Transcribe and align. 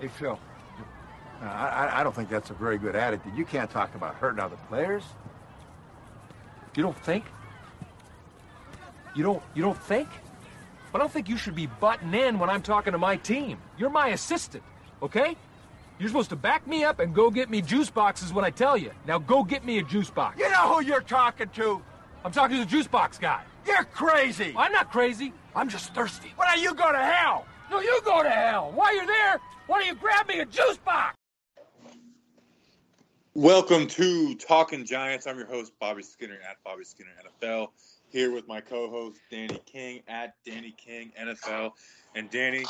Hey, 0.00 0.08
Phil. 0.08 0.38
I, 1.42 2.00
I 2.00 2.04
don't 2.04 2.14
think 2.14 2.28
that's 2.28 2.50
a 2.50 2.54
very 2.54 2.78
good 2.78 2.96
attitude. 2.96 3.32
You 3.36 3.44
can't 3.44 3.70
talk 3.70 3.94
about 3.94 4.14
hurting 4.16 4.40
other 4.40 4.56
players. 4.68 5.04
You 6.76 6.82
don't 6.82 6.96
think? 7.04 7.24
You 9.14 9.22
don't 9.24 9.42
you 9.54 9.62
don't 9.62 9.78
think? 9.78 10.08
But 10.92 11.00
I 11.00 11.04
don't 11.04 11.12
think 11.12 11.28
you 11.28 11.36
should 11.36 11.54
be 11.54 11.66
butting 11.66 12.14
in 12.14 12.38
when 12.38 12.50
I'm 12.50 12.62
talking 12.62 12.92
to 12.92 12.98
my 12.98 13.16
team. 13.16 13.58
You're 13.76 13.90
my 13.90 14.08
assistant, 14.08 14.62
okay? 15.02 15.36
You're 15.98 16.08
supposed 16.08 16.30
to 16.30 16.36
back 16.36 16.66
me 16.66 16.84
up 16.84 17.00
and 17.00 17.14
go 17.14 17.30
get 17.30 17.50
me 17.50 17.60
juice 17.60 17.90
boxes 17.90 18.32
when 18.32 18.44
I 18.44 18.50
tell 18.50 18.76
you. 18.76 18.92
Now 19.06 19.18
go 19.18 19.42
get 19.42 19.64
me 19.64 19.78
a 19.78 19.82
juice 19.82 20.10
box. 20.10 20.38
You 20.38 20.48
know 20.50 20.74
who 20.74 20.84
you're 20.84 21.00
talking 21.00 21.48
to? 21.50 21.82
I'm 22.24 22.32
talking 22.32 22.56
to 22.58 22.64
the 22.64 22.70
juice 22.70 22.86
box 22.86 23.18
guy. 23.18 23.42
You're 23.66 23.84
crazy. 23.84 24.54
I'm 24.56 24.72
not 24.72 24.90
crazy. 24.90 25.32
I'm 25.54 25.68
just 25.68 25.94
thirsty. 25.94 26.32
Why 26.36 26.54
don't 26.54 26.62
you 26.62 26.74
go 26.74 26.90
to 26.90 26.98
hell? 26.98 27.44
No, 27.70 27.80
you 27.80 28.00
go 28.02 28.22
to 28.22 28.30
hell. 28.30 28.72
While 28.74 28.94
you're 28.94 29.06
there, 29.06 29.38
why 29.66 29.78
don't 29.78 29.88
you 29.88 29.94
grab 29.94 30.26
me 30.26 30.40
a 30.40 30.46
juice 30.46 30.78
box? 30.78 31.14
Welcome 33.34 33.88
to 33.88 34.34
Talking 34.36 34.86
Giants. 34.86 35.26
I'm 35.26 35.36
your 35.36 35.46
host, 35.46 35.72
Bobby 35.78 36.02
Skinner 36.02 36.38
at 36.48 36.56
Bobby 36.64 36.84
Skinner 36.84 37.10
NFL. 37.42 37.68
Here 38.08 38.32
with 38.32 38.48
my 38.48 38.62
co-host 38.62 39.20
Danny 39.30 39.60
King 39.66 40.00
at 40.08 40.34
Danny 40.46 40.74
King 40.78 41.12
NFL. 41.20 41.72
And 42.14 42.30
Danny, 42.30 42.64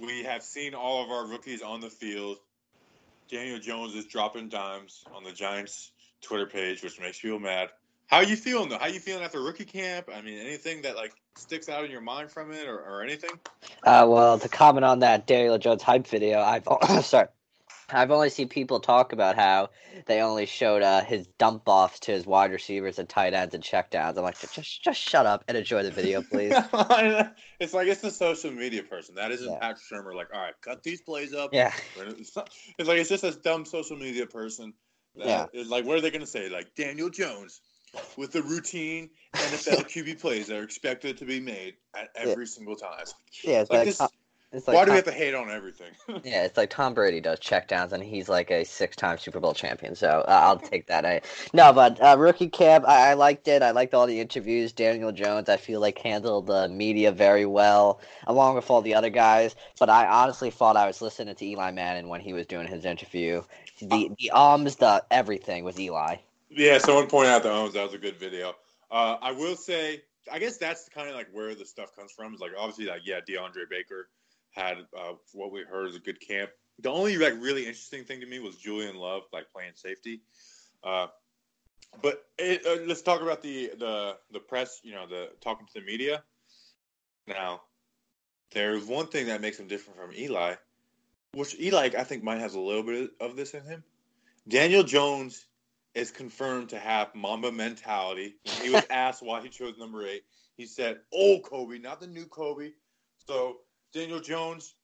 we 0.00 0.22
have 0.22 0.42
seen 0.42 0.74
all 0.74 1.04
of 1.04 1.10
our 1.10 1.26
rookies 1.26 1.60
on 1.60 1.80
the 1.80 1.90
field. 1.90 2.38
Daniel 3.30 3.58
Jones 3.58 3.94
is 3.94 4.06
dropping 4.06 4.48
dimes 4.48 5.04
on 5.14 5.22
the 5.22 5.32
Giants 5.32 5.92
Twitter 6.22 6.46
page, 6.46 6.82
which 6.82 6.98
makes 6.98 7.20
people 7.20 7.40
mad. 7.40 7.68
How 8.06 8.20
you 8.20 8.36
feeling 8.36 8.70
though? 8.70 8.78
How 8.78 8.86
you 8.86 9.00
feeling 9.00 9.22
after 9.22 9.42
rookie 9.42 9.66
camp? 9.66 10.08
I 10.14 10.22
mean, 10.22 10.38
anything 10.38 10.82
that 10.82 10.96
like 10.96 11.12
sticks 11.36 11.68
out 11.68 11.84
in 11.84 11.90
your 11.90 12.00
mind 12.00 12.30
from 12.30 12.52
it, 12.52 12.66
or, 12.66 12.78
or 12.78 13.02
anything? 13.02 13.30
Uh, 13.82 14.06
well, 14.08 14.38
to 14.38 14.48
comment 14.48 14.84
on 14.84 15.00
that 15.00 15.26
Daniel 15.26 15.58
Jones 15.58 15.82
hype 15.82 16.06
video, 16.06 16.40
I've 16.40 16.66
sorry, 17.04 17.28
I've 17.90 18.10
only 18.10 18.30
seen 18.30 18.48
people 18.48 18.80
talk 18.80 19.12
about 19.12 19.36
how 19.36 19.70
they 20.06 20.20
only 20.20 20.46
showed 20.46 20.82
uh, 20.82 21.02
his 21.04 21.26
dump 21.38 21.62
offs 21.66 22.00
to 22.00 22.12
his 22.12 22.26
wide 22.26 22.50
receivers 22.50 22.98
and 22.98 23.08
tight 23.08 23.34
ends 23.34 23.54
and 23.54 23.62
checkdowns. 23.62 24.16
I'm 24.16 24.24
like, 24.24 24.38
just 24.38 24.82
just 24.82 25.00
shut 25.00 25.26
up 25.26 25.44
and 25.48 25.56
enjoy 25.56 25.82
the 25.82 25.90
video, 25.90 26.22
please. 26.22 26.54
it's 27.60 27.74
like 27.74 27.88
it's 27.88 28.00
the 28.00 28.10
social 28.10 28.50
media 28.50 28.82
person. 28.82 29.14
That 29.14 29.30
isn't 29.32 29.50
yeah. 29.50 29.58
Pat 29.58 29.76
Shurmur. 29.76 30.14
Like, 30.14 30.28
all 30.32 30.40
right, 30.40 30.54
cut 30.62 30.82
these 30.82 31.02
plays 31.02 31.34
up. 31.34 31.50
Yeah. 31.52 31.72
It's, 31.96 32.34
not, 32.36 32.50
it's 32.78 32.88
like 32.88 32.98
it's 32.98 33.08
just 33.08 33.24
a 33.24 33.32
dumb 33.32 33.64
social 33.64 33.96
media 33.96 34.26
person. 34.26 34.72
yeah. 35.14 35.46
Like, 35.66 35.84
what 35.84 35.96
are 35.96 36.00
they 36.00 36.10
going 36.10 36.20
to 36.20 36.26
say? 36.26 36.48
Like 36.48 36.74
Daniel 36.74 37.10
Jones 37.10 37.60
with 38.16 38.32
the 38.32 38.42
routine 38.42 39.10
NFL 39.34 39.84
QB 39.84 40.20
plays 40.20 40.46
that 40.48 40.58
are 40.58 40.62
expected 40.62 41.18
to 41.18 41.24
be 41.24 41.40
made 41.40 41.74
at 41.94 42.08
every 42.14 42.44
yeah. 42.44 42.48
single 42.48 42.76
time. 42.76 43.04
Yeah, 43.42 43.60
it's 43.60 43.70
like, 43.70 43.78
like 43.78 43.86
this, 43.86 44.00
it's 44.54 44.68
like 44.68 44.76
Why 44.76 44.82
Tom, 44.82 44.86
do 44.86 44.92
we 44.92 44.96
have 44.96 45.04
to 45.06 45.12
hate 45.12 45.34
on 45.34 45.50
everything? 45.50 45.90
yeah, 46.22 46.44
it's 46.44 46.56
like 46.56 46.70
Tom 46.70 46.94
Brady 46.94 47.20
does 47.20 47.40
checkdowns, 47.40 47.90
and 47.90 48.00
he's 48.00 48.28
like 48.28 48.52
a 48.52 48.62
six-time 48.64 49.18
Super 49.18 49.40
Bowl 49.40 49.52
champion. 49.52 49.96
So 49.96 50.24
uh, 50.28 50.40
I'll 50.42 50.58
take 50.70 50.86
that. 50.86 51.04
I, 51.04 51.22
no, 51.52 51.72
but 51.72 52.00
uh, 52.00 52.16
rookie 52.16 52.48
camp, 52.48 52.84
I, 52.86 53.10
I, 53.10 53.14
liked 53.14 53.48
it. 53.48 53.62
I 53.62 53.72
liked 53.72 53.94
all 53.94 54.06
the 54.06 54.20
interviews. 54.20 54.70
Daniel 54.70 55.10
Jones, 55.10 55.48
I 55.48 55.56
feel 55.56 55.80
like 55.80 55.98
handled 55.98 56.46
the 56.46 56.68
media 56.68 57.10
very 57.10 57.46
well, 57.46 58.00
along 58.28 58.54
with 58.54 58.70
all 58.70 58.80
the 58.80 58.94
other 58.94 59.10
guys. 59.10 59.56
But 59.80 59.90
I 59.90 60.06
honestly 60.06 60.50
thought 60.50 60.76
I 60.76 60.86
was 60.86 61.02
listening 61.02 61.34
to 61.34 61.44
Eli 61.44 61.72
Manning 61.72 62.08
when 62.08 62.20
he 62.20 62.32
was 62.32 62.46
doing 62.46 62.68
his 62.68 62.84
interview. 62.84 63.42
The 63.80 64.10
the 64.20 64.30
ums, 64.30 64.76
the 64.76 65.04
everything 65.10 65.64
was 65.64 65.80
Eli. 65.80 66.18
Yeah, 66.56 66.78
someone 66.78 67.08
pointed 67.08 67.30
out 67.30 67.42
the 67.42 67.52
ums. 67.52 67.74
That 67.74 67.82
was 67.82 67.94
a 67.94 67.98
good 67.98 68.16
video. 68.16 68.54
Uh, 68.90 69.16
I 69.20 69.32
will 69.32 69.56
say, 69.56 70.02
I 70.30 70.38
guess 70.38 70.56
that's 70.56 70.88
kind 70.88 71.08
of 71.08 71.16
like 71.16 71.28
where 71.32 71.54
the 71.54 71.64
stuff 71.64 71.94
comes 71.96 72.12
from. 72.12 72.32
Is 72.32 72.40
like 72.40 72.52
obviously 72.56 72.86
like 72.86 73.02
yeah, 73.04 73.20
DeAndre 73.28 73.68
Baker 73.68 74.08
had 74.52 74.78
uh, 74.96 75.14
what 75.32 75.50
we 75.50 75.62
heard 75.62 75.88
is 75.88 75.96
a 75.96 76.00
good 76.00 76.20
camp. 76.20 76.50
The 76.78 76.90
only 76.90 77.16
like 77.16 77.34
really 77.40 77.66
interesting 77.66 78.04
thing 78.04 78.20
to 78.20 78.26
me 78.26 78.38
was 78.38 78.56
Julian 78.56 78.96
Love 78.96 79.22
like 79.32 79.50
playing 79.52 79.72
safety. 79.74 80.20
Uh, 80.84 81.08
but 82.02 82.24
it, 82.38 82.64
uh, 82.64 82.84
let's 82.86 83.02
talk 83.02 83.20
about 83.20 83.42
the 83.42 83.72
the 83.76 84.16
the 84.30 84.40
press. 84.40 84.80
You 84.84 84.94
know, 84.94 85.08
the 85.08 85.30
talking 85.40 85.66
to 85.66 85.80
the 85.80 85.84
media. 85.84 86.22
Now, 87.26 87.62
there's 88.52 88.84
one 88.84 89.08
thing 89.08 89.26
that 89.26 89.40
makes 89.40 89.58
him 89.58 89.66
different 89.66 89.98
from 89.98 90.12
Eli, 90.12 90.54
which 91.32 91.58
Eli 91.58 91.90
I 91.98 92.04
think 92.04 92.22
might 92.22 92.38
has 92.38 92.54
a 92.54 92.60
little 92.60 92.84
bit 92.84 93.10
of 93.20 93.34
this 93.34 93.54
in 93.54 93.64
him. 93.64 93.82
Daniel 94.46 94.84
Jones 94.84 95.46
is 95.94 96.10
confirmed 96.10 96.68
to 96.70 96.78
have 96.78 97.14
Mamba 97.14 97.52
mentality. 97.52 98.36
He 98.62 98.70
was 98.70 98.84
asked 98.90 99.22
why 99.22 99.40
he 99.40 99.48
chose 99.48 99.78
number 99.78 100.06
eight, 100.06 100.24
he 100.56 100.66
said, 100.66 101.00
"Old 101.12 101.42
Kobe, 101.42 101.78
not 101.78 102.00
the 102.00 102.06
new 102.06 102.26
Kobe." 102.26 102.70
So 103.26 103.58
Daniel 103.92 104.20
Jones, 104.20 104.74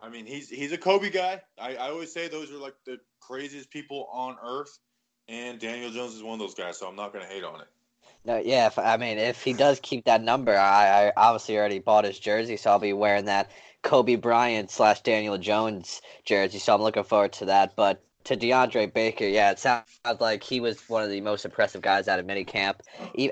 I 0.00 0.08
mean, 0.08 0.26
he's 0.26 0.48
he's 0.48 0.72
a 0.72 0.78
Kobe 0.78 1.10
guy. 1.10 1.40
I, 1.58 1.76
I 1.76 1.90
always 1.90 2.12
say 2.12 2.28
those 2.28 2.50
are 2.52 2.58
like 2.58 2.74
the 2.86 2.98
craziest 3.20 3.70
people 3.70 4.08
on 4.12 4.36
earth, 4.42 4.78
and 5.28 5.58
Daniel 5.58 5.90
Jones 5.90 6.14
is 6.14 6.22
one 6.22 6.34
of 6.34 6.40
those 6.40 6.54
guys. 6.54 6.78
So 6.78 6.86
I'm 6.86 6.96
not 6.96 7.12
going 7.12 7.24
to 7.24 7.30
hate 7.30 7.44
on 7.44 7.60
it. 7.60 7.68
No, 8.24 8.38
yeah. 8.38 8.66
If, 8.66 8.78
I 8.78 8.96
mean, 8.96 9.18
if 9.18 9.42
he 9.42 9.52
does 9.52 9.80
keep 9.80 10.04
that 10.06 10.22
number, 10.22 10.56
I, 10.56 11.08
I 11.08 11.12
obviously 11.16 11.58
already 11.58 11.78
bought 11.78 12.04
his 12.04 12.18
jersey, 12.18 12.56
so 12.56 12.70
I'll 12.70 12.78
be 12.78 12.92
wearing 12.92 13.26
that 13.26 13.50
Kobe 13.82 14.16
Bryant 14.16 14.70
slash 14.70 15.02
Daniel 15.02 15.36
Jones 15.36 16.00
jersey. 16.24 16.58
So 16.58 16.74
I'm 16.74 16.82
looking 16.82 17.04
forward 17.04 17.32
to 17.34 17.46
that. 17.46 17.76
But 17.76 18.02
to 18.24 18.36
DeAndre 18.36 18.92
Baker, 18.92 19.26
yeah, 19.26 19.50
it 19.50 19.58
sounds 19.58 19.84
like 20.20 20.42
he 20.42 20.60
was 20.60 20.88
one 20.88 21.02
of 21.02 21.10
the 21.10 21.20
most 21.20 21.44
impressive 21.44 21.82
guys 21.82 22.08
out 22.08 22.18
of 22.18 22.26
minicamp. 22.26 22.76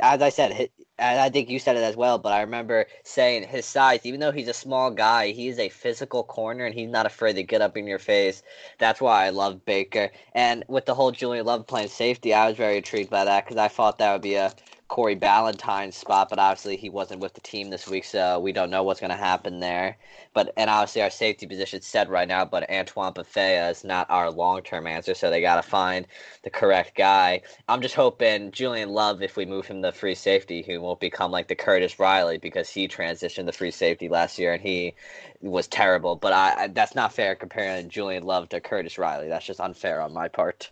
As 0.01 0.23
I 0.23 0.29
said, 0.29 0.69
and 0.99 1.19
I 1.19 1.31
think 1.31 1.49
you 1.49 1.59
said 1.59 1.77
it 1.77 1.83
as 1.83 1.97
well, 1.97 2.19
but 2.19 2.33
I 2.33 2.43
remember 2.43 2.87
saying 3.03 3.49
his 3.49 3.65
size, 3.65 4.05
even 4.05 4.21
though 4.21 4.31
he's 4.31 4.49
a 4.49 4.55
small 4.55 4.91
guy, 4.91 5.33
he's 5.33 5.59
a 5.59 5.71
physical 5.71 6.23
corner 6.23 6.65
and 6.65 6.75
he's 6.75 6.91
not 6.91 7.07
afraid 7.07 7.35
to 7.35 7.43
get 7.43 7.63
up 7.63 7.77
in 7.77 7.87
your 7.87 7.99
face. 7.99 8.43
That's 8.79 9.01
why 9.01 9.27
I 9.27 9.31
love 9.31 9.65
Baker. 9.65 10.11
And 10.35 10.65
with 10.69 10.87
the 10.87 10.95
whole 10.95 11.11
Julian 11.11 11.47
Love 11.47 11.67
playing 11.67 11.89
safety, 11.89 12.35
I 12.35 12.47
was 12.49 12.57
very 12.57 12.77
intrigued 12.77 13.11
by 13.11 13.25
that 13.25 13.45
because 13.45 13.57
I 13.57 13.69
thought 13.69 13.99
that 13.99 14.13
would 14.13 14.23
be 14.23 14.35
a 14.35 14.53
Corey 14.93 15.15
Ballentine's 15.15 15.97
spot, 15.97 16.29
but 16.29 16.39
obviously 16.39 16.77
he 16.77 16.91
wasn't 16.91 17.23
with 17.23 17.33
the 17.33 17.41
team 17.41 17.71
this 17.71 17.89
week, 17.89 18.05
so 18.05 18.39
we 18.39 18.53
don't 18.53 18.69
know 18.69 18.83
what's 18.83 19.01
going 19.01 19.09
to 19.09 19.17
happen 19.17 19.59
there. 19.59 19.97
But 20.35 20.53
and 20.59 20.69
obviously 20.69 21.01
our 21.01 21.09
safety 21.09 21.47
position 21.47 21.81
set 21.81 22.11
right 22.11 22.29
now, 22.29 22.45
but 22.45 22.69
Antoine 22.71 23.15
Bethea 23.15 23.71
is 23.71 23.85
not 23.85 24.11
our 24.11 24.31
long 24.31 24.61
term 24.61 24.87
answer, 24.87 25.15
so 25.15 25.31
they 25.31 25.41
got 25.41 25.57
to 25.57 25.63
find 25.63 26.07
the 26.43 26.51
correct 26.51 26.95
guy. 26.95 27.41
I'm 27.71 27.81
just 27.81 27.95
hoping 27.95 28.51
Julian 28.51 28.91
Love, 28.91 29.23
if 29.23 29.35
we 29.35 29.47
move 29.47 29.67
him 29.67 29.81
to 29.81 29.93
free 29.93 30.15
safety, 30.15 30.61
he 30.61 30.77
won't 30.77 31.01
become 31.01 31.31
like 31.31 31.49
the 31.49 31.55
Curtis 31.55 31.99
Riley 31.99 32.37
because 32.37 32.69
he 32.69 32.87
transitioned 32.87 33.47
to 33.47 33.53
free 33.53 33.71
safety 33.71 34.11
last 34.11 34.39
year 34.39 34.53
and 34.53 34.63
he 34.63 34.95
was 35.41 35.69
terrible. 35.69 36.17
But 36.17 36.35
I 36.35 36.69
that's 36.69 36.95
not 36.95 37.15
fair 37.15 37.35
comparing 37.35 37.89
Julian 37.89 38.25
Love 38.25 38.51
to 38.51 38.61
Curtis 38.61 38.99
Riley. 38.99 39.31
That's 39.31 39.47
just 39.47 39.59
unfair 39.59 40.03
on 40.03 40.13
my 40.13 40.29
part. 40.29 40.71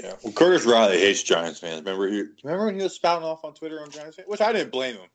Yeah. 0.00 0.14
Well, 0.22 0.32
Curtis 0.32 0.64
Riley 0.64 0.98
hates 0.98 1.22
Giants 1.22 1.60
fans. 1.60 1.80
Remember 1.80 2.08
he 2.08 2.24
remember 2.44 2.66
when 2.66 2.76
he 2.76 2.82
was 2.82 2.94
spouting 2.94 3.26
off 3.26 3.44
on 3.44 3.54
Twitter 3.54 3.80
on 3.80 3.90
Giants 3.90 4.16
fans, 4.16 4.28
which 4.28 4.40
I 4.40 4.52
didn't 4.52 4.72
blame 4.72 4.94
him. 4.94 5.08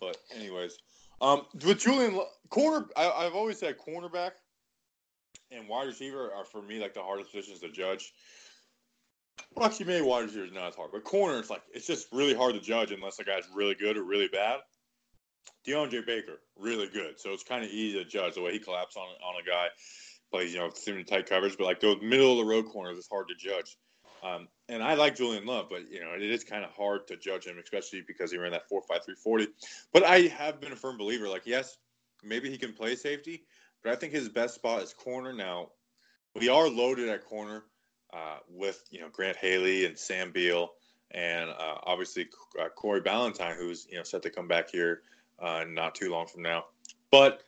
But 0.00 0.16
anyways, 0.34 0.78
um, 1.20 1.46
with 1.64 1.80
Julian 1.80 2.20
corner, 2.50 2.86
I, 2.96 3.24
have 3.24 3.34
always 3.34 3.58
said 3.58 3.76
cornerback 3.78 4.32
and 5.50 5.68
wide 5.68 5.86
receiver 5.86 6.32
are 6.32 6.44
for 6.44 6.62
me 6.62 6.78
like 6.78 6.94
the 6.94 7.02
hardest 7.02 7.32
positions 7.32 7.60
to 7.60 7.70
judge. 7.70 8.12
Well, 9.54 9.66
actually, 9.66 9.86
maybe 9.86 10.04
wide 10.04 10.24
receiver 10.24 10.44
is 10.44 10.52
not 10.52 10.68
as 10.68 10.74
hard, 10.74 10.90
but 10.92 11.04
corner 11.04 11.38
it's 11.38 11.50
like 11.50 11.62
it's 11.72 11.86
just 11.86 12.08
really 12.12 12.34
hard 12.34 12.54
to 12.54 12.60
judge 12.60 12.92
unless 12.92 13.16
the 13.16 13.24
guy's 13.24 13.48
really 13.54 13.74
good 13.74 13.96
or 13.96 14.04
really 14.04 14.28
bad. 14.28 14.60
DeAndre 15.66 16.06
Baker, 16.06 16.40
really 16.56 16.88
good, 16.88 17.18
so 17.18 17.30
it's 17.30 17.42
kind 17.42 17.64
of 17.64 17.70
easy 17.70 17.98
to 17.98 18.08
judge 18.08 18.34
the 18.34 18.42
way 18.42 18.52
he 18.52 18.58
collapsed 18.58 18.96
on 18.96 19.06
on 19.24 19.40
a 19.42 19.46
guy, 19.46 19.68
plays 20.30 20.52
you 20.52 20.58
know 20.58 20.66
extremely 20.66 21.04
tight 21.04 21.26
coverage, 21.26 21.56
but 21.56 21.64
like 21.64 21.80
those 21.80 22.00
middle 22.02 22.32
of 22.32 22.38
the 22.38 22.44
road 22.44 22.66
corners, 22.66 22.98
it's 22.98 23.08
hard 23.08 23.26
to 23.28 23.34
judge. 23.34 23.76
Um, 24.22 24.48
and 24.68 24.82
I 24.82 24.94
like 24.94 25.16
Julian 25.16 25.46
Love, 25.46 25.66
but 25.70 25.90
you 25.90 26.00
know 26.00 26.12
it 26.14 26.22
is 26.22 26.44
kind 26.44 26.64
of 26.64 26.70
hard 26.70 27.06
to 27.08 27.16
judge 27.16 27.46
him, 27.46 27.58
especially 27.62 28.02
because 28.06 28.30
he 28.32 28.38
ran 28.38 28.52
that 28.52 28.68
four 28.68 28.82
five 28.82 29.04
three 29.04 29.14
forty. 29.14 29.48
But 29.92 30.04
I 30.04 30.22
have 30.22 30.60
been 30.60 30.72
a 30.72 30.76
firm 30.76 30.98
believer. 30.98 31.28
Like, 31.28 31.46
yes, 31.46 31.78
maybe 32.22 32.50
he 32.50 32.58
can 32.58 32.72
play 32.72 32.96
safety, 32.96 33.44
but 33.82 33.92
I 33.92 33.96
think 33.96 34.12
his 34.12 34.28
best 34.28 34.54
spot 34.54 34.82
is 34.82 34.92
corner. 34.92 35.32
Now, 35.32 35.70
we 36.34 36.48
are 36.48 36.68
loaded 36.68 37.08
at 37.08 37.24
corner 37.24 37.64
uh, 38.12 38.38
with 38.50 38.84
you 38.90 39.00
know 39.00 39.08
Grant 39.10 39.36
Haley 39.36 39.86
and 39.86 39.98
Sam 39.98 40.32
Beal, 40.32 40.70
and 41.12 41.50
uh, 41.50 41.78
obviously 41.84 42.28
uh, 42.60 42.68
Corey 42.70 43.00
Ballentine, 43.00 43.56
who's 43.56 43.86
you 43.90 43.96
know 43.96 44.02
set 44.02 44.22
to 44.22 44.30
come 44.30 44.48
back 44.48 44.70
here 44.70 45.02
uh, 45.38 45.64
not 45.68 45.94
too 45.94 46.10
long 46.10 46.26
from 46.26 46.42
now. 46.42 46.66
But 47.10 47.44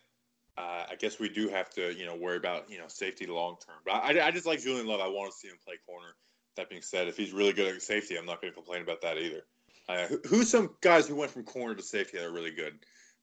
uh, 0.57 0.85
I 0.91 0.95
guess 0.99 1.19
we 1.19 1.29
do 1.29 1.49
have 1.49 1.71
to 1.71 1.95
you 1.95 2.07
know 2.07 2.15
worry 2.15 2.37
about 2.37 2.71
you 2.71 2.79
know 2.79 2.89
safety 2.89 3.27
long 3.27 3.57
term. 3.65 3.77
But 3.85 3.93
I, 3.93 4.27
I 4.27 4.31
just 4.31 4.47
like 4.47 4.61
Julian 4.61 4.87
Love. 4.87 5.01
I 5.01 5.09
want 5.09 5.33
to 5.33 5.37
see 5.37 5.49
him 5.49 5.57
play 5.65 5.75
corner. 5.87 6.15
That 6.57 6.69
being 6.69 6.83
said, 6.83 7.09
if 7.09 7.17
he's 7.17 7.33
really 7.33 7.53
good 7.53 7.75
at 7.75 7.83
safety, 7.83 8.17
I'm 8.17 8.27
not 8.27 8.41
going 8.41 8.53
to 8.53 8.57
complain 8.57 8.83
about 8.83 9.01
that 9.03 9.19
either. 9.19 9.43
Uh, 9.89 10.07
who, 10.07 10.21
who's 10.29 10.51
some 10.51 10.71
guys 10.81 11.07
who 11.07 11.15
went 11.15 11.31
from 11.31 11.45
corner 11.45 11.75
to 11.75 11.83
safety 11.83 12.19
that 12.19 12.27
are 12.27 12.33
really 12.33 12.51
good? 12.51 12.79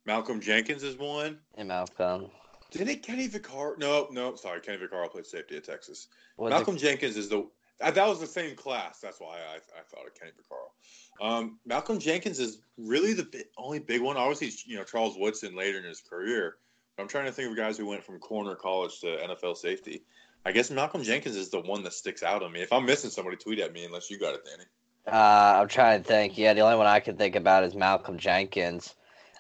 Malcolm 0.06 0.40
Jenkins 0.40 0.84
is 0.84 0.98
one. 0.98 1.40
And 1.56 1.68
Malcolm. 1.68 2.30
Did 2.72 2.90
it 2.90 3.04
Kenny 3.04 3.28
Vaccaro? 3.28 3.78
No, 3.78 4.08
no, 4.12 4.36
sorry. 4.36 4.62
Kenny 4.62 4.78
Vaccaro 4.78 5.10
played 5.10 5.26
safety 5.26 5.58
at 5.58 5.64
Texas. 5.64 6.08
Was 6.38 6.52
Malcolm 6.52 6.76
it... 6.76 6.80
Jenkins 6.80 7.18
is 7.18 7.30
the 7.30 7.48
that 7.80 8.08
was 8.08 8.20
the 8.20 8.28
same 8.28 8.56
class. 8.56 9.00
That's 9.00 9.20
why 9.20 9.38
I, 9.38 9.58
I 9.58 9.84
thought 9.88 10.08
of 10.08 10.16
Kenny 10.16 10.32
Vaccaro. 10.32 11.26
Um, 11.26 11.60
Malcolm 11.66 12.00
Jenkins 12.00 12.40
is 12.40 12.60
really 12.78 13.14
the 13.14 13.46
only 13.58 13.80
big 13.80 14.02
one. 14.02 14.18
Obviously, 14.18 14.52
you 14.66 14.78
know 14.78 14.84
Charles 14.84 15.16
Woodson 15.18 15.56
later 15.56 15.78
in 15.78 15.84
his 15.84 16.02
career, 16.02 16.58
But 16.96 17.04
I'm 17.04 17.10
trying 17.10 17.26
to 17.26 17.32
think 17.32 17.50
of 17.50 17.56
guys 17.56 17.78
who 17.78 17.86
went 17.86 18.04
from 18.04 18.20
corner 18.20 18.56
college 18.56 19.00
to 19.02 19.08
NFL 19.08 19.58
safety. 19.58 20.04
I 20.48 20.54
guess 20.54 20.72
Malcolm 20.72 21.04
Jenkins 21.04 21.36
is 21.36 21.50
the 21.50 21.60
one 21.60 21.84
that 21.84 21.92
sticks 21.92 22.24
out 22.24 22.42
on 22.42 22.54
me. 22.54 22.62
If 22.62 22.72
I'm 22.72 22.86
missing 22.86 23.10
somebody, 23.10 23.36
tweet 23.36 23.60
at 23.60 23.74
me 23.74 23.84
unless 23.84 24.10
you 24.10 24.18
got 24.18 24.34
it, 24.34 24.46
Danny. 24.46 24.64
Uh, 25.06 25.60
I'm 25.60 25.68
trying 25.68 26.02
to 26.02 26.08
think. 26.08 26.38
Yeah, 26.38 26.54
the 26.54 26.62
only 26.62 26.78
one 26.78 26.88
I 26.88 27.02
can 27.02 27.18
think 27.18 27.36
about 27.36 27.66
is 27.66 27.76
Malcolm 27.76 28.18
Jenkins. 28.18 28.96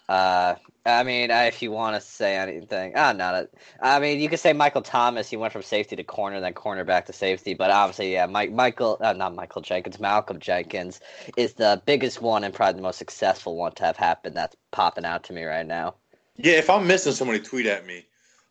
Uh, 0.10 0.56
I 0.86 1.04
mean, 1.04 1.32
if 1.32 1.62
you 1.62 1.72
want 1.72 1.96
to 1.96 2.02
say 2.06 2.36
anything, 2.36 2.92
ah, 2.98 3.14
not 3.14 3.36
a, 3.36 3.50
I 3.82 4.02
mean, 4.02 4.20
you 4.20 4.28
could 4.28 4.42
say 4.42 4.52
Michael 4.52 4.82
Thomas. 4.82 5.30
He 5.30 5.38
went 5.38 5.54
from 5.54 5.62
safety 5.64 5.96
to 5.96 6.04
corner, 6.04 6.42
then 6.42 6.54
cornerback 6.54 7.06
to 7.06 7.14
safety. 7.14 7.54
But 7.54 7.72
obviously, 7.72 8.12
yeah, 8.12 8.26
Mike, 8.26 8.52
Michael, 8.52 8.98
uh, 9.00 9.14
not 9.14 9.34
Michael 9.34 9.62
Jenkins, 9.62 10.02
Malcolm 10.02 10.40
Jenkins 10.40 11.00
is 11.38 11.54
the 11.54 11.82
biggest 11.86 12.22
one 12.22 12.44
and 12.44 12.54
probably 12.54 12.80
the 12.80 12.84
most 12.84 12.98
successful 12.98 13.56
one 13.56 13.72
to 13.76 13.86
have 13.86 13.96
happened. 13.96 14.36
That's 14.36 14.58
popping 14.72 15.06
out 15.06 15.24
to 15.24 15.34
me 15.34 15.46
right 15.46 15.66
now. 15.66 15.96
Yeah, 16.36 16.58
if 16.58 16.70
I'm 16.70 16.86
missing 16.86 17.14
somebody, 17.14 17.40
tweet 17.40 17.66
at 17.66 17.86
me. 17.86 18.07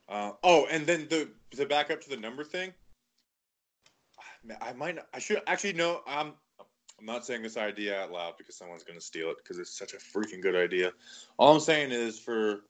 Uh, 0.09 0.33
oh, 0.43 0.67
and 0.71 0.87
then 0.87 1.07
the 1.09 1.29
to 1.57 1.67
back 1.67 1.91
up 1.91 2.01
to 2.03 2.11
the 2.11 2.17
number 2.17 2.45
thing. 2.45 2.73
I 4.61 4.73
might. 4.73 4.99
I 5.13 5.19
should 5.19 5.43
actually 5.47 5.73
know. 5.73 6.03
I'm. 6.07 6.33
I'm 6.99 7.05
not 7.05 7.27
saying 7.27 7.43
this 7.43 7.59
idea 7.59 8.01
out 8.01 8.11
loud 8.11 8.35
because 8.39 8.57
someone's 8.57 8.83
going 8.83 8.99
to 8.99 9.05
steal 9.05 9.31
it 9.31 9.37
because 9.39 9.59
it's 9.59 9.77
such 9.77 9.93
a 9.93 9.99
freaking 9.99 10.41
good 10.41 10.57
idea. 10.57 10.93
All 11.37 11.55
I'm 11.55 11.61
saying 11.61 11.91
is 11.91 12.19
for 12.19 12.61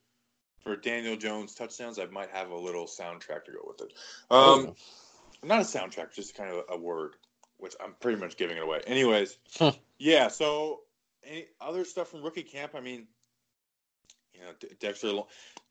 for 0.66 0.74
Daniel 0.74 1.16
Jones 1.16 1.54
touchdowns, 1.54 1.98
I 1.98 2.06
might 2.06 2.30
have 2.30 2.50
a 2.50 2.56
little 2.56 2.86
soundtrack 2.86 3.44
to 3.44 3.52
go 3.52 3.60
with 3.64 3.82
it. 3.82 3.92
Um, 4.30 4.74
not 5.44 5.60
a 5.60 5.64
soundtrack, 5.64 6.12
just 6.12 6.34
kind 6.34 6.50
of 6.50 6.64
a 6.68 6.76
word, 6.76 7.14
which 7.58 7.74
I'm 7.82 7.94
pretty 8.00 8.20
much 8.20 8.36
giving 8.36 8.56
it 8.56 8.64
away. 8.64 8.80
Anyways, 8.86 9.38
yeah. 9.98 10.28
So 10.28 10.80
any 11.22 11.46
other 11.60 11.84
stuff 11.84 12.08
from 12.08 12.22
rookie 12.22 12.42
camp? 12.42 12.72
I 12.74 12.80
mean, 12.80 13.06
you 14.34 14.40
know, 14.40 14.52
Dexter. 14.80 15.12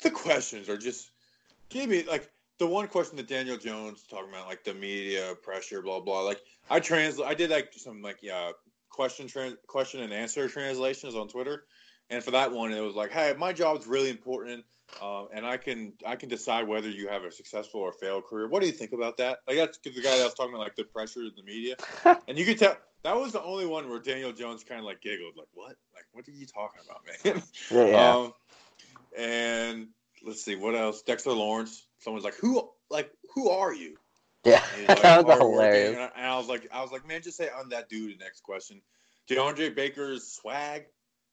The 0.02 0.12
questions 0.12 0.70
are 0.70 0.78
just 0.78 1.10
give 1.70 1.90
me 1.90 2.04
like 2.04 2.30
the 2.58 2.68
one 2.68 2.88
question 2.88 3.18
that 3.18 3.28
Daniel 3.28 3.58
Jones 3.58 4.06
talking 4.10 4.30
about, 4.30 4.48
like 4.48 4.64
the 4.64 4.74
media 4.74 5.36
pressure, 5.42 5.82
blah 5.82 6.00
blah. 6.00 6.22
Like 6.22 6.42
I 6.70 6.80
translate, 6.80 7.28
I 7.28 7.34
did 7.34 7.50
like 7.50 7.74
some 7.74 8.02
like 8.02 8.20
yeah 8.22 8.52
question 8.90 9.28
trans- 9.28 9.58
question 9.68 10.02
and 10.02 10.14
answer 10.14 10.48
translations 10.48 11.16
on 11.16 11.28
Twitter, 11.28 11.66
and 12.10 12.24
for 12.24 12.32
that 12.32 12.52
one, 12.52 12.72
it 12.72 12.80
was 12.80 12.96
like, 12.96 13.12
hey, 13.12 13.34
my 13.38 13.52
job 13.52 13.78
is 13.78 13.88
really 13.88 14.10
important, 14.10 14.64
uh, 15.02 15.26
and 15.34 15.46
I 15.46 15.58
can 15.58 15.94
I 16.06 16.16
can 16.16 16.30
decide 16.30 16.68
whether 16.68 16.90
you 16.90 17.08
have 17.10 17.24
a 17.24 17.32
successful 17.32 17.82
or 17.82 17.92
failed 17.92 18.26
career. 18.26 18.48
What 18.48 18.62
do 18.62 18.68
you 18.68 18.74
think 18.74 18.94
about 18.94 19.18
that? 19.18 19.40
Like 19.48 19.58
that's 19.58 19.78
the 19.80 19.90
guy 19.92 20.18
that 20.18 20.24
was 20.24 20.34
talking 20.34 20.54
about 20.54 20.64
like 20.64 20.76
the 20.76 20.86
pressure 20.86 21.22
in 21.22 21.32
the 21.36 21.44
media, 21.44 21.76
and 22.28 22.38
you 22.38 22.46
could 22.46 22.60
tell 22.60 22.78
that 23.04 23.16
was 23.16 23.34
the 23.34 23.44
only 23.44 23.68
one 23.68 23.90
where 23.90 24.00
Daniel 24.00 24.32
Jones 24.32 24.64
kind 24.64 24.80
of 24.80 24.86
like 24.86 25.02
giggled, 25.02 25.34
like 25.38 25.48
what, 25.54 25.76
like 25.94 26.06
what 26.14 26.28
are 26.28 26.32
you 26.32 26.46
talking 26.46 26.82
about, 26.84 27.02
man? 27.24 27.44
yeah. 27.70 28.16
Um, 28.16 28.34
and 29.18 29.88
let's 30.25 30.44
see 30.44 30.56
what 30.56 30.75
else. 30.75 31.01
Dexter 31.01 31.31
Lawrence. 31.31 31.86
Someone's 32.00 32.25
like, 32.25 32.36
who, 32.36 32.69
like, 32.89 33.12
who 33.33 33.50
are 33.50 33.74
you? 33.74 33.95
Yeah, 34.44 34.63
Like, 34.88 35.01
that 35.01 35.25
was 35.25 35.38
hilarious. 35.38 35.95
And 35.95 36.01
I, 36.01 36.12
and 36.16 36.25
I 36.27 36.38
was 36.38 36.48
like, 36.48 36.68
I 36.72 36.81
was 36.81 36.92
like, 36.92 37.07
man, 37.07 37.22
just 37.22 37.38
say 37.38 37.50
I'm 37.56 37.69
that 37.69 37.89
dude. 37.89 38.19
Next 38.19 38.42
question. 38.42 38.81
DeAndre 39.30 39.75
Baker's 39.75 40.27
swag 40.27 40.86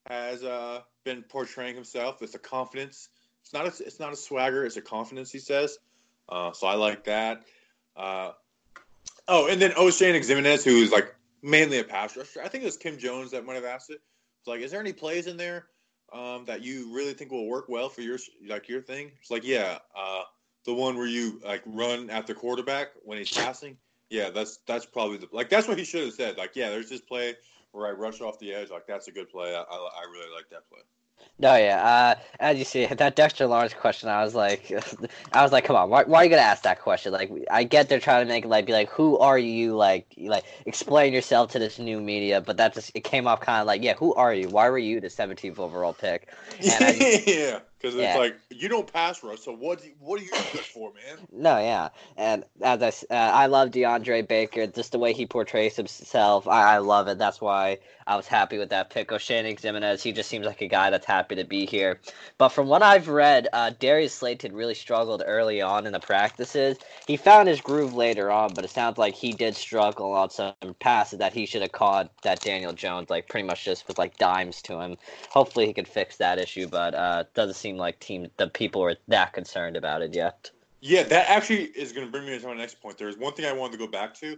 has 0.09 0.43
uh, 0.43 0.81
been 1.05 1.23
portraying 1.23 1.75
himself 1.75 2.23
It's 2.23 2.35
a 2.35 2.39
confidence. 2.39 3.09
It's 3.43 3.53
not 3.53 3.67
a, 3.67 3.85
it's 3.85 4.01
not 4.01 4.13
a 4.13 4.17
swagger. 4.17 4.65
It's 4.65 4.77
a 4.77 4.83
confidence. 4.83 5.31
He 5.31 5.39
says. 5.39 5.79
Uh, 6.29 6.53
so 6.53 6.67
I 6.67 6.75
like 6.75 7.05
that. 7.05 7.43
Uh, 7.97 8.33
oh, 9.29 9.49
and 9.49 9.61
then 9.61 9.73
Oshane 9.73 10.19
Ximines, 10.19 10.65
who 10.65 10.77
is 10.77 10.91
like 10.91 11.15
mainly 11.43 11.79
a 11.81 11.85
pass 11.85 12.17
rusher. 12.17 12.41
I 12.43 12.49
think 12.49 12.63
it 12.63 12.67
was 12.67 12.77
Kim 12.77 12.99
Jones 12.99 13.33
that 13.33 13.45
might 13.45 13.57
have 13.57 13.65
asked 13.65 13.91
it. 13.91 14.01
It's 14.41 14.49
like, 14.49 14.61
is 14.61 14.71
there 14.71 14.81
any 14.81 14.93
plays 14.93 15.27
in 15.27 15.37
there 15.37 15.67
um, 16.13 16.45
that 16.45 16.63
you 16.63 16.95
really 16.95 17.15
think 17.15 17.31
will 17.31 17.47
work 17.47 17.69
well 17.69 17.89
for 17.89 18.03
your 18.03 18.19
like 18.47 18.69
your 18.69 18.81
thing? 18.81 19.13
It's 19.21 19.31
like, 19.31 19.45
yeah, 19.45 19.79
uh, 19.97 20.23
the 20.65 20.75
one 20.75 20.97
where 20.97 21.07
you 21.07 21.41
like 21.45 21.63
run 21.67 22.11
at 22.11 22.27
the 22.27 22.35
quarterback 22.35 22.89
when 23.05 23.19
he's 23.19 23.31
passing. 23.31 23.77
Yeah, 24.11 24.31
that's 24.31 24.59
that's 24.67 24.85
probably 24.87 25.19
the 25.19 25.29
like 25.33 25.49
that's 25.49 25.67
what 25.67 25.79
he 25.79 25.85
should 25.85 26.05
have 26.05 26.15
said. 26.15 26.37
Like, 26.37 26.55
yeah, 26.55 26.71
there's 26.71 26.89
this 26.89 27.01
play 27.01 27.37
where 27.73 27.87
I 27.87 27.91
rush 27.93 28.21
off 28.21 28.39
the 28.39 28.53
edge. 28.53 28.71
Like, 28.71 28.87
that's 28.87 29.09
a 29.09 29.13
good 29.13 29.31
play. 29.31 29.55
I, 29.55 29.61
I, 29.61 29.63
I 29.63 30.05
really 30.13 30.35
like 30.35 30.51
that 30.51 30.69
play. 30.69 30.83
No, 31.39 31.57
yeah. 31.57 31.83
Uh, 32.17 32.21
as 32.39 32.59
you 32.59 32.65
see, 32.65 32.87
that 32.99 33.17
Dexter 33.17 33.47
Lawrence 33.47 33.75
question, 33.75 34.09
I 34.09 34.23
was 34.23 34.35
like, 34.35 34.71
I 35.33 35.43
was 35.43 35.51
like, 35.53 35.65
come 35.65 35.77
on, 35.77 35.91
why, 35.91 36.05
why 36.05 36.21
are 36.21 36.25
you 36.25 36.31
gonna 36.31 36.43
ask 36.43 36.63
that 36.63 36.81
question? 36.81 37.13
Like, 37.13 37.31
I 37.51 37.65
get 37.65 37.89
they're 37.89 38.01
trying 38.01 38.25
to 38.27 38.33
make 38.33 38.45
like 38.45 38.67
be 38.67 38.73
like, 38.73 38.91
who 38.91 39.19
are 39.19 39.39
you? 39.39 39.75
Like, 39.75 40.07
like 40.19 40.45
explain 40.67 41.13
yourself 41.13 41.51
to 41.53 41.59
this 41.59 41.79
new 41.79 42.01
media, 42.01 42.41
but 42.41 42.57
that 42.59 42.75
just 42.75 42.93
it 42.95 43.03
came 43.05 43.27
off 43.27 43.41
kind 43.41 43.61
of 43.61 43.67
like, 43.67 43.83
yeah, 43.83 43.95
who 43.95 44.15
are 44.15 44.33
you? 44.35 44.49
Why 44.51 44.69
were 44.71 44.79
you 44.79 45.01
the 45.01 45.11
17th 45.11 45.59
overall 45.59 45.95
pick? 45.95 46.29
And 46.69 46.85
I- 46.85 47.23
yeah, 47.27 47.61
because 47.83 47.97
Yeah. 47.97 48.07
it's 48.07 48.15
like 48.17 48.37
you 48.51 48.69
don't 48.69 48.93
pass 48.93 49.23
rush. 49.25 49.41
So 49.41 49.55
what? 49.57 49.81
Do 49.83 49.89
you, 49.89 49.95
what 50.01 50.21
are 50.21 50.25
you 50.25 50.31
good 50.53 50.67
for, 50.67 50.93
man? 50.95 51.21
No, 51.33 51.59
yeah, 51.59 51.91
and 52.17 52.45
as 52.63 52.83
I, 53.11 53.15
uh, 53.15 53.31
I 53.33 53.47
love 53.47 53.71
DeAndre 53.71 54.27
Baker, 54.29 54.67
just 54.67 54.93
the 54.93 54.99
way 54.99 55.13
he 55.13 55.27
portrays 55.27 55.77
himself. 55.77 56.49
I, 56.49 56.75
I 56.75 56.79
love 56.79 57.09
it. 57.09 57.19
That's 57.19 57.41
why 57.41 57.81
I 58.07 58.17
was 58.17 58.29
happy 58.29 58.59
with 58.59 58.71
that 58.71 58.91
pick. 58.91 59.09
Oshane 59.11 59.59
Ximines, 59.59 60.03
he 60.03 60.13
just 60.13 60.31
seems 60.31 60.47
like 60.47 60.63
a 60.63 60.69
guy 60.69 60.91
that's 60.91 61.07
happy 61.07 61.37
to 61.37 61.45
be 61.45 61.67
here. 61.67 62.01
But 62.39 62.51
from 62.51 62.69
what 62.69 62.83
I've 62.83 63.09
read, 63.09 63.49
uh, 63.53 63.71
Darius 63.79 64.15
Slayton 64.15 64.55
really 64.55 64.75
struggled 64.75 65.23
early 65.27 65.61
on 65.63 65.87
in 65.87 65.93
the 65.93 66.01
practices. 66.01 66.79
He 67.07 67.17
found 67.19 67.49
his 67.49 67.61
groove 67.63 67.95
later 67.95 68.31
on, 68.31 68.55
but 68.55 68.65
it 68.65 68.71
sounds 68.71 68.99
like 68.99 69.15
he 69.15 69.35
did 69.35 69.57
struggle 69.57 70.13
on 70.13 70.31
some 70.31 70.55
passes 70.81 71.19
that 71.21 71.35
he 71.35 71.47
should 71.47 71.63
have 71.63 71.73
caught 71.73 72.13
that 72.23 72.43
Daniel 72.43 72.73
Jones 72.73 73.11
like 73.11 73.29
pretty 73.29 73.47
much 73.47 73.65
just 73.65 73.89
was 73.89 73.99
like 73.99 74.19
dimes 74.19 74.63
to 74.63 74.81
him. 74.81 74.97
Hopefully 75.31 75.67
he 75.67 75.75
could 75.75 75.89
fix 75.89 76.19
that 76.19 76.39
issue, 76.39 76.69
but 76.69 76.95
uh, 76.95 77.25
doesn't 77.35 77.55
seem 77.57 77.72
like 77.77 77.99
team 78.01 78.29
the 78.37 78.49
people 78.49 78.83
are 78.83 78.97
that 79.09 79.33
concerned 79.33 79.77
about 79.77 80.03
it 80.03 80.15
yet. 80.15 80.51
Yeah, 80.81 81.05
that 81.05 81.29
actually 81.29 81.65
is 81.65 81.93
going 81.93 82.07
to 82.07 82.11
bring 82.11 82.27
me 82.27 82.39
to 82.39 82.47
my 82.47 82.55
next 82.55 82.81
point. 82.81 82.99
There's 82.99 83.17
one 83.17 83.35
thing 83.35 83.47
I 83.47 83.53
wanted 83.53 83.73
to 83.73 83.79
go 83.79 83.87
back 83.87 84.15
to. 84.17 84.37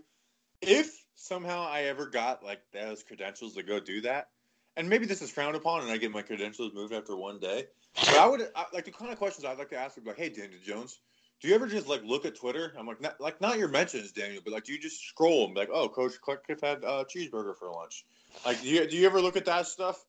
If 0.60 1.04
somehow 1.14 1.66
I 1.66 1.82
ever 1.84 2.06
got 2.06 2.44
like 2.44 2.60
those 2.72 3.02
credentials 3.02 3.54
to 3.54 3.62
go 3.62 3.80
do 3.80 4.00
that, 4.02 4.28
and 4.76 4.88
maybe 4.88 5.06
this 5.06 5.22
is 5.22 5.30
frowned 5.30 5.56
upon, 5.56 5.82
and 5.82 5.90
I 5.90 5.96
get 5.96 6.10
my 6.10 6.22
credentials 6.22 6.74
moved 6.74 6.92
after 6.92 7.16
one 7.16 7.38
day, 7.38 7.66
but 7.94 8.16
I 8.16 8.26
would 8.26 8.48
I, 8.54 8.64
like 8.72 8.84
the 8.84 8.90
kind 8.90 9.12
of 9.12 9.18
questions 9.18 9.44
I'd 9.44 9.58
like 9.58 9.70
to 9.70 9.78
ask 9.78 9.96
would 9.96 10.04
be 10.04 10.10
like, 10.10 10.18
"Hey, 10.18 10.28
Daniel 10.28 10.60
Jones, 10.62 10.98
do 11.44 11.48
you 11.48 11.54
ever 11.54 11.66
just 11.66 11.88
like 11.88 12.02
look 12.04 12.24
at 12.24 12.34
Twitter? 12.34 12.72
I'm 12.78 12.86
like, 12.86 13.00
not, 13.00 13.20
like 13.20 13.40
not 13.40 13.58
your 13.58 13.68
mentions, 13.68 14.12
Daniel, 14.12 14.40
but 14.42 14.54
like, 14.54 14.64
do 14.64 14.72
you 14.72 14.78
just 14.78 15.06
scroll 15.06 15.44
and 15.44 15.54
be 15.54 15.60
like, 15.60 15.68
oh, 15.70 15.88
Coach 15.88 16.18
Clark 16.20 16.46
had 16.48 16.82
uh, 16.84 17.04
cheeseburger 17.04 17.54
for 17.54 17.70
lunch? 17.70 18.06
Like, 18.46 18.62
do 18.62 18.68
you 18.68 18.86
do 18.86 18.96
you 18.96 19.04
ever 19.04 19.20
look 19.20 19.36
at 19.36 19.44
that 19.44 19.66
stuff? 19.66 20.02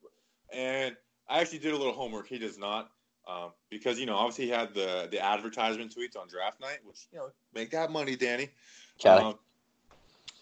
And 0.54 0.96
I 1.28 1.42
actually 1.42 1.60
did 1.60 1.74
a 1.74 1.78
little 1.78 1.94
homework. 1.94 2.28
He 2.28 2.38
does 2.38 2.58
not. 2.58 2.90
Um, 3.28 3.52
because 3.70 4.00
you 4.00 4.06
know, 4.06 4.16
obviously 4.16 4.46
he 4.46 4.52
had 4.52 4.74
the 4.74 5.08
the 5.12 5.24
advertisement 5.24 5.96
tweets 5.96 6.18
on 6.20 6.28
draft 6.28 6.60
night, 6.60 6.80
which 6.86 7.08
you 7.12 7.18
know 7.18 7.30
make 7.54 7.72
that 7.72 7.92
money, 7.92 8.16
Danny. 8.16 8.50
Um, 9.24 9.36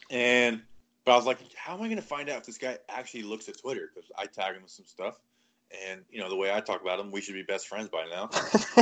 and 0.09 0.61
but 1.05 1.13
I 1.13 1.15
was 1.15 1.25
like, 1.25 1.39
how 1.55 1.73
am 1.73 1.81
I 1.81 1.85
going 1.85 1.97
to 1.97 2.01
find 2.01 2.29
out 2.29 2.39
if 2.39 2.45
this 2.45 2.57
guy 2.57 2.77
actually 2.89 3.23
looks 3.23 3.47
at 3.49 3.59
Twitter? 3.59 3.89
Because 3.93 4.09
I 4.17 4.25
tag 4.25 4.55
him 4.55 4.63
with 4.63 4.71
some 4.71 4.85
stuff, 4.85 5.17
and 5.89 6.01
you 6.09 6.19
know 6.19 6.29
the 6.29 6.35
way 6.35 6.53
I 6.53 6.59
talk 6.59 6.81
about 6.81 6.99
him, 6.99 7.11
we 7.11 7.21
should 7.21 7.35
be 7.35 7.43
best 7.43 7.67
friends 7.67 7.89
by 7.89 8.05
now. 8.09 8.29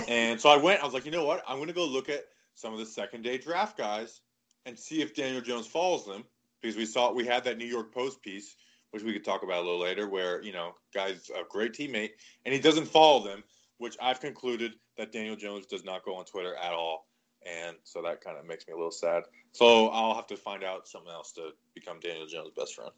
and 0.08 0.42
so 0.42 0.50
I 0.50 0.58
went. 0.58 0.82
I 0.82 0.86
was 0.86 0.94
like, 0.94 1.06
you 1.06 1.12
know 1.12 1.26
what? 1.26 1.44
I'm 1.48 1.58
going 1.58 1.68
to 1.68 1.74
go 1.74 1.86
look 1.86 2.10
at 2.10 2.26
some 2.56 2.74
of 2.74 2.80
the 2.80 2.86
second 2.86 3.22
day 3.24 3.38
draft 3.38 3.78
guys 3.78 4.22
and 4.66 4.78
see 4.78 5.02
if 5.02 5.16
Daniel 5.16 5.42
Jones 5.42 5.68
follows 5.68 6.06
them 6.06 6.24
because 6.60 6.76
we 6.76 6.86
saw 6.86 7.14
we 7.14 7.26
had 7.26 7.44
that 7.44 7.60
New 7.60 7.66
York 7.66 7.94
Post 7.94 8.24
piece, 8.24 8.56
which 8.90 9.04
we 9.04 9.14
could 9.14 9.26
talk 9.26 9.44
about 9.44 9.60
a 9.60 9.62
little 9.62 9.80
later, 9.80 10.10
where 10.10 10.42
you 10.42 10.54
know 10.54 10.74
guys 10.92 11.30
a 11.30 11.44
great 11.48 11.74
teammate 11.74 12.12
and 12.46 12.54
he 12.54 12.60
doesn't 12.60 12.86
follow 12.88 13.24
them 13.24 13.44
which 13.82 13.98
I've 14.00 14.20
concluded 14.20 14.74
that 14.98 15.12
Daniel 15.12 15.36
Jones 15.36 15.66
does 15.66 15.84
not 15.84 16.06
go 16.06 16.16
on 16.16 16.26
Twitter 16.26 16.56
at 16.56 16.72
all. 16.72 17.08
And 17.48 17.76
so 17.84 18.04
that 18.04 18.22
kind 18.22 18.38
of 18.38 18.46
makes 18.46 18.68
me 18.68 18.74
a 18.74 18.78
little 18.78 18.92
sad. 18.92 19.24
So 19.54 19.88
I'll 19.88 20.14
have 20.14 20.28
to 20.28 20.38
find 20.38 20.64
out 20.64 20.88
something 20.88 21.12
else 21.12 21.32
to 21.32 21.50
become 21.74 22.00
Daniel 22.00 22.28
Jones' 22.28 22.52
best 22.56 22.76
friend. 22.76 22.92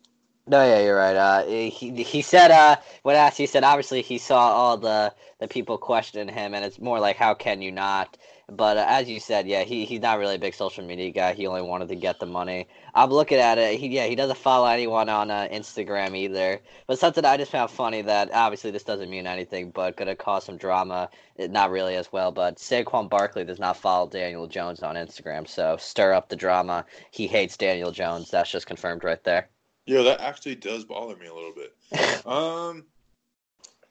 No, 0.46 0.64
yeah, 0.66 0.80
you're 0.82 0.98
right. 0.98 1.16
Uh, 1.16 1.46
he 1.46 2.04
he 2.04 2.22
said 2.22 2.52
uh, 2.52 2.76
when 3.04 3.16
asked, 3.16 3.38
he 3.38 3.46
said 3.46 3.64
obviously 3.64 4.02
he 4.02 4.18
saw 4.18 4.40
all 4.52 4.78
the 4.78 5.14
the 5.40 5.48
people 5.48 5.78
questioning 5.78 6.34
him, 6.34 6.54
and 6.54 6.66
it's 6.66 6.80
more 6.80 7.00
like 7.00 7.16
how 7.16 7.34
can 7.34 7.62
you 7.62 7.72
not? 7.72 8.18
But 8.50 8.76
uh, 8.78 8.86
as 8.90 9.10
you 9.10 9.22
said, 9.22 9.48
yeah, 9.48 9.64
he 9.64 9.86
he's 9.86 10.02
not 10.02 10.20
really 10.20 10.36
a 10.36 10.40
big 10.40 10.54
social 10.54 10.84
media 10.84 11.12
guy. 11.12 11.34
He 11.34 11.48
only 11.48 11.62
wanted 11.62 11.88
to 11.90 11.96
get 11.96 12.20
the 12.20 12.26
money. 12.26 12.68
I'm 12.94 13.10
looking 13.10 13.38
at 13.38 13.58
it. 13.58 13.80
He 13.80 13.88
yeah, 13.88 14.06
he 14.08 14.16
doesn't 14.16 14.38
follow 14.38 14.68
anyone 14.68 15.08
on 15.08 15.32
uh, 15.32 15.48
Instagram 15.50 16.14
either. 16.16 16.60
But 16.88 17.00
something 17.00 17.24
I 17.24 17.38
just 17.38 17.52
found 17.52 17.72
funny 17.72 18.02
that 18.02 18.30
obviously 18.34 18.72
this 18.72 18.84
doesn't 18.84 19.10
mean 19.10 19.28
anything, 19.28 19.72
but 19.72 19.96
gonna 19.96 20.16
cause 20.16 20.44
some 20.44 20.58
drama. 20.58 21.10
Not 21.40 21.72
really 21.72 21.96
as 21.96 22.12
well, 22.12 22.32
but 22.34 22.58
Saquon 22.58 23.10
Barkley 23.10 23.46
does 23.46 23.60
not 23.60 23.78
follow 23.78 24.10
Daniel 24.10 24.48
Jones 24.48 24.84
on 24.84 24.96
Instagram, 24.96 25.48
so 25.48 25.78
stir 25.78 26.12
up 26.14 26.28
the 26.28 26.36
drama. 26.36 26.86
He 27.12 27.28
hates 27.28 27.56
Daniel 27.56 27.92
Jones. 27.92 28.30
That's 28.30 28.52
just 28.52 28.68
confirmed 28.68 29.06
right 29.06 29.24
there. 29.24 29.48
Yeah, 29.86 30.02
that 30.04 30.22
actually 30.22 30.56
does 30.56 30.86
bother 30.86 31.16
me 31.16 31.28
a 31.28 31.34
little 31.34 31.54
bit. 31.54 32.26
um, 32.26 32.86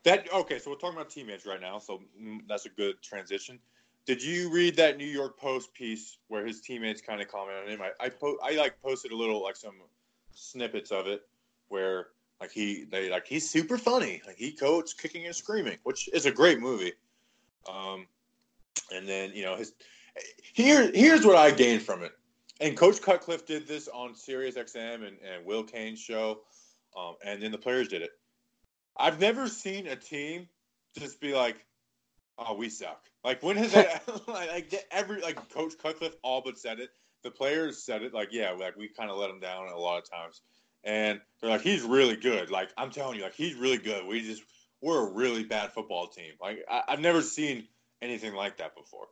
that 0.04 0.32
okay. 0.32 0.58
So 0.58 0.70
we're 0.70 0.76
talking 0.76 0.96
about 0.96 1.10
teammates 1.10 1.46
right 1.46 1.60
now. 1.60 1.78
So 1.78 2.02
mm, 2.20 2.40
that's 2.48 2.66
a 2.66 2.70
good 2.70 3.00
transition. 3.02 3.58
Did 4.04 4.22
you 4.22 4.50
read 4.52 4.76
that 4.76 4.96
New 4.96 5.06
York 5.06 5.38
Post 5.38 5.72
piece 5.74 6.18
where 6.28 6.44
his 6.44 6.60
teammates 6.60 7.00
kind 7.00 7.20
of 7.20 7.28
commented 7.28 7.64
on 7.64 7.70
him? 7.70 7.82
I 7.82 8.06
I, 8.06 8.08
po- 8.08 8.38
I 8.42 8.52
like 8.52 8.80
posted 8.82 9.12
a 9.12 9.16
little 9.16 9.42
like 9.42 9.56
some 9.56 9.76
snippets 10.34 10.90
of 10.90 11.06
it 11.06 11.22
where 11.68 12.08
like 12.40 12.50
he 12.50 12.84
they 12.90 13.10
like 13.10 13.26
he's 13.26 13.48
super 13.48 13.78
funny. 13.78 14.20
Like 14.26 14.36
he 14.36 14.52
codes 14.52 14.92
kicking 14.92 15.26
and 15.26 15.34
screaming, 15.34 15.78
which 15.84 16.08
is 16.12 16.26
a 16.26 16.32
great 16.32 16.58
movie. 16.58 16.92
Um, 17.72 18.06
and 18.92 19.06
then 19.08 19.30
you 19.34 19.44
know 19.44 19.56
his 19.56 19.74
here 20.52 20.90
here's 20.92 21.24
what 21.24 21.36
I 21.36 21.50
gained 21.52 21.82
from 21.82 22.02
it. 22.02 22.12
And 22.62 22.76
Coach 22.76 23.02
Cutcliffe 23.02 23.44
did 23.44 23.66
this 23.66 23.88
on 23.88 24.14
Sirius 24.14 24.54
XM 24.56 25.06
and, 25.06 25.16
and 25.18 25.44
Will 25.44 25.64
Cain's 25.64 25.98
show, 25.98 26.42
um, 26.96 27.16
and 27.24 27.42
then 27.42 27.50
the 27.50 27.58
players 27.58 27.88
did 27.88 28.02
it. 28.02 28.10
I've 28.96 29.18
never 29.18 29.48
seen 29.48 29.88
a 29.88 29.96
team 29.96 30.48
just 30.96 31.20
be 31.20 31.34
like, 31.34 31.56
"Oh, 32.38 32.54
we 32.54 32.68
suck." 32.68 33.02
Like 33.24 33.42
when 33.42 33.56
has 33.56 33.72
that? 33.72 34.04
like 34.28 34.72
every 34.92 35.20
like 35.20 35.50
Coach 35.50 35.74
Cutcliffe 35.82 36.14
all 36.22 36.40
but 36.40 36.56
said 36.56 36.78
it. 36.78 36.90
The 37.24 37.32
players 37.32 37.82
said 37.82 38.02
it. 38.02 38.14
Like 38.14 38.28
yeah, 38.30 38.52
like 38.52 38.76
we 38.76 38.88
kind 38.88 39.10
of 39.10 39.16
let 39.16 39.30
him 39.30 39.40
down 39.40 39.68
a 39.68 39.76
lot 39.76 39.98
of 39.98 40.08
times, 40.08 40.42
and 40.84 41.20
they're 41.40 41.50
like, 41.50 41.62
"He's 41.62 41.82
really 41.82 42.16
good." 42.16 42.48
Like 42.48 42.70
I'm 42.76 42.90
telling 42.90 43.16
you, 43.16 43.24
like 43.24 43.34
he's 43.34 43.56
really 43.56 43.78
good. 43.78 44.06
We 44.06 44.20
just 44.20 44.44
we're 44.80 45.08
a 45.08 45.12
really 45.12 45.42
bad 45.42 45.72
football 45.72 46.06
team. 46.06 46.34
Like 46.40 46.64
I, 46.70 46.82
I've 46.86 47.00
never 47.00 47.22
seen 47.22 47.66
anything 48.00 48.34
like 48.34 48.58
that 48.58 48.76
before. 48.76 49.08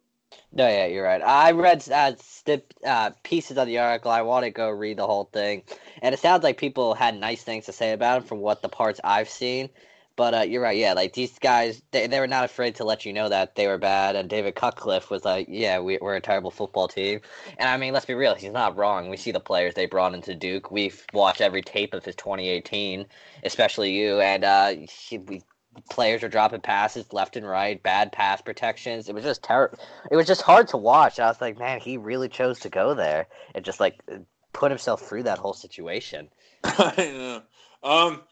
No, 0.52 0.66
yeah, 0.68 0.86
you're 0.86 1.04
right. 1.04 1.22
I 1.22 1.52
read 1.52 1.88
uh, 1.90 2.12
stip, 2.18 2.74
uh, 2.84 3.10
pieces 3.22 3.56
of 3.56 3.66
the 3.66 3.78
article. 3.78 4.10
I 4.10 4.22
want 4.22 4.44
to 4.44 4.50
go 4.50 4.68
read 4.70 4.98
the 4.98 5.06
whole 5.06 5.24
thing, 5.32 5.62
and 6.02 6.12
it 6.12 6.18
sounds 6.18 6.42
like 6.42 6.58
people 6.58 6.94
had 6.94 7.18
nice 7.18 7.42
things 7.42 7.66
to 7.66 7.72
say 7.72 7.92
about 7.92 8.18
him 8.18 8.24
from 8.24 8.38
what 8.40 8.62
the 8.62 8.68
parts 8.68 9.00
I've 9.04 9.28
seen. 9.28 9.70
But 10.16 10.34
uh, 10.34 10.40
you're 10.40 10.62
right, 10.62 10.76
yeah. 10.76 10.92
Like 10.92 11.14
these 11.14 11.38
guys, 11.38 11.82
they, 11.92 12.06
they 12.06 12.20
were 12.20 12.26
not 12.26 12.44
afraid 12.44 12.74
to 12.76 12.84
let 12.84 13.06
you 13.06 13.12
know 13.12 13.28
that 13.28 13.54
they 13.54 13.66
were 13.68 13.78
bad. 13.78 14.16
And 14.16 14.28
David 14.28 14.54
Cutcliffe 14.54 15.08
was 15.08 15.24
like, 15.24 15.46
"Yeah, 15.48 15.78
we, 15.80 15.98
we're 16.00 16.16
a 16.16 16.20
terrible 16.20 16.50
football 16.50 16.88
team." 16.88 17.20
And 17.58 17.68
I 17.68 17.76
mean, 17.76 17.92
let's 17.92 18.06
be 18.06 18.14
real, 18.14 18.34
he's 18.34 18.52
not 18.52 18.76
wrong. 18.76 19.08
We 19.08 19.16
see 19.16 19.30
the 19.32 19.40
players 19.40 19.74
they 19.74 19.86
brought 19.86 20.14
into 20.14 20.34
Duke. 20.34 20.70
We've 20.70 21.04
watched 21.12 21.40
every 21.40 21.62
tape 21.62 21.94
of 21.94 22.04
his 22.04 22.16
2018, 22.16 23.06
especially 23.44 23.92
you. 23.92 24.20
And 24.20 24.44
uh, 24.44 24.74
he, 24.88 25.18
we 25.18 25.42
players 25.88 26.22
are 26.22 26.28
dropping 26.28 26.60
passes 26.60 27.12
left 27.12 27.36
and 27.36 27.46
right, 27.46 27.82
bad 27.82 28.12
pass 28.12 28.40
protections. 28.40 29.08
It 29.08 29.14
was 29.14 29.24
just 29.24 29.42
terrible. 29.42 29.78
It 30.10 30.16
was 30.16 30.26
just 30.26 30.42
hard 30.42 30.68
to 30.68 30.76
watch. 30.76 31.20
I 31.20 31.26
was 31.26 31.40
like, 31.40 31.58
man, 31.58 31.80
he 31.80 31.96
really 31.96 32.28
chose 32.28 32.60
to 32.60 32.68
go 32.68 32.94
there 32.94 33.26
and 33.54 33.64
just 33.64 33.80
like 33.80 34.00
put 34.52 34.70
himself 34.70 35.02
through 35.02 35.24
that 35.24 35.38
whole 35.38 35.54
situation. 35.54 36.28
I 36.64 36.94
know. 36.96 37.42
Um, 37.82 38.22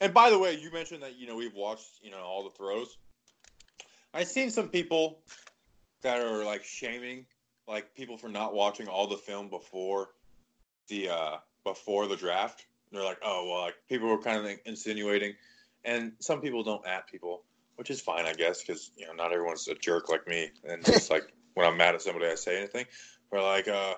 and 0.00 0.14
by 0.14 0.30
the 0.30 0.38
way, 0.38 0.54
you 0.54 0.70
mentioned 0.72 1.02
that 1.02 1.18
you 1.18 1.26
know 1.26 1.36
we've 1.36 1.54
watched 1.54 2.00
you 2.02 2.10
know 2.10 2.18
all 2.18 2.44
the 2.44 2.50
throws. 2.50 2.96
I've 4.14 4.28
seen 4.28 4.50
some 4.50 4.68
people 4.68 5.20
that 6.02 6.20
are 6.20 6.44
like 6.44 6.64
shaming 6.64 7.26
like 7.66 7.94
people 7.94 8.16
for 8.16 8.28
not 8.28 8.54
watching 8.54 8.88
all 8.88 9.06
the 9.06 9.16
film 9.16 9.48
before 9.48 10.10
the 10.88 11.10
uh 11.10 11.36
before 11.64 12.06
the 12.06 12.16
draft. 12.16 12.66
They're 12.92 13.04
like, 13.04 13.18
oh 13.22 13.48
well, 13.50 13.62
like 13.62 13.74
people 13.88 14.08
were 14.08 14.22
kind 14.22 14.46
of 14.46 14.50
insinuating 14.64 15.34
and 15.84 16.12
some 16.20 16.40
people 16.40 16.62
don't 16.62 16.86
at 16.86 17.08
people, 17.08 17.44
which 17.76 17.90
is 17.90 18.00
fine, 18.00 18.26
I 18.26 18.32
guess, 18.32 18.62
because 18.62 18.90
you 18.96 19.06
know 19.06 19.12
not 19.12 19.32
everyone's 19.32 19.68
a 19.68 19.74
jerk 19.74 20.08
like 20.08 20.26
me. 20.26 20.50
And 20.64 20.84
just 20.84 21.10
like 21.10 21.32
when 21.54 21.66
I'm 21.66 21.76
mad 21.76 21.94
at 21.94 22.02
somebody, 22.02 22.26
I 22.26 22.34
say 22.34 22.56
anything. 22.58 22.86
But 23.30 23.42
like, 23.42 23.68
uh, 23.68 23.94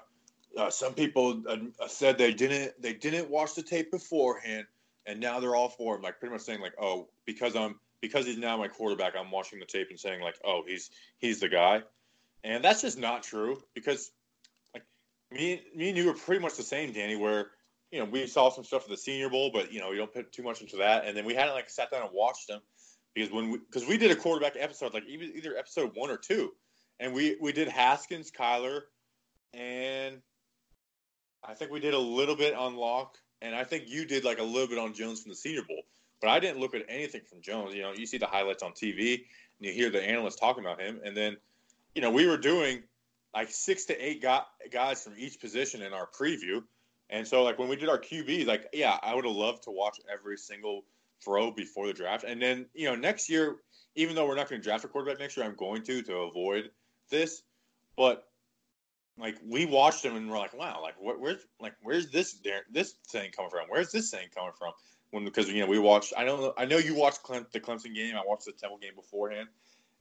uh, 0.56 0.70
some 0.70 0.94
people 0.94 1.42
uh, 1.48 1.88
said 1.88 2.18
they 2.18 2.32
didn't 2.32 2.80
they 2.80 2.94
didn't 2.94 3.30
watch 3.30 3.54
the 3.54 3.62
tape 3.62 3.90
beforehand, 3.90 4.66
and 5.06 5.20
now 5.20 5.40
they're 5.40 5.56
all 5.56 5.68
for 5.68 5.96
him. 5.96 6.02
Like 6.02 6.18
pretty 6.18 6.32
much 6.32 6.42
saying 6.42 6.60
like, 6.60 6.74
oh, 6.80 7.08
because 7.24 7.56
I'm 7.56 7.78
because 8.00 8.26
he's 8.26 8.38
now 8.38 8.56
my 8.56 8.68
quarterback, 8.68 9.14
I'm 9.18 9.30
watching 9.30 9.58
the 9.58 9.66
tape 9.66 9.88
and 9.90 10.00
saying 10.00 10.20
like, 10.20 10.36
oh, 10.44 10.62
he's 10.66 10.90
he's 11.18 11.40
the 11.40 11.48
guy, 11.48 11.82
and 12.44 12.64
that's 12.64 12.82
just 12.82 12.98
not 12.98 13.22
true 13.22 13.62
because 13.74 14.10
like 14.74 14.84
me 15.30 15.62
me 15.74 15.90
and 15.90 15.98
you 15.98 16.10
are 16.10 16.14
pretty 16.14 16.40
much 16.40 16.56
the 16.56 16.62
same, 16.62 16.92
Danny. 16.92 17.16
Where 17.16 17.50
you 17.90 17.98
know, 17.98 18.04
we 18.04 18.26
saw 18.26 18.50
some 18.50 18.64
stuff 18.64 18.84
at 18.84 18.88
the 18.88 18.96
Senior 18.96 19.28
Bowl, 19.28 19.50
but 19.52 19.72
you 19.72 19.80
know, 19.80 19.90
you 19.90 19.98
don't 19.98 20.12
put 20.12 20.32
too 20.32 20.42
much 20.42 20.60
into 20.60 20.76
that. 20.76 21.06
And 21.06 21.16
then 21.16 21.24
we 21.24 21.34
hadn't 21.34 21.54
like 21.54 21.68
sat 21.68 21.90
down 21.90 22.02
and 22.02 22.10
watched 22.12 22.46
them 22.48 22.60
because 23.14 23.32
when 23.32 23.50
we 23.50 23.58
because 23.58 23.86
we 23.86 23.98
did 23.98 24.10
a 24.10 24.16
quarterback 24.16 24.54
episode, 24.58 24.94
like 24.94 25.04
either, 25.08 25.24
either 25.24 25.56
episode 25.56 25.92
one 25.94 26.10
or 26.10 26.16
two, 26.16 26.52
and 27.00 27.12
we 27.12 27.36
we 27.40 27.52
did 27.52 27.68
Haskins, 27.68 28.30
Kyler, 28.30 28.82
and 29.52 30.20
I 31.44 31.54
think 31.54 31.72
we 31.72 31.80
did 31.80 31.94
a 31.94 31.98
little 31.98 32.36
bit 32.36 32.54
on 32.54 32.76
Lock, 32.76 33.18
and 33.42 33.54
I 33.54 33.64
think 33.64 33.88
you 33.88 34.04
did 34.04 34.24
like 34.24 34.38
a 34.38 34.44
little 34.44 34.68
bit 34.68 34.78
on 34.78 34.94
Jones 34.94 35.22
from 35.22 35.30
the 35.30 35.36
Senior 35.36 35.62
Bowl. 35.62 35.82
But 36.20 36.30
I 36.30 36.38
didn't 36.38 36.60
look 36.60 36.74
at 36.74 36.82
anything 36.88 37.22
from 37.28 37.40
Jones. 37.40 37.74
You 37.74 37.82
know, 37.82 37.92
you 37.92 38.06
see 38.06 38.18
the 38.18 38.26
highlights 38.26 38.62
on 38.62 38.72
TV 38.72 39.14
and 39.14 39.66
you 39.66 39.72
hear 39.72 39.90
the 39.90 40.02
analysts 40.02 40.36
talking 40.36 40.64
about 40.64 40.80
him, 40.80 41.00
and 41.04 41.16
then 41.16 41.36
you 41.94 42.02
know 42.02 42.10
we 42.10 42.26
were 42.26 42.38
doing 42.38 42.84
like 43.34 43.50
six 43.50 43.86
to 43.86 43.96
eight 44.04 44.24
guys 44.70 45.02
from 45.02 45.14
each 45.16 45.40
position 45.40 45.82
in 45.82 45.92
our 45.92 46.06
preview 46.06 46.62
and 47.10 47.26
so, 47.26 47.42
like 47.42 47.58
when 47.58 47.68
we 47.68 47.76
did 47.76 47.88
our 47.88 47.98
QBs, 47.98 48.46
like 48.46 48.68
yeah, 48.72 48.98
I 49.02 49.14
would 49.14 49.24
have 49.24 49.34
loved 49.34 49.64
to 49.64 49.70
watch 49.70 50.00
every 50.10 50.38
single 50.38 50.84
throw 51.22 51.50
before 51.50 51.86
the 51.86 51.92
draft. 51.92 52.24
And 52.24 52.40
then 52.40 52.66
you 52.72 52.86
know 52.86 52.94
next 52.94 53.28
year, 53.28 53.56
even 53.96 54.14
though 54.14 54.26
we're 54.26 54.36
not 54.36 54.48
going 54.48 54.60
to 54.60 54.64
draft 54.64 54.84
a 54.84 54.88
quarterback 54.88 55.18
next 55.18 55.36
year, 55.36 55.44
I'm 55.44 55.56
going 55.56 55.82
to 55.82 56.02
to 56.02 56.16
avoid 56.18 56.70
this. 57.10 57.42
But 57.96 58.28
like 59.18 59.36
we 59.46 59.66
watched 59.66 60.02
them 60.04 60.16
and 60.16 60.30
we're 60.30 60.38
like, 60.38 60.56
wow, 60.56 60.80
like 60.80 60.94
where's 61.00 61.46
like 61.60 61.74
where's 61.82 62.10
this 62.10 62.40
this 62.70 62.94
thing 63.08 63.32
coming 63.32 63.50
from? 63.50 63.66
Where's 63.68 63.90
this 63.90 64.10
thing 64.10 64.28
coming 64.34 64.52
from? 64.56 64.72
When 65.10 65.24
because 65.24 65.48
you 65.48 65.60
know 65.60 65.66
we 65.66 65.80
watched, 65.80 66.12
I 66.16 66.24
don't 66.24 66.40
know, 66.40 66.54
I 66.56 66.64
know 66.64 66.78
you 66.78 66.94
watched 66.94 67.24
Clem, 67.24 67.44
the 67.52 67.58
Clemson 67.58 67.94
game. 67.94 68.14
I 68.14 68.22
watched 68.24 68.44
the 68.44 68.52
Temple 68.52 68.78
game 68.78 68.94
beforehand, 68.94 69.48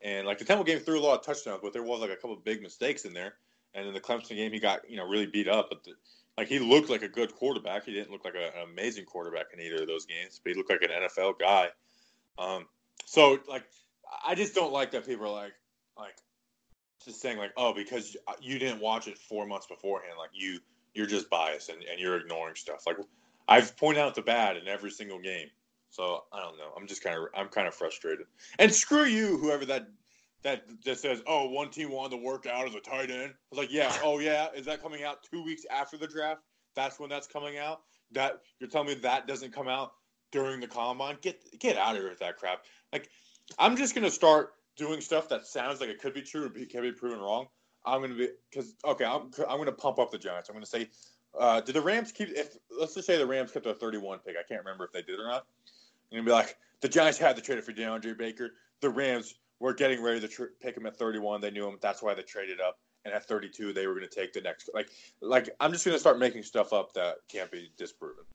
and 0.02 0.28
like 0.28 0.38
the 0.38 0.46
Temple 0.46 0.64
game 0.64 0.80
threw 0.80 1.00
a 1.00 1.02
lot 1.02 1.20
of 1.20 1.26
touchdowns, 1.26 1.62
but 1.64 1.74
there 1.74 1.82
was 1.82 2.02
like 2.02 2.12
a 2.12 2.16
couple 2.16 2.34
of 2.34 2.46
big 2.46 2.62
mistakes 2.62 3.06
in 3.06 3.14
there. 3.14 3.34
And 3.74 3.88
in 3.88 3.94
the 3.94 4.00
Clemson 4.00 4.36
game, 4.36 4.52
he 4.52 4.60
got 4.60 4.88
you 4.88 4.98
know 4.98 5.08
really 5.08 5.26
beat 5.26 5.48
up, 5.48 5.70
but 5.70 5.84
the, 5.84 5.94
like 6.40 6.48
he 6.48 6.58
looked 6.58 6.90
like 6.90 7.02
a 7.02 7.10
good 7.10 7.36
quarterback. 7.36 7.84
He 7.84 7.94
didn't 7.94 8.12
look 8.12 8.24
like 8.24 8.36
a, 8.36 8.58
an 8.58 8.70
amazing 8.72 9.04
quarterback 9.04 9.48
in 9.54 9.60
either 9.60 9.82
of 9.82 9.90
those 9.90 10.06
games, 10.06 10.40
but 10.42 10.54
he 10.54 10.58
looked 10.58 10.70
like 10.70 10.82
an 10.82 10.90
NFL 10.90 11.38
guy. 11.38 11.68
Um, 12.38 12.66
so 13.04 13.40
like, 13.50 13.66
I 14.26 14.36
just 14.36 14.56
don't 14.56 14.72
like 14.72 14.92
that 14.92 15.06
people 15.06 15.26
are 15.26 15.34
like, 15.34 15.52
like, 15.98 16.16
just 17.04 17.20
saying 17.20 17.40
like, 17.40 17.52
oh, 17.58 17.74
because 17.74 18.16
you 18.40 18.58
didn't 18.58 18.80
watch 18.80 19.10
it 19.10 19.18
four 19.18 19.46
months 19.46 19.68
beforehand, 19.68 20.14
like 20.18 20.30
you 20.32 20.60
you're 20.94 21.06
just 21.06 21.30
biased 21.30 21.68
and, 21.68 21.84
and 21.84 22.00
you're 22.00 22.16
ignoring 22.16 22.56
stuff. 22.56 22.84
Like 22.88 22.96
I've 23.50 23.76
pointed 23.76 24.00
out 24.00 24.16
the 24.16 24.22
bad 24.22 24.56
in 24.56 24.70
every 24.70 24.92
single 24.92 25.20
game. 25.20 25.48
So 25.90 26.24
I 26.32 26.40
don't 26.40 26.58
know. 26.58 26.72
I'm 26.78 26.88
just 26.88 27.04
kind 27.04 27.18
of 27.18 27.26
I'm 27.36 27.50
kind 27.50 27.68
of 27.68 27.76
frustrated. 27.76 28.28
And 28.60 28.74
screw 28.74 29.04
you, 29.04 29.38
whoever 29.40 29.66
that 29.66 29.90
that 30.44 30.64
just 30.82 31.02
says, 31.02 31.22
"Oh, 31.28 31.50
one 31.50 31.70
team 31.70 31.92
wanted 31.92 32.18
to 32.18 32.24
work 32.24 32.46
out 32.46 32.68
as 32.68 32.76
a 32.76 32.80
tight 32.80 33.10
end." 33.10 33.32
I 33.32 33.46
was 33.52 33.60
like, 33.60 33.72
"Yeah, 33.72 33.96
oh 34.04 34.20
yeah, 34.20 34.48
is 34.56 34.66
that 34.66 34.82
coming 34.82 35.04
out 35.04 35.24
two 35.24 35.44
weeks 35.44 35.66
after 35.70 35.98
the 35.98 36.08
draft? 36.08 36.42
That's 36.76 37.00
when 37.00 37.10
that's 37.10 37.28
coming 37.28 37.58
out. 37.58 37.82
That 38.12 38.42
you're 38.60 38.70
telling 38.70 38.88
me 38.88 38.94
that 38.96 39.28
doesn't 39.28 39.54
come 39.54 39.68
out 39.68 39.94
during 40.32 40.60
the 40.60 40.68
combine? 40.68 41.18
Get 41.22 41.44
get 41.60 41.78
out 41.78 41.96
of 41.96 42.02
here 42.02 42.10
with 42.10 42.20
that 42.20 42.38
crap. 42.38 42.64
Like, 42.94 43.10
I'm 43.58 43.76
just 43.76 43.96
gonna 43.96 44.12
start 44.12 44.54
doing 44.78 45.02
stuff 45.02 45.30
that 45.30 45.46
sounds 45.46 45.82
like 45.82 45.90
it 45.90 46.00
could 46.00 46.14
be 46.14 46.22
true 46.22 46.46
or 46.46 46.50
can 46.50 46.82
be 46.82 46.92
proven 46.92 47.20
wrong. 47.20 47.48
I'm 47.86 48.02
gonna 48.02 48.16
be 48.16 48.30
because 48.50 48.74
okay, 48.86 49.06
I'm 49.06 49.32
I'm 49.48 49.58
gonna 49.58 49.72
pump 49.72 50.00
up 50.00 50.12
the 50.12 50.18
Giants. 50.18 50.50
I'm 50.50 50.56
gonna 50.56 50.66
say, 50.66 50.90
uh, 51.38 51.62
did 51.62 51.76
the 51.76 51.82
Rams 51.82 52.12
keep? 52.12 52.30
If 52.30 52.56
let's 52.80 52.96
just 52.96 53.08
say 53.08 53.18
the 53.18 53.28
Rams 53.28 53.52
kept 53.52 53.66
a 53.66 53.74
31 53.74 54.20
pick, 54.20 54.36
I 54.38 54.48
can't 54.48 54.64
remember 54.64 54.86
if 54.86 54.92
they 54.92 55.02
did 55.02 55.20
or 55.20 55.28
not. 55.28 55.46
I'm 56.12 56.18
gonna 56.18 56.24
be 56.24 56.32
like, 56.32 56.58
the 56.82 56.90
Giants 56.90 57.18
had 57.18 57.36
to 57.36 57.42
trade 57.42 57.58
it 57.58 57.66
for 57.66 57.74
DeAndre 57.74 58.18
Baker. 58.18 58.52
The 58.82 58.90
Rams 58.90 59.36
were 59.60 59.74
getting 59.74 60.02
ready 60.02 60.20
to 60.22 60.28
tr- 60.28 60.46
pick 60.62 60.78
him 60.78 60.86
at 60.86 60.98
31. 60.98 61.42
They 61.42 61.52
knew 61.52 61.68
him. 61.68 61.78
That's 61.82 62.02
why 62.02 62.14
they 62.14 62.24
traded 62.24 62.62
up. 62.62 62.80
And 63.06 63.14
at 63.14 63.26
32, 63.26 63.74
they 63.74 63.88
were 63.88 63.96
going 63.96 64.08
to 64.08 64.14
take 64.14 64.34
the 64.34 64.42
next. 64.42 64.70
Like, 64.74 64.90
like 65.22 65.50
I'm 65.60 65.72
just 65.72 65.86
going 65.86 65.96
to 65.96 66.00
start 66.00 66.20
making 66.20 66.44
stuff 66.44 66.74
up 66.74 66.94
that 66.94 67.18
can't 67.30 67.52
be 67.52 67.72
disproven. 67.78 68.26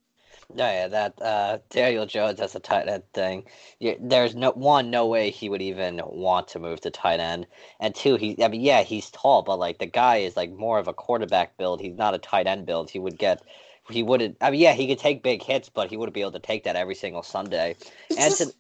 No, 0.53 0.67
yeah, 0.67 0.89
that 0.89 1.23
uh, 1.23 1.59
Daniel 1.71 2.07
Jones 2.07 2.41
has 2.41 2.55
a 2.55 2.61
tight 2.61 2.89
end 2.89 3.05
thing. 3.13 3.45
Yeah, 3.79 3.95
there's 4.01 4.35
no 4.35 4.51
one, 4.53 4.91
no 4.91 5.07
way 5.07 5.31
he 5.31 5.49
would 5.49 5.63
even 5.63 6.01
want 6.05 6.49
to 6.49 6.59
move 6.59 6.81
to 6.83 6.91
tight 6.91 7.21
end. 7.21 7.47
And 7.81 7.95
two, 7.95 8.17
he, 8.17 8.43
I 8.43 8.49
mean, 8.49 8.61
yeah, 8.61 8.83
he's 8.83 9.11
tall, 9.11 9.43
but 9.43 9.59
like 9.59 9.79
the 9.79 9.87
guy 9.87 10.17
is 10.17 10.37
like 10.37 10.53
more 10.53 10.79
of 10.79 10.89
a 10.89 10.93
quarterback 10.93 11.57
build. 11.57 11.81
He's 11.81 11.97
not 11.97 12.15
a 12.15 12.19
tight 12.19 12.47
end 12.47 12.67
build. 12.67 12.91
He 12.91 12.99
would 12.99 13.19
get, 13.19 13.43
he 13.91 14.03
wouldn't. 14.03 14.37
I 14.41 14.51
mean, 14.51 14.61
yeah, 14.61 14.75
he 14.75 14.87
could 14.87 14.99
take 14.99 15.23
big 15.23 15.43
hits, 15.43 15.69
but 15.69 15.89
he 15.89 15.97
wouldn't 15.97 16.15
be 16.15 16.21
able 16.21 16.33
to 16.33 16.41
take 16.41 16.65
that 16.65 16.77
every 16.77 16.95
single 16.95 17.23
Sunday. 17.23 17.77
It's 18.11 18.19
and 18.19 18.37
just, 18.37 18.51
to, 18.51 18.57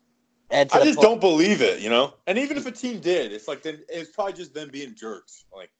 I 0.50 0.64
just 0.64 1.00
don't 1.00 1.20
believe 1.20 1.62
it, 1.62 1.80
you 1.80 1.90
know. 1.90 2.14
And 2.26 2.38
even 2.38 2.56
if 2.56 2.66
a 2.66 2.70
team 2.70 3.00
did, 3.00 3.32
it's 3.32 3.48
like 3.48 3.62
then 3.62 3.80
it's 3.88 4.10
probably 4.10 4.34
just 4.34 4.54
them 4.54 4.68
being 4.70 4.94
jerks. 4.94 5.44
Like, 5.54 5.70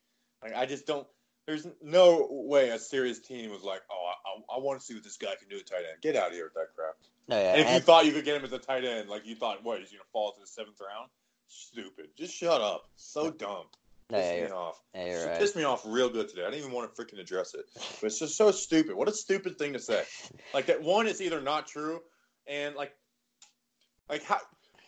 like 0.43 0.55
I 0.55 0.65
just 0.65 0.85
don't. 0.85 1.07
There's 1.47 1.67
no 1.83 2.27
way 2.31 2.69
a 2.69 2.79
serious 2.79 3.19
team 3.19 3.51
was 3.51 3.61
like, 3.61 3.81
oh, 3.91 4.11
I, 4.25 4.55
I 4.55 4.59
want 4.59 4.79
to 4.79 4.85
see 4.85 4.95
what 4.95 5.03
this 5.03 5.17
guy 5.17 5.35
can 5.39 5.47
do 5.47 5.57
at 5.57 5.67
tight 5.67 5.83
end. 5.89 6.01
Get 6.01 6.15
out 6.15 6.29
of 6.29 6.33
here 6.33 6.45
with 6.45 6.55
that 6.55 6.75
crap. 6.75 6.95
No, 7.27 7.39
yeah, 7.39 7.51
and 7.51 7.61
if 7.61 7.67
and 7.67 7.75
you 7.75 7.81
thought 7.81 8.05
you 8.05 8.11
could 8.11 8.25
get 8.25 8.35
him 8.35 8.43
as 8.43 8.51
a 8.51 8.57
tight 8.57 8.83
end, 8.83 9.09
like 9.09 9.25
you 9.25 9.35
thought, 9.35 9.63
what, 9.63 9.79
he's 9.79 9.91
gonna 9.91 10.03
fall 10.11 10.31
to 10.31 10.39
the 10.39 10.47
seventh 10.47 10.79
round? 10.79 11.09
Stupid. 11.47 12.07
Just 12.17 12.33
shut 12.33 12.61
up. 12.61 12.89
So 12.95 13.29
dumb. 13.29 13.65
No, 14.09 14.19
Piss 14.19 14.33
yeah, 14.37 14.45
me 14.45 14.51
off. 14.51 14.81
Yeah, 14.93 15.05
you're 15.05 15.27
right. 15.27 15.39
Pissed 15.39 15.55
me 15.55 15.63
off 15.63 15.83
real 15.85 16.09
good 16.09 16.29
today. 16.29 16.43
I 16.43 16.45
didn't 16.45 16.59
even 16.59 16.71
want 16.71 16.93
to 16.93 17.01
freaking 17.01 17.19
address 17.19 17.53
it, 17.53 17.65
but 17.73 18.07
it's 18.07 18.19
just 18.19 18.37
so 18.37 18.51
stupid. 18.51 18.95
What 18.95 19.07
a 19.07 19.13
stupid 19.13 19.57
thing 19.57 19.73
to 19.73 19.79
say. 19.79 20.03
Like 20.53 20.67
that 20.67 20.81
one, 20.81 21.07
it's 21.07 21.21
either 21.21 21.41
not 21.41 21.67
true, 21.67 22.01
and 22.47 22.75
like, 22.75 22.93
like 24.09 24.23
how 24.23 24.39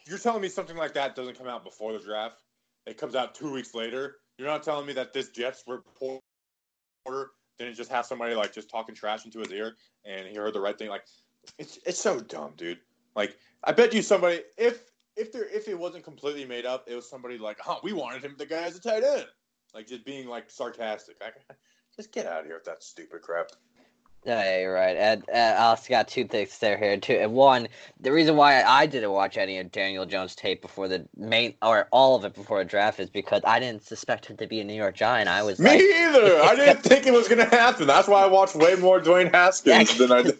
you're 0.07 0.17
telling 0.17 0.41
me 0.41 0.49
something 0.49 0.77
like 0.77 0.93
that 0.93 1.15
doesn't 1.15 1.37
come 1.37 1.47
out 1.47 1.63
before 1.63 1.93
the 1.93 1.99
draft. 1.99 2.43
It 2.85 2.97
comes 2.97 3.15
out 3.15 3.35
two 3.35 3.51
weeks 3.51 3.75
later. 3.75 4.17
You're 4.37 4.47
not 4.47 4.63
telling 4.63 4.85
me 4.85 4.93
that 4.93 5.13
this 5.13 5.29
Jets 5.29 5.63
reporter 5.67 6.21
didn't 7.59 7.75
just 7.75 7.91
have 7.91 8.05
somebody 8.05 8.35
like 8.35 8.53
just 8.53 8.69
talking 8.69 8.95
trash 8.95 9.25
into 9.25 9.39
his 9.39 9.51
ear 9.51 9.75
and 10.05 10.27
he 10.27 10.35
heard 10.35 10.53
the 10.53 10.61
right 10.61 10.77
thing. 10.77 10.89
Like, 10.89 11.05
it's 11.57 11.79
it's 11.85 11.99
so 11.99 12.19
dumb, 12.19 12.53
dude. 12.55 12.79
Like, 13.15 13.37
I 13.63 13.71
bet 13.71 13.93
you 13.93 14.01
somebody 14.01 14.41
if 14.57 14.91
if 15.15 15.31
there 15.31 15.45
if 15.49 15.67
it 15.67 15.77
wasn't 15.77 16.03
completely 16.03 16.45
made 16.45 16.65
up, 16.65 16.85
it 16.87 16.95
was 16.95 17.09
somebody 17.09 17.37
like, 17.37 17.57
"Huh, 17.59 17.79
we 17.83 17.93
wanted 17.93 18.23
him 18.23 18.35
the 18.37 18.45
guy 18.45 18.63
as 18.63 18.75
a 18.75 18.81
tight 18.81 19.03
end," 19.03 19.25
like 19.73 19.87
just 19.87 20.05
being 20.05 20.27
like 20.27 20.49
sarcastic. 20.49 21.17
I, 21.21 21.31
just 21.95 22.11
get 22.11 22.27
out 22.27 22.41
of 22.41 22.45
here 22.45 22.55
with 22.55 22.65
that 22.65 22.83
stupid 22.83 23.21
crap. 23.21 23.47
Yeah, 24.27 24.59
you're 24.59 24.73
right. 24.73 24.97
And, 24.97 25.23
and 25.31 25.57
I 25.57 25.67
also 25.67 25.89
got 25.89 26.09
two 26.09 26.25
things 26.25 26.57
there 26.59 26.77
here 26.77 26.97
too. 26.97 27.13
And 27.13 27.31
one, 27.31 27.69
the 28.01 28.11
reason 28.11 28.35
why 28.35 28.61
I 28.61 28.85
didn't 28.85 29.11
watch 29.11 29.37
any 29.37 29.57
of 29.57 29.71
Daniel 29.71 30.05
Jones 30.05 30.35
tape 30.35 30.61
before 30.61 30.89
the 30.89 31.07
main 31.15 31.53
or 31.61 31.87
all 31.91 32.13
of 32.17 32.25
it 32.25 32.35
before 32.35 32.57
the 32.59 32.65
draft 32.65 32.99
is 32.99 33.09
because 33.09 33.41
I 33.45 33.61
didn't 33.61 33.83
suspect 33.83 34.25
him 34.25 34.35
to 34.37 34.45
be 34.45 34.59
a 34.59 34.65
New 34.65 34.73
York 34.73 34.95
Giant. 34.95 35.29
I 35.29 35.43
was 35.43 35.59
Me 35.59 35.69
like, 35.69 35.79
either. 35.79 36.41
I 36.41 36.55
didn't 36.57 36.79
think 36.83 37.07
it 37.07 37.13
was 37.13 37.29
gonna 37.29 37.45
happen. 37.45 37.87
That's 37.87 38.09
why 38.09 38.21
I 38.21 38.27
watched 38.27 38.55
way 38.55 38.75
more 38.75 38.99
Dwayne 38.99 39.33
Haskins 39.33 39.97
than 39.97 40.11
I 40.11 40.23
did. 40.23 40.37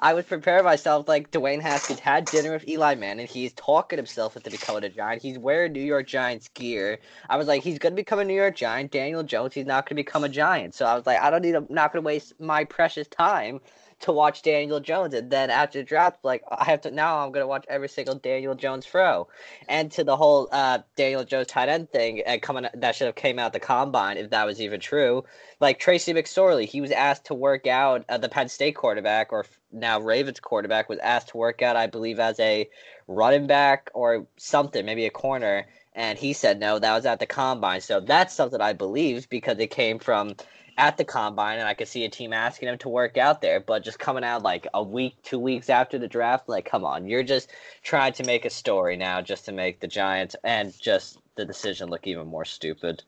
I 0.00 0.14
was 0.14 0.24
preparing 0.24 0.64
myself 0.64 1.08
like 1.08 1.30
Dwayne 1.30 1.60
Haskins 1.60 2.00
had 2.00 2.28
dinner 2.30 2.52
with 2.52 2.68
Eli 2.68 2.94
Manning. 2.94 3.26
He's 3.26 3.52
talking 3.54 3.98
himself 3.98 4.36
into 4.36 4.50
becoming 4.50 4.84
a 4.84 4.88
Giant. 4.88 5.22
He's 5.22 5.38
wearing 5.38 5.72
New 5.72 5.80
York 5.80 6.06
Giants 6.06 6.48
gear. 6.48 6.98
I 7.28 7.36
was 7.36 7.46
like, 7.46 7.62
he's 7.62 7.78
gonna 7.78 7.94
become 7.94 8.18
a 8.18 8.24
New 8.24 8.34
York 8.34 8.56
Giant. 8.56 8.90
Daniel 8.90 9.22
Jones, 9.22 9.54
he's 9.54 9.66
not 9.66 9.88
gonna 9.88 9.96
become 9.96 10.24
a 10.24 10.28
Giant. 10.28 10.74
So 10.74 10.86
I 10.86 10.94
was 10.94 11.06
like, 11.06 11.20
I 11.20 11.30
don't 11.30 11.42
need. 11.42 11.54
I'm 11.54 11.66
not 11.70 11.92
gonna 11.92 12.04
waste 12.04 12.38
my 12.40 12.64
precious 12.64 13.08
time 13.08 13.60
to 14.00 14.12
watch 14.12 14.42
Daniel 14.42 14.80
Jones. 14.80 15.14
And 15.14 15.30
then 15.30 15.50
after 15.50 15.78
the 15.78 15.84
draft, 15.84 16.24
like 16.24 16.42
I 16.50 16.64
have 16.64 16.82
to 16.82 16.90
now, 16.90 17.18
I'm 17.18 17.32
gonna 17.32 17.46
watch 17.46 17.64
every 17.68 17.88
single 17.88 18.14
Daniel 18.14 18.54
Jones 18.54 18.86
throw. 18.86 19.28
And 19.68 19.90
to 19.92 20.04
the 20.04 20.16
whole 20.16 20.48
uh, 20.52 20.78
Daniel 20.96 21.24
Jones 21.24 21.48
tight 21.48 21.68
end 21.68 21.90
thing, 21.90 22.22
uh, 22.26 22.38
coming 22.40 22.66
that 22.74 22.94
should 22.94 23.06
have 23.06 23.16
came 23.16 23.38
out 23.38 23.52
the 23.52 23.60
combine 23.60 24.16
if 24.16 24.30
that 24.30 24.46
was 24.46 24.60
even 24.60 24.80
true. 24.80 25.24
Like 25.60 25.80
Tracy 25.80 26.14
McSorley, 26.14 26.66
he 26.66 26.80
was 26.80 26.92
asked 26.92 27.26
to 27.26 27.34
work 27.34 27.66
out. 27.66 28.04
Uh, 28.08 28.18
the 28.18 28.28
Penn 28.28 28.48
State 28.48 28.76
quarterback, 28.76 29.32
or 29.32 29.46
now 29.72 30.00
Ravens 30.00 30.40
quarterback, 30.40 30.88
was 30.88 30.98
asked 31.00 31.28
to 31.28 31.36
work 31.36 31.62
out. 31.62 31.76
I 31.76 31.88
believe 31.88 32.20
as 32.20 32.38
a 32.38 32.68
running 33.08 33.46
back 33.46 33.90
or 33.94 34.26
something, 34.36 34.84
maybe 34.84 35.06
a 35.06 35.10
corner. 35.10 35.66
And 35.94 36.16
he 36.16 36.32
said 36.32 36.60
no, 36.60 36.78
that 36.78 36.94
was 36.94 37.06
at 37.06 37.18
the 37.18 37.26
combine. 37.26 37.80
So 37.80 37.98
that's 37.98 38.32
something 38.32 38.60
I 38.60 38.72
believe 38.72 39.28
because 39.28 39.58
it 39.58 39.72
came 39.72 39.98
from 39.98 40.36
at 40.78 40.96
the 40.96 41.04
combine, 41.04 41.58
and 41.58 41.68
I 41.68 41.74
could 41.74 41.88
see 41.88 42.04
a 42.04 42.08
team 42.08 42.32
asking 42.32 42.68
him 42.68 42.78
to 42.78 42.88
work 42.88 43.18
out 43.18 43.42
there. 43.42 43.60
But 43.60 43.84
just 43.84 43.98
coming 43.98 44.24
out 44.24 44.42
like 44.42 44.66
a 44.72 44.82
week, 44.82 45.16
two 45.22 45.38
weeks 45.38 45.68
after 45.68 45.98
the 45.98 46.08
draft, 46.08 46.48
like, 46.48 46.64
come 46.64 46.84
on, 46.84 47.06
you're 47.06 47.24
just 47.24 47.50
trying 47.82 48.12
to 48.14 48.24
make 48.24 48.44
a 48.44 48.50
story 48.50 48.96
now 48.96 49.20
just 49.20 49.44
to 49.46 49.52
make 49.52 49.80
the 49.80 49.88
Giants 49.88 50.36
and 50.44 50.72
just 50.80 51.18
the 51.34 51.44
decision 51.44 51.90
look 51.90 52.06
even 52.06 52.28
more 52.28 52.44
stupid. 52.44 53.02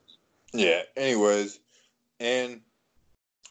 Yeah. 0.53 0.83
Anyways, 0.97 1.61
and 2.19 2.61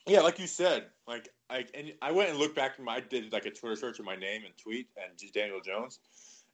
yeah, 0.06 0.20
like 0.20 0.38
you 0.38 0.48
said, 0.48 0.86
like 1.08 1.30
I 1.50 1.66
and 1.74 1.94
I 2.02 2.12
went 2.12 2.30
and 2.30 2.38
looked 2.38 2.56
back 2.56 2.78
and 2.78 2.90
I 2.90 3.00
did 3.00 3.32
like 3.32 3.46
a 3.46 3.52
Twitter 3.52 3.76
search 3.76 4.00
of 4.00 4.06
my 4.06 4.16
name 4.16 4.44
and 4.46 4.56
tweet 4.58 4.90
and 5.02 5.18
just 5.18 5.34
Daniel 5.34 5.62
Jones, 5.62 6.00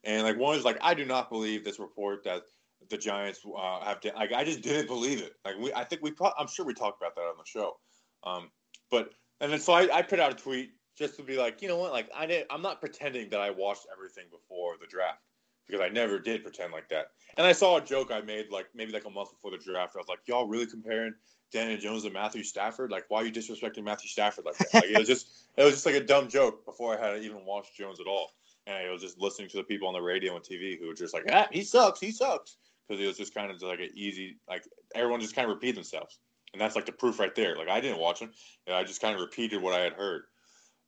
and 0.04 0.24
like 0.24 0.38
one 0.38 0.56
is 0.56 0.64
like 0.64 0.78
I 0.82 0.94
do 0.94 1.04
not 1.04 1.30
believe 1.30 1.66
this 1.66 1.80
report 1.80 2.24
that 2.26 2.44
the 2.90 2.98
Giants 2.98 3.42
uh, 3.46 3.84
have 3.84 4.00
to. 4.02 4.14
Like 4.16 4.34
I 4.34 4.44
just 4.44 4.62
didn't 4.64 4.88
believe 4.88 5.22
it. 5.22 5.34
Like 5.44 5.58
we, 5.58 5.74
I 5.74 5.84
think 5.84 6.02
we, 6.02 6.12
pro- 6.12 6.34
I'm 6.38 6.48
sure 6.48 6.66
we 6.66 6.74
talked 6.74 7.02
about 7.02 7.16
that 7.16 7.22
on 7.22 7.36
the 7.38 7.46
show. 7.46 7.78
Um, 8.24 8.50
but 8.92 9.12
and 9.42 9.52
then 9.52 9.60
so 9.60 9.74
I, 9.74 9.98
I 9.98 10.02
put 10.02 10.20
out 10.20 10.32
a 10.32 10.36
tweet 10.36 10.72
just 10.98 11.18
to 11.18 11.24
be 11.24 11.38
like, 11.38 11.62
you 11.62 11.68
know 11.68 11.78
what? 11.78 11.92
Like 11.92 12.10
I 12.16 12.26
didn't. 12.26 12.48
I'm 12.50 12.62
not 12.62 12.80
pretending 12.80 13.30
that 13.30 13.40
I 13.40 13.52
watched 13.52 13.88
everything 13.92 14.26
before 14.32 14.76
the 14.80 14.88
draft 14.88 15.20
because 15.68 15.82
I 15.82 15.90
never 15.90 16.20
did 16.20 16.44
pretend 16.44 16.72
like 16.72 16.90
that. 16.90 17.08
And 17.38 17.46
I 17.46 17.52
saw 17.52 17.78
a 17.78 17.82
joke 17.82 18.12
I 18.12 18.22
made 18.22 18.48
like 18.52 18.68
maybe 18.74 18.92
like 18.92 19.06
a 19.06 19.10
month 19.10 19.32
before 19.32 19.52
the 19.52 19.58
draft. 19.58 19.96
I 19.96 20.00
was 20.00 20.08
like, 20.08 20.20
y'all 20.28 20.48
really 20.48 20.68
comparing 20.68 21.14
Daniel 21.52 21.80
Jones 21.80 22.06
and 22.06 22.14
Matthew 22.14 22.44
Stafford? 22.44 22.92
Like, 22.92 23.06
why 23.10 23.22
are 23.22 23.26
you 23.26 23.32
disrespecting 23.32 23.84
Matthew 23.84 24.10
Stafford 24.10 24.46
like 24.46 24.58
that? 24.58 24.74
Like, 24.74 24.86
it 24.86 24.98
was 24.98 25.08
just 25.08 25.28
it 25.58 25.64
was 25.64 25.74
just 25.74 25.86
like 25.86 25.96
a 25.96 26.04
dumb 26.04 26.30
joke 26.30 26.66
before 26.66 26.98
I 26.98 27.14
had 27.14 27.24
even 27.24 27.46
watched 27.46 27.76
Jones 27.76 28.00
at 28.00 28.08
all. 28.08 28.32
And 28.68 28.76
I 28.76 28.92
was 28.92 29.02
just 29.02 29.20
listening 29.20 29.50
to 29.50 29.58
the 29.58 29.64
people 29.64 29.88
on 29.88 29.94
the 29.94 30.02
radio 30.02 30.36
and 30.36 30.44
TV 30.44 30.80
who 30.80 30.88
were 30.88 30.96
just 30.96 31.14
like, 31.14 31.26
ah, 31.32 31.48
he 31.52 31.62
sucks, 31.62 32.00
he 32.00 32.12
sucks 32.12 32.58
because 32.88 33.02
it 33.04 33.08
was 33.08 33.18
just 33.18 33.34
kind 33.34 33.52
of 33.52 33.62
like 33.62 33.80
an 33.80 33.90
easy 33.96 34.38
like 34.48 34.64
everyone 34.94 35.22
just 35.22 35.36
kind 35.36 35.50
of 35.50 35.54
repeated 35.56 35.78
themselves. 35.78 36.18
And 36.54 36.62
that's 36.62 36.76
like 36.76 36.86
the 36.86 36.92
proof 36.94 37.20
right 37.20 37.36
there. 37.36 37.56
Like 37.58 37.68
i 37.70 37.80
didn't 37.82 38.00
watch 38.00 38.20
them. 38.20 38.32
I 38.72 38.84
just 38.84 39.02
kind 39.02 39.16
of 39.16 39.22
repeated 39.22 39.62
what 39.62 39.74
i 39.74 39.80
had 39.82 39.94
heard. 39.94 40.24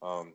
Um 0.02 0.34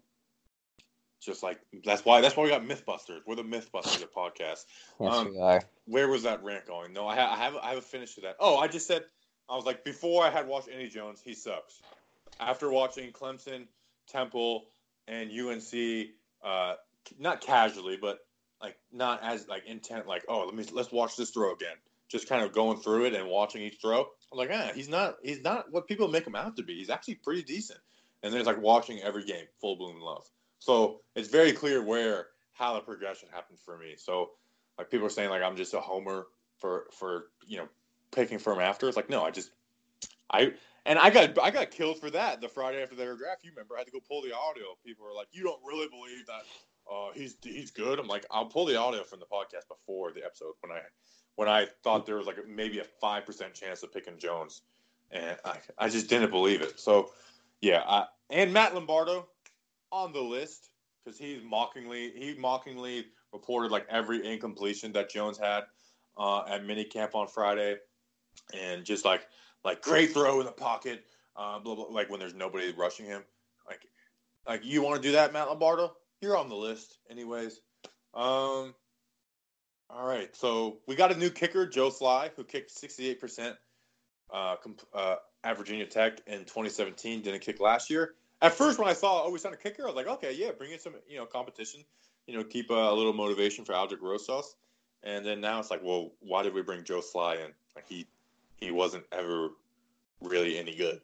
just 1.21 1.43
like 1.43 1.61
that's 1.85 2.05
why 2.05 2.21
that's 2.21 2.37
why 2.37 2.43
we 2.45 2.51
got 2.51 2.63
mythbusters. 2.65 3.21
We're 3.27 3.37
the 3.37 3.45
mythbusters 3.45 4.03
of 4.03 4.13
podcast 4.13 4.65
Yes, 5.01 5.15
Um, 5.15 5.31
we 5.31 5.39
are. 5.39 5.63
where 5.87 6.09
was 6.09 6.25
that 6.25 6.43
rant 6.43 6.67
going? 6.67 6.93
No 6.93 7.07
i, 7.07 7.15
ha- 7.15 7.33
I 7.33 7.37
haven't 7.37 7.63
i 7.65 7.69
haven't 7.69 7.85
finished 7.85 8.17
to 8.17 8.23
that. 8.23 8.37
Oh 8.41 8.57
i 8.59 8.67
just 8.67 8.87
said 8.87 9.05
i 9.49 9.55
was 9.57 9.65
like 9.65 9.85
before 9.85 10.25
i 10.25 10.31
had 10.31 10.49
watched 10.49 10.69
any 10.75 10.89
jones 10.89 11.21
he 11.25 11.35
sucks. 11.35 11.81
After 12.41 12.71
watching 12.71 13.13
clemson 13.13 13.67
temple 14.09 14.65
and 15.07 15.31
unc 15.31 15.73
uh 16.45 16.75
not 17.19 17.41
casually 17.41 17.97
but 18.01 18.19
like 18.63 18.77
not 18.93 19.23
as 19.23 19.49
like 19.49 19.67
intent 19.67 20.07
like 20.07 20.25
oh 20.29 20.45
let 20.45 20.55
me 20.55 20.65
let's 20.73 20.93
watch 20.93 21.17
this 21.17 21.31
throw 21.31 21.53
again. 21.53 21.77
Just 22.09 22.29
kind 22.29 22.45
of 22.45 22.53
going 22.53 22.79
through 22.79 23.07
it 23.07 23.15
and 23.15 23.29
watching 23.29 23.63
each 23.63 23.79
throw. 23.81 24.07
I'm 24.31 24.39
like 24.39 24.51
ah 24.53 24.71
he's 24.75 24.89
not 24.89 25.17
he's 25.23 25.43
not 25.43 25.71
what 25.71 25.89
people 25.89 26.09
make 26.09 26.27
him 26.27 26.37
out 26.37 26.57
to 26.57 26.63
be. 26.63 26.79
He's 26.79 26.91
actually 26.91 27.17
pretty 27.17 27.43
decent. 27.43 27.81
And 28.23 28.33
then 28.33 28.41
it's 28.41 28.47
like 28.47 28.61
watching 28.61 29.01
every 29.01 29.25
game 29.25 29.47
full 29.61 29.77
bloom 29.77 30.01
love. 30.01 30.25
So 30.61 31.01
it's 31.17 31.29
very 31.29 31.53
clear 31.53 31.83
where 31.83 32.29
how 32.53 32.75
the 32.75 32.81
progression 32.81 33.29
happened 33.33 33.59
for 33.59 33.77
me. 33.79 33.95
So 33.97 34.31
like 34.79 34.91
people 34.91 35.07
are 35.07 35.11
saying 35.11 35.31
like 35.31 35.43
i'm 35.43 35.57
just 35.57 35.75
a 35.75 35.81
homer 35.81 36.27
for 36.59 36.87
for 36.93 37.27
you 37.47 37.59
know 37.59 37.69
picking 38.13 38.39
for 38.39 38.53
him 38.53 38.61
after. 38.61 38.89
It's 38.89 38.97
like 38.97 39.11
no 39.11 39.25
i 39.25 39.31
just 39.31 39.51
i 40.31 40.53
and 40.85 40.99
I 40.99 41.11
got 41.11 41.39
I 41.41 41.51
got 41.51 41.71
killed 41.71 42.01
for 42.01 42.11
that 42.11 42.41
the 42.41 42.49
Friday 42.49 42.83
after 42.83 42.97
their 42.97 43.17
draft. 43.17 43.45
You 43.45 43.51
remember 43.51 43.77
I 43.77 43.79
had 43.79 43.87
to 43.87 43.93
go 43.93 44.01
pull 44.01 44.23
the 44.23 44.35
audio. 44.35 44.65
People 44.85 45.07
were 45.07 45.15
like, 45.15 45.29
"You 45.31 45.45
don't 45.45 45.61
really 45.65 45.89
believe 45.89 46.27
that 46.27 46.43
uh, 46.91 47.09
he's 47.15 47.37
he's 47.43 47.71
good. 47.71 47.99
I'm 47.99 48.09
like, 48.09 48.27
I'll 48.31 48.47
pull 48.47 48.67
the 48.67 48.77
audio 48.77 49.03
from 49.05 49.21
the 49.21 49.27
podcast 49.27 49.69
before 49.69 50.13
the 50.13 50.25
episode 50.25 50.55
when 50.61 50.73
I 50.73 50.81
when 51.37 51.49
I 51.49 51.67
thought 51.83 52.07
there 52.07 52.17
was 52.17 52.27
like 52.27 52.37
maybe 52.49 52.79
a 52.79 52.85
five 52.85 53.27
percent 53.27 53.55
chance 53.55 53.83
of 53.83 53.93
picking 53.93 54.19
Jones, 54.19 54.63
and 55.11 55.37
I 55.45 55.59
I 55.79 55.89
just 55.89 56.09
didn't 56.09 56.31
believe 56.31 56.63
it. 56.63 56.79
So 56.79 57.11
yeah, 57.61 57.83
I, 57.87 58.07
and 58.31 58.53
Matt 58.53 58.75
Lombardo 58.75 59.29
on 59.91 60.13
the 60.13 60.21
list 60.21 60.71
because 61.05 61.19
he 61.19 61.41
mockingly 61.45 62.13
he 62.17 62.35
mockingly 62.39 63.07
reported 63.33 63.71
like 63.71 63.87
every 63.89 64.27
incompletion 64.27 64.93
that 64.93 65.11
Jones 65.11 65.39
had 65.39 65.65
uh, 66.17 66.45
at 66.49 66.65
minicamp 66.65 67.15
on 67.15 67.29
Friday, 67.29 67.77
and 68.55 68.85
just 68.85 69.05
like 69.05 69.27
like 69.65 69.81
great 69.83 70.13
throw 70.13 70.41
in 70.41 70.47
the 70.47 70.53
pocket, 70.53 71.05
uh, 71.37 71.59
blah, 71.59 71.75
blah, 71.75 71.87
like 71.87 72.11
when 72.11 72.21
there's 72.21 72.35
nobody 72.35 72.73
rushing 72.73 73.07
him, 73.07 73.23
like 73.67 73.87
like 74.47 74.65
you 74.65 74.83
want 74.83 75.01
to 75.01 75.09
do 75.09 75.13
that, 75.13 75.33
Matt 75.33 75.49
Lombardo? 75.49 75.97
You're 76.23 76.37
on 76.37 76.49
the 76.49 76.55
list, 76.55 76.99
anyways. 77.11 77.61
Um, 78.15 78.75
all 79.91 80.07
right, 80.07 80.35
so 80.35 80.79
we 80.87 80.95
got 80.95 81.11
a 81.11 81.17
new 81.17 81.31
kicker, 81.31 81.67
Joe 81.67 81.91
Slye, 81.91 82.31
who 82.37 82.45
kicked 82.45 82.71
68% 82.71 83.57
uh, 84.33 84.57
comp- 84.57 84.87
uh, 84.95 85.17
at 85.43 85.59
Virginia 85.59 85.85
Tech 85.85 86.21
in 86.29 86.41
2017. 86.41 87.23
Didn't 87.23 87.41
kick 87.41 87.59
last 87.59 87.91
year. 87.91 88.15
At 88.41 88.53
first, 88.53 88.79
when 88.79 88.87
I 88.87 88.93
saw, 88.93 89.25
oh, 89.25 89.31
we 89.31 89.39
signed 89.41 89.57
a 89.57 89.59
kicker, 89.59 89.83
I 89.83 89.87
was 89.87 89.97
like, 89.97 90.07
okay, 90.07 90.33
yeah, 90.33 90.53
bring 90.53 90.71
in 90.71 90.79
some, 90.79 90.95
you 91.09 91.19
know, 91.19 91.27
competition. 91.27 91.83
You 92.29 92.39
know, 92.39 92.45
keep 92.45 92.71
a, 92.71 92.75
a 92.75 92.95
little 92.95 93.13
motivation 93.13 93.65
for 93.65 93.73
Aldrick 93.73 94.01
Rosas. 94.01 94.55
And 95.03 95.27
then 95.27 95.41
now 95.41 95.59
it's 95.59 95.73
like, 95.73 95.83
well, 95.83 96.13
why 96.21 96.45
did 96.45 96.55
we 96.55 96.63
bring 96.63 96.85
Joe 96.85 97.01
Slye 97.01 97.45
in? 97.45 97.51
Like 97.75 97.89
he 97.89 98.07
he 98.57 98.71
wasn't 98.71 99.05
ever 99.11 99.51
really 100.21 100.57
any 100.57 100.77
good. 100.77 101.01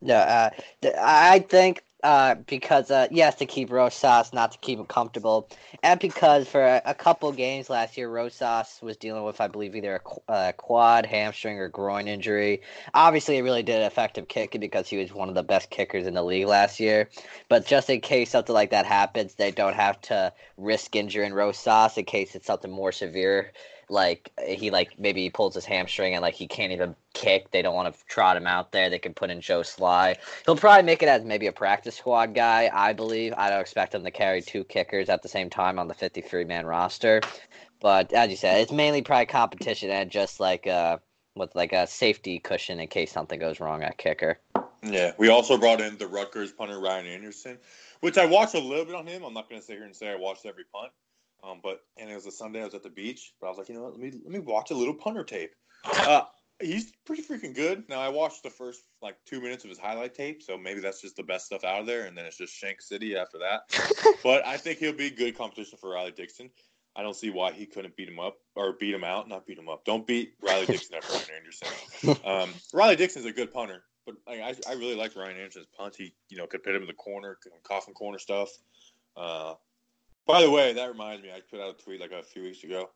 Yeah, 0.00 0.50
uh, 0.82 0.90
I 0.98 1.40
think 1.40 1.82
uh, 2.04 2.34
because 2.46 2.90
uh, 2.90 3.08
yes, 3.10 3.34
to 3.36 3.46
keep 3.46 3.70
Rosas, 3.72 4.32
not 4.34 4.52
to 4.52 4.58
keep 4.58 4.78
him 4.78 4.84
comfortable, 4.84 5.48
and 5.82 5.98
because 5.98 6.46
for 6.46 6.62
a, 6.62 6.82
a 6.84 6.94
couple 6.94 7.32
games 7.32 7.70
last 7.70 7.96
year, 7.96 8.10
Rosas 8.10 8.78
was 8.82 8.98
dealing 8.98 9.24
with, 9.24 9.40
I 9.40 9.48
believe, 9.48 9.74
either 9.74 9.96
a 9.96 10.00
qu- 10.00 10.22
uh, 10.28 10.52
quad, 10.52 11.06
hamstring, 11.06 11.58
or 11.58 11.68
groin 11.68 12.06
injury. 12.06 12.60
Obviously, 12.92 13.38
it 13.38 13.42
really 13.42 13.62
did 13.62 13.82
affect 13.82 14.18
him 14.18 14.26
kicking 14.26 14.60
because 14.60 14.86
he 14.86 14.98
was 14.98 15.14
one 15.14 15.30
of 15.30 15.34
the 15.34 15.42
best 15.42 15.70
kickers 15.70 16.06
in 16.06 16.12
the 16.12 16.22
league 16.22 16.46
last 16.46 16.78
year. 16.78 17.08
But 17.48 17.66
just 17.66 17.88
in 17.88 18.02
case 18.02 18.30
something 18.30 18.54
like 18.54 18.70
that 18.70 18.84
happens, 18.84 19.34
they 19.34 19.50
don't 19.50 19.74
have 19.74 19.98
to 20.02 20.30
risk 20.58 20.94
injuring 20.94 21.32
Rosas 21.32 21.96
in 21.96 22.04
case 22.04 22.34
it's 22.34 22.46
something 22.46 22.70
more 22.70 22.92
severe 22.92 23.50
like 23.88 24.30
he 24.46 24.70
like 24.70 24.98
maybe 24.98 25.22
he 25.22 25.30
pulls 25.30 25.54
his 25.54 25.64
hamstring 25.64 26.14
and 26.14 26.22
like 26.22 26.34
he 26.34 26.46
can't 26.46 26.72
even 26.72 26.94
kick. 27.12 27.50
They 27.50 27.62
don't 27.62 27.74
want 27.74 27.94
to 27.94 28.04
trot 28.06 28.36
him 28.36 28.46
out 28.46 28.72
there. 28.72 28.90
They 28.90 28.98
can 28.98 29.14
put 29.14 29.30
in 29.30 29.40
Joe 29.40 29.60
Slye. 29.60 30.16
He'll 30.44 30.56
probably 30.56 30.84
make 30.84 31.02
it 31.02 31.08
as 31.08 31.24
maybe 31.24 31.46
a 31.46 31.52
practice 31.52 31.96
squad 31.96 32.34
guy, 32.34 32.70
I 32.72 32.92
believe. 32.92 33.34
I 33.36 33.50
don't 33.50 33.60
expect 33.60 33.94
him 33.94 34.04
to 34.04 34.10
carry 34.10 34.42
two 34.42 34.64
kickers 34.64 35.08
at 35.08 35.22
the 35.22 35.28
same 35.28 35.50
time 35.50 35.78
on 35.78 35.88
the 35.88 35.94
53 35.94 36.44
man 36.44 36.66
roster. 36.66 37.20
But 37.80 38.12
as 38.12 38.30
you 38.30 38.36
said, 38.36 38.60
it's 38.60 38.72
mainly 38.72 39.02
probably 39.02 39.26
competition 39.26 39.90
and 39.90 40.10
just 40.10 40.40
like 40.40 40.66
uh 40.66 40.98
with 41.36 41.54
like 41.54 41.72
a 41.72 41.86
safety 41.86 42.38
cushion 42.38 42.80
in 42.80 42.88
case 42.88 43.12
something 43.12 43.40
goes 43.40 43.60
wrong 43.60 43.82
at 43.82 43.98
kicker. 43.98 44.38
Yeah, 44.82 45.12
we 45.18 45.28
also 45.28 45.56
brought 45.56 45.80
in 45.80 45.96
the 45.96 46.06
Rutgers 46.06 46.52
punter 46.52 46.78
Ryan 46.78 47.06
Anderson, 47.06 47.58
which 48.00 48.18
I 48.18 48.26
watched 48.26 48.54
a 48.54 48.58
little 48.58 48.84
bit 48.84 48.94
on 48.94 49.06
him. 49.06 49.22
I'm 49.24 49.32
not 49.32 49.48
going 49.48 49.60
to 49.60 49.66
sit 49.66 49.76
here 49.76 49.84
and 49.84 49.96
say 49.96 50.10
I 50.10 50.16
watched 50.16 50.44
every 50.44 50.64
punt. 50.72 50.92
Um, 51.44 51.60
but 51.62 51.80
and 51.96 52.10
it 52.10 52.14
was 52.14 52.26
a 52.26 52.30
Sunday. 52.30 52.62
I 52.62 52.64
was 52.64 52.74
at 52.74 52.82
the 52.82 52.90
beach, 52.90 53.34
but 53.40 53.48
I 53.48 53.50
was 53.50 53.58
like, 53.58 53.68
you 53.68 53.74
know 53.74 53.82
what? 53.82 53.92
Let 53.92 54.00
me 54.00 54.12
let 54.24 54.32
me 54.32 54.38
watch 54.38 54.70
a 54.70 54.74
little 54.74 54.94
punter 54.94 55.24
tape. 55.24 55.54
Uh, 55.84 56.22
he's 56.60 56.92
pretty 57.04 57.22
freaking 57.22 57.54
good. 57.54 57.88
Now 57.88 58.00
I 58.00 58.08
watched 58.08 58.42
the 58.42 58.50
first 58.50 58.82
like 59.02 59.16
two 59.26 59.40
minutes 59.40 59.64
of 59.64 59.70
his 59.70 59.78
highlight 59.78 60.14
tape, 60.14 60.42
so 60.42 60.56
maybe 60.56 60.80
that's 60.80 61.00
just 61.00 61.16
the 61.16 61.22
best 61.22 61.46
stuff 61.46 61.64
out 61.64 61.80
of 61.80 61.86
there, 61.86 62.06
and 62.06 62.16
then 62.16 62.24
it's 62.24 62.38
just 62.38 62.54
Shank 62.54 62.80
City 62.80 63.16
after 63.16 63.38
that. 63.38 63.62
but 64.22 64.46
I 64.46 64.56
think 64.56 64.78
he'll 64.78 64.92
be 64.92 65.10
good 65.10 65.36
competition 65.36 65.78
for 65.78 65.90
Riley 65.90 66.12
Dixon. 66.12 66.50
I 66.96 67.02
don't 67.02 67.16
see 67.16 67.30
why 67.30 67.52
he 67.52 67.66
couldn't 67.66 67.96
beat 67.96 68.08
him 68.08 68.20
up 68.20 68.38
or 68.54 68.74
beat 68.74 68.94
him 68.94 69.02
out, 69.02 69.28
not 69.28 69.46
beat 69.46 69.58
him 69.58 69.68
up. 69.68 69.84
Don't 69.84 70.06
beat 70.06 70.34
Riley 70.40 70.66
Dixon 70.66 70.96
after 70.96 71.12
Ryan 71.12 71.26
Anderson. 71.38 71.68
Um, 72.24 72.50
Riley 72.72 72.96
Dixon's 72.96 73.24
a 73.24 73.32
good 73.32 73.52
punter, 73.52 73.82
but 74.06 74.14
like, 74.26 74.40
I, 74.40 74.54
I 74.70 74.74
really 74.74 74.94
like 74.94 75.16
Ryan 75.16 75.36
Anderson's 75.36 75.66
punt. 75.76 75.96
He, 75.96 76.14
you 76.28 76.36
know, 76.36 76.46
could 76.46 76.62
put 76.62 76.74
him 76.74 76.82
in 76.82 76.88
the 76.88 76.94
corner, 76.94 77.38
coffin 77.62 77.94
corner 77.94 78.18
stuff. 78.18 78.50
Uh, 79.16 79.54
by 80.26 80.42
the 80.42 80.50
way, 80.50 80.72
that 80.72 80.88
reminds 80.88 81.22
me, 81.22 81.30
I 81.30 81.40
put 81.50 81.60
out 81.60 81.76
a 81.78 81.82
tweet 81.82 82.00
like 82.00 82.12
a 82.12 82.22
few 82.22 82.42
weeks 82.42 82.64
ago, 82.64 82.90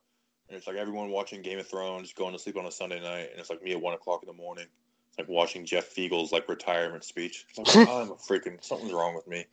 and 0.48 0.56
it's 0.56 0.66
like 0.66 0.76
everyone 0.76 1.10
watching 1.10 1.42
Game 1.42 1.58
of 1.58 1.66
Thrones 1.66 2.12
going 2.12 2.32
to 2.32 2.38
sleep 2.38 2.56
on 2.56 2.66
a 2.66 2.70
Sunday 2.70 3.00
night, 3.00 3.28
and 3.30 3.38
it's 3.38 3.50
like 3.50 3.62
me 3.62 3.72
at 3.72 3.80
one 3.80 3.94
o'clock 3.94 4.22
in 4.22 4.26
the 4.26 4.32
morning, 4.32 4.66
it's 5.08 5.18
like 5.18 5.28
watching 5.28 5.64
Jeff 5.64 5.94
Feagles' 5.94 6.32
like 6.32 6.48
retirement 6.48 7.04
speech. 7.04 7.46
Like, 7.56 7.68
oh, 7.76 8.00
I'm 8.02 8.10
a 8.10 8.14
freaking 8.14 8.62
something's 8.64 8.92
wrong 8.92 9.14
with 9.14 9.26
me. 9.26 9.44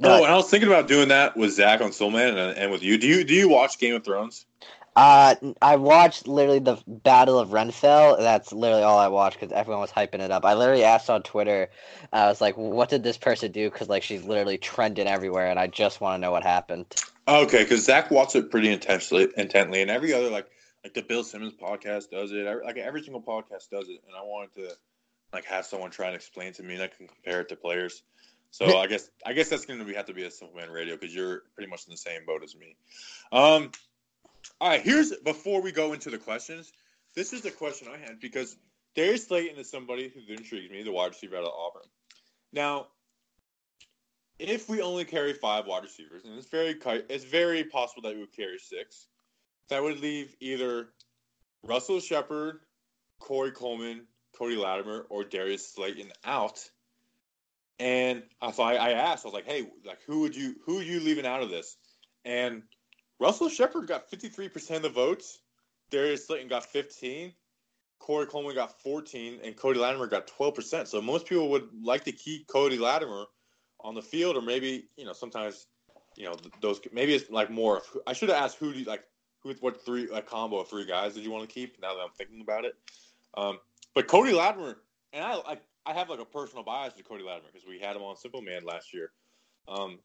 No, 0.00 0.10
oh, 0.10 0.24
and 0.24 0.32
I 0.32 0.36
was 0.36 0.50
thinking 0.50 0.68
about 0.68 0.88
doing 0.88 1.08
that 1.08 1.36
with 1.36 1.52
Zach 1.52 1.80
on 1.80 1.90
Soulman 1.90 2.30
and, 2.30 2.58
and 2.58 2.72
with 2.72 2.82
you. 2.82 2.98
Do 2.98 3.06
you 3.06 3.24
do 3.24 3.34
you 3.34 3.48
watch 3.48 3.78
Game 3.78 3.94
of 3.94 4.04
Thrones? 4.04 4.46
Uh, 4.96 5.34
I 5.60 5.76
watched 5.76 6.26
literally 6.26 6.58
the 6.58 6.78
Battle 6.86 7.38
of 7.38 7.50
Winterfell. 7.50 8.16
That's 8.18 8.50
literally 8.50 8.82
all 8.82 8.98
I 8.98 9.08
watched 9.08 9.38
because 9.38 9.52
everyone 9.52 9.82
was 9.82 9.90
hyping 9.90 10.20
it 10.20 10.30
up. 10.30 10.46
I 10.46 10.54
literally 10.54 10.84
asked 10.84 11.10
on 11.10 11.22
Twitter, 11.22 11.68
I 12.14 12.28
was 12.28 12.40
like, 12.40 12.56
"What 12.56 12.88
did 12.88 13.02
this 13.02 13.18
person 13.18 13.52
do?" 13.52 13.70
Because 13.70 13.90
like 13.90 14.02
she's 14.02 14.24
literally 14.24 14.56
trending 14.56 15.06
everywhere, 15.06 15.48
and 15.48 15.60
I 15.60 15.66
just 15.66 16.00
want 16.00 16.16
to 16.16 16.20
know 16.22 16.30
what 16.30 16.44
happened. 16.44 16.86
Okay, 17.28 17.62
because 17.62 17.84
Zach 17.84 18.10
watched 18.10 18.36
it 18.36 18.50
pretty 18.50 18.72
intensely, 18.72 19.28
intently, 19.36 19.82
and 19.82 19.90
every 19.90 20.14
other 20.14 20.30
like 20.30 20.48
like 20.82 20.94
the 20.94 21.02
Bill 21.02 21.24
Simmons 21.24 21.52
podcast 21.52 22.08
does 22.10 22.32
it. 22.32 22.46
Like 22.64 22.78
every 22.78 23.02
single 23.02 23.20
podcast 23.20 23.68
does 23.70 23.90
it, 23.90 24.00
and 24.06 24.16
I 24.16 24.22
wanted 24.22 24.54
to 24.54 24.76
like 25.34 25.44
have 25.44 25.66
someone 25.66 25.90
try 25.90 26.06
and 26.06 26.16
explain 26.16 26.54
to 26.54 26.62
me, 26.62 26.74
and 26.74 26.82
I 26.82 26.86
can 26.86 27.06
compare 27.06 27.42
it 27.42 27.50
to 27.50 27.56
players. 27.56 28.02
So 28.50 28.78
I 28.78 28.86
guess 28.86 29.10
I 29.26 29.34
guess 29.34 29.50
that's 29.50 29.66
going 29.66 29.84
to 29.84 29.94
have 29.94 30.06
to 30.06 30.14
be 30.14 30.22
a 30.22 30.30
Simple 30.30 30.56
Man 30.56 30.70
Radio 30.70 30.96
because 30.96 31.14
you're 31.14 31.42
pretty 31.54 31.68
much 31.68 31.84
in 31.86 31.90
the 31.90 31.98
same 31.98 32.24
boat 32.24 32.42
as 32.42 32.56
me. 32.56 32.76
Um, 33.30 33.70
all 34.60 34.68
right, 34.68 34.82
here's 34.82 35.14
before 35.16 35.60
we 35.60 35.72
go 35.72 35.92
into 35.92 36.10
the 36.10 36.18
questions. 36.18 36.72
This 37.14 37.32
is 37.32 37.42
the 37.42 37.50
question 37.50 37.88
I 37.92 37.98
had 37.98 38.20
because 38.20 38.56
Darius 38.94 39.26
Slayton 39.26 39.58
is 39.58 39.70
somebody 39.70 40.08
who 40.08 40.20
intrigues 40.32 40.70
me, 40.70 40.82
the 40.82 40.92
wide 40.92 41.08
receiver 41.08 41.36
out 41.36 41.44
of 41.44 41.52
Auburn. 41.52 41.88
Now, 42.52 42.88
if 44.38 44.68
we 44.68 44.82
only 44.82 45.04
carry 45.04 45.32
five 45.32 45.66
wide 45.66 45.82
receivers, 45.82 46.24
and 46.24 46.36
it's 46.38 46.48
very 46.48 46.78
it's 47.08 47.24
very 47.24 47.64
possible 47.64 48.02
that 48.02 48.14
we 48.14 48.20
would 48.20 48.36
carry 48.36 48.58
six, 48.58 49.08
that 49.68 49.82
would 49.82 50.00
leave 50.00 50.34
either 50.40 50.88
Russell 51.62 52.00
Shepard, 52.00 52.60
Corey 53.18 53.50
Coleman, 53.50 54.06
Cody 54.36 54.56
Latimer, 54.56 55.06
or 55.08 55.24
Darius 55.24 55.72
Slayton 55.72 56.12
out. 56.24 56.58
And 57.78 58.22
so 58.54 58.62
I, 58.62 58.74
I 58.74 58.90
asked, 58.92 59.24
I 59.24 59.28
was 59.28 59.34
like, 59.34 59.46
"Hey, 59.46 59.66
like, 59.84 60.02
who 60.06 60.20
would 60.20 60.34
you 60.34 60.56
who 60.64 60.78
are 60.78 60.82
you 60.82 61.00
leaving 61.00 61.26
out 61.26 61.42
of 61.42 61.50
this?" 61.50 61.76
And 62.24 62.62
Russell 63.18 63.48
Shepard 63.48 63.86
got 63.86 64.10
53% 64.10 64.76
of 64.76 64.82
the 64.82 64.88
votes. 64.88 65.38
Darius 65.90 66.26
Slayton 66.26 66.48
got 66.48 66.64
15. 66.64 67.32
Corey 67.98 68.26
Coleman 68.26 68.54
got 68.54 68.80
14, 68.82 69.40
and 69.42 69.56
Cody 69.56 69.78
Latimer 69.78 70.06
got 70.06 70.26
12%. 70.26 70.86
So 70.86 71.00
most 71.00 71.26
people 71.26 71.48
would 71.50 71.68
like 71.82 72.04
to 72.04 72.12
keep 72.12 72.46
Cody 72.46 72.78
Latimer 72.78 73.24
on 73.80 73.94
the 73.94 74.02
field, 74.02 74.36
or 74.36 74.42
maybe 74.42 74.88
you 74.96 75.04
know 75.04 75.12
sometimes 75.12 75.66
you 76.16 76.24
know 76.24 76.36
those 76.60 76.80
maybe 76.92 77.14
it's 77.14 77.30
like 77.30 77.50
more. 77.50 77.82
I 78.06 78.12
should 78.12 78.28
have 78.28 78.42
asked 78.42 78.58
who 78.58 78.72
do 78.72 78.80
you, 78.80 78.84
like 78.84 79.04
who 79.42 79.54
what 79.60 79.84
three 79.84 80.08
a 80.12 80.22
combo 80.22 80.58
of 80.58 80.68
three 80.68 80.84
guys 80.84 81.14
did 81.14 81.24
you 81.24 81.30
want 81.30 81.48
to 81.48 81.52
keep? 81.52 81.80
Now 81.80 81.94
that 81.94 82.00
I'm 82.00 82.10
thinking 82.16 82.40
about 82.40 82.64
it, 82.64 82.74
um, 83.36 83.58
but 83.94 84.06
Cody 84.08 84.32
Latimer 84.32 84.78
and 85.12 85.24
I, 85.24 85.34
I 85.34 85.58
I 85.86 85.92
have 85.94 86.10
like 86.10 86.20
a 86.20 86.24
personal 86.24 86.64
bias 86.64 86.94
to 86.94 87.02
Cody 87.02 87.24
Latimer 87.24 87.48
because 87.52 87.66
we 87.66 87.78
had 87.78 87.96
him 87.96 88.02
on 88.02 88.16
Simple 88.16 88.42
Man 88.42 88.64
last 88.64 88.92
year. 88.92 89.12
Um, 89.68 89.98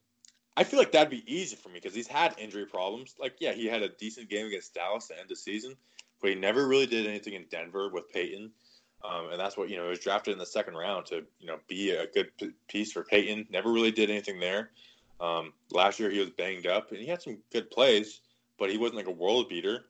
I 0.56 0.64
feel 0.64 0.78
like 0.78 0.92
that'd 0.92 1.10
be 1.10 1.24
easy 1.26 1.56
for 1.56 1.68
me 1.68 1.74
because 1.74 1.94
he's 1.94 2.06
had 2.06 2.34
injury 2.38 2.66
problems. 2.66 3.14
Like, 3.18 3.36
yeah, 3.40 3.52
he 3.52 3.66
had 3.66 3.82
a 3.82 3.88
decent 3.88 4.28
game 4.28 4.46
against 4.46 4.74
Dallas 4.74 5.10
at 5.10 5.16
the 5.16 5.20
end 5.20 5.24
of 5.24 5.28
the 5.30 5.36
season, 5.36 5.76
but 6.20 6.30
he 6.30 6.36
never 6.36 6.66
really 6.68 6.86
did 6.86 7.06
anything 7.06 7.32
in 7.34 7.46
Denver 7.50 7.88
with 7.88 8.10
Peyton. 8.12 8.50
Um, 9.02 9.30
and 9.30 9.40
that's 9.40 9.56
what, 9.56 9.68
you 9.68 9.76
know, 9.76 9.84
he 9.84 9.88
was 9.88 9.98
drafted 9.98 10.32
in 10.32 10.38
the 10.38 10.46
second 10.46 10.74
round 10.74 11.06
to, 11.06 11.24
you 11.40 11.46
know, 11.46 11.58
be 11.68 11.90
a 11.90 12.06
good 12.06 12.30
piece 12.68 12.92
for 12.92 13.02
Peyton. 13.02 13.46
Never 13.50 13.72
really 13.72 13.90
did 13.90 14.10
anything 14.10 14.38
there. 14.38 14.70
Um, 15.20 15.52
last 15.70 15.98
year 15.98 16.10
he 16.10 16.18
was 16.18 16.30
banged 16.30 16.66
up 16.66 16.90
and 16.90 17.00
he 17.00 17.06
had 17.06 17.22
some 17.22 17.38
good 17.52 17.70
plays, 17.70 18.20
but 18.58 18.70
he 18.70 18.76
wasn't 18.76 18.96
like 18.96 19.06
a 19.06 19.10
world 19.10 19.48
beater. 19.48 19.86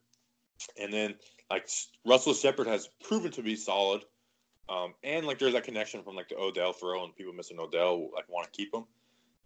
And 0.81 0.92
then, 0.92 1.14
like, 1.51 1.68
Russell 2.07 2.35
Shepard 2.35 2.68
has 2.68 2.88
proven 3.03 3.33
to 3.33 3.42
be 3.42 3.57
solid. 3.57 4.05
Um, 4.68 4.94
and, 5.03 5.27
like, 5.27 5.38
there's 5.38 5.55
that 5.55 5.64
connection 5.64 6.03
from, 6.03 6.14
like, 6.14 6.29
the 6.29 6.38
Odell 6.38 6.72
throw 6.72 7.05
and 7.05 7.14
people 7.14 7.33
missing 7.33 7.59
Odell, 7.59 8.11
like, 8.14 8.29
want 8.29 8.51
to 8.51 8.57
keep 8.57 8.72
him. 8.72 8.85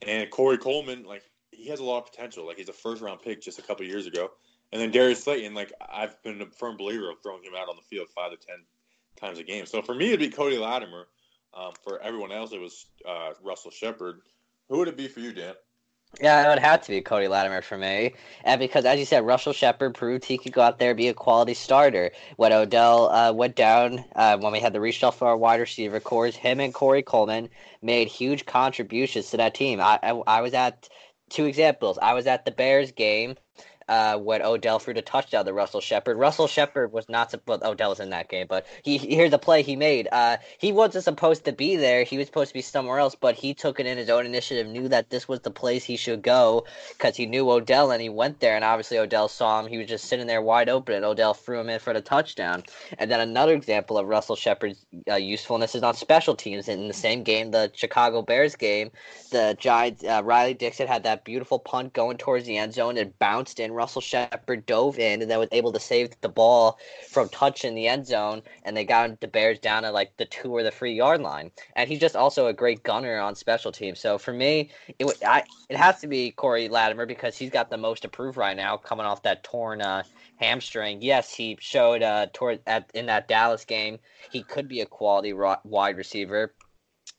And 0.03 0.31
Corey 0.31 0.59
Coleman, 0.59 1.05
like 1.05 1.23
he 1.51 1.69
has 1.69 1.81
a 1.81 1.85
lot 1.85 1.99
of 1.99 2.11
potential. 2.11 2.47
Like 2.47 2.59
he's 2.59 2.69
a 2.69 2.75
first 2.75 3.03
round 3.03 3.23
pick 3.23 3.41
just 3.41 3.59
a 3.59 3.63
couple 3.63 3.87
years 3.87 4.07
ago. 4.07 4.31
And 4.73 4.81
then 4.81 4.91
Darius 4.91 5.25
Slayton, 5.25 5.55
like 5.55 5.73
I've 5.81 6.21
been 6.23 6.43
a 6.43 6.47
firm 6.47 6.77
believer 6.77 7.11
of 7.11 7.23
throwing 7.23 7.43
him 7.45 7.53
out 7.57 7.69
on 7.69 7.77
the 7.77 7.83
field 7.83 8.09
five 8.15 8.33
to 8.33 8.37
ten 8.37 8.57
times 9.17 9.39
a 9.39 9.45
game. 9.45 9.67
So 9.67 9.83
for 9.83 9.95
me, 9.95 10.09
it'd 10.09 10.21
be 10.21 10.29
Cody 10.29 10.59
Latimer. 10.59 11.07
Um, 11.55 11.73
for 11.83 12.01
everyone 12.03 12.33
else, 12.33 12.53
it 12.53 12.61
was 12.61 12.87
uh, 13.09 13.31
Russell 13.43 13.71
Shepard. 13.71 14.21
Who 14.69 14.79
would 14.79 14.89
it 14.89 14.97
be 14.97 15.09
for 15.09 15.21
you, 15.21 15.33
Dan? 15.33 15.55
Yeah, 16.21 16.47
it 16.47 16.49
would 16.49 16.61
have 16.61 16.81
to 16.83 16.91
be 16.91 17.03
Cody 17.03 17.29
Latimer 17.29 17.61
for 17.61 17.77
me. 17.77 18.15
And 18.45 18.59
because, 18.59 18.87
as 18.87 18.99
you 18.99 19.05
said, 19.05 19.27
Russell 19.27 19.53
Shepard 19.53 19.95
proved 19.95 20.25
he 20.25 20.39
could 20.39 20.53
go 20.53 20.63
out 20.63 20.79
there 20.79 20.91
and 20.91 20.97
be 20.97 21.09
a 21.09 21.15
quality 21.15 21.53
starter. 21.53 22.11
When 22.37 22.53
Odell 22.55 23.11
uh, 23.11 23.33
went 23.33 23.55
down, 23.55 24.03
uh, 24.15 24.39
when 24.39 24.53
we 24.53 24.61
had 24.61 24.73
the 24.73 24.79
reshuffle 24.79 25.15
for 25.15 25.29
our 25.29 25.37
wide 25.37 25.61
receiver 25.61 26.01
cores, 26.01 26.35
him 26.35 26.59
and 26.61 26.73
Corey 26.73 27.03
Coleman 27.03 27.51
made 27.83 28.09
huge 28.09 28.47
contributions 28.47 29.31
to 29.31 29.37
that 29.37 29.55
team. 29.55 29.79
I, 29.79 29.99
I, 30.03 30.11
I 30.27 30.41
was 30.41 30.55
at 30.55 30.89
two 31.29 31.45
examples. 31.45 31.99
I 32.01 32.15
was 32.15 32.27
at 32.27 32.47
the 32.47 32.51
Bears 32.51 32.93
game 32.93 33.37
uh, 33.89 34.19
when 34.19 34.43
Odell 34.43 34.79
threw 34.79 34.95
the 34.95 35.03
touchdown 35.03 35.45
to 35.45 35.53
Russell 35.53 35.81
Shepard. 35.81 36.19
Russell 36.19 36.47
Shepard 36.47 36.93
was 36.93 37.09
not 37.09 37.35
well, 37.47 37.61
Odell 37.63 37.91
was 37.91 38.01
in 38.01 38.11
that 38.11 38.29
game, 38.29 38.47
but 38.49 38.67
he 38.83 38.99
here's 38.99 39.31
the 39.31 39.39
play 39.39 39.63
he 39.63 39.77
made. 39.77 40.09
Uh, 40.11 40.37
he 40.59 40.73
wasn't 40.73 41.05
supposed 41.05 41.45
to 41.45 41.53
be 41.53 41.77
there. 41.77 42.05
He 42.05 42.19
was 42.19 42.27
supposed 42.27 42.49
to 42.49 42.55
be 42.55 42.63
somewhere 42.63 42.99
else, 42.99 43.15
but 43.15 43.35
he 43.35 43.55
took 43.55 43.79
it 43.81 43.87
in 43.87 43.99
his 43.99 44.11
own 44.11 44.27
initiative, 44.27 44.67
knew 44.67 44.89
that 44.89 45.11
this 45.11 45.29
was 45.29 45.41
the 45.41 45.51
place 45.51 45.85
he 45.85 45.97
should 45.97 46.23
go 46.23 46.65
because 46.97 47.17
he 47.17 47.27
knew 47.27 47.51
Odell, 47.51 47.91
and 47.91 48.03
he 48.03 48.09
went 48.09 48.41
there. 48.41 48.57
And 48.57 48.65
obviously 48.65 48.99
Odell 48.99 49.29
saw 49.29 49.61
him. 49.61 49.69
He 49.69 49.79
was 49.79 49.87
just 49.87 50.07
sitting 50.07 50.27
there 50.27 50.43
wide 50.43 50.69
open, 50.69 50.95
and 50.95 51.05
Odell 51.05 51.35
threw 51.35 51.61
him 51.61 51.69
in 51.69 51.79
for 51.79 51.93
the 51.93 52.01
touchdown. 52.01 52.65
And 52.99 53.11
then 53.11 53.21
another 53.21 53.55
example 53.55 53.99
of 53.99 54.07
Russell 54.07 54.37
Shepard's 54.37 54.85
uh, 55.11 55.15
usefulness 55.15 55.75
is 55.75 55.83
on 55.83 55.95
special 55.95 56.35
teams. 56.35 56.69
In 56.69 56.89
the 56.89 56.95
same 56.95 57.23
game, 57.23 57.51
the 57.51 57.71
Chicago 57.75 58.23
Bears 58.23 58.57
game, 58.57 58.91
the 59.31 59.57
Giants, 59.59 60.03
uh, 60.05 60.23
Riley 60.25 60.55
Dixon 60.55 60.89
had 60.89 61.05
that 61.05 61.25
beautiful 61.25 61.59
punt 61.59 61.93
going 61.93 62.17
towards 62.17 62.47
the 62.47 62.57
end 62.57 62.75
zone. 62.75 62.97
and 62.97 63.17
bounced 63.19 63.61
in. 63.61 63.73
Russell 63.77 64.01
Shepard 64.01 64.67
dove 64.67 64.99
in 64.99 65.23
and 65.23 65.31
then 65.31 65.39
was 65.39 65.49
able 65.53 65.73
to 65.73 65.81
save 65.81 66.21
the 66.21 66.29
ball 66.29 66.79
from 67.09 67.29
touching 67.29 67.75
the 67.75 67.87
end 67.87 68.07
zone, 68.07 68.43
and 68.65 68.77
they 68.77 68.85
got 68.85 69.21
the 69.21 69.29
Bears 69.29 69.59
down 69.59 69.85
at 69.85 69.95
like 69.95 70.17
the 70.17 70.25
two 70.25 70.51
or 70.51 70.63
the 70.63 70.71
three 70.71 70.95
yard 70.95 71.21
line. 71.21 71.51
And 71.77 71.89
he's 71.89 72.01
just 72.01 72.17
also 72.17 72.47
a 72.47 72.53
great 72.53 72.83
gunner 72.83 73.19
on 73.19 73.35
special 73.35 73.71
teams. 73.71 74.01
So 74.01 74.19
for 74.19 74.33
me, 74.33 74.71
it 74.99 75.07
I, 75.25 75.45
it 75.69 75.77
has 75.77 76.01
to 76.01 76.09
be 76.09 76.33
Corey 76.33 76.69
Latimer 76.69 77.07
because 77.07 77.37
he's 77.37 77.51
got 77.51 77.71
the 77.71 77.77
most 77.77 78.03
to 78.03 78.09
prove 78.09 78.37
right 78.37 78.57
now, 78.57 78.77
coming 78.77 79.07
off 79.07 79.23
that 79.23 79.45
torn 79.45 79.83
uh, 79.83 80.03
hamstring. 80.37 81.03
Yes, 81.03 81.33
he 81.33 81.57
showed 81.61 82.03
uh, 82.03 82.27
toward 82.33 82.61
at 82.67 82.91
in 82.95 83.07
that 83.07 83.29
Dallas 83.29 83.65
game 83.65 83.99
he 84.31 84.43
could 84.43 84.69
be 84.69 84.81
a 84.81 84.87
quality 84.87 85.33
wide 85.33 85.97
receiver. 85.97 86.55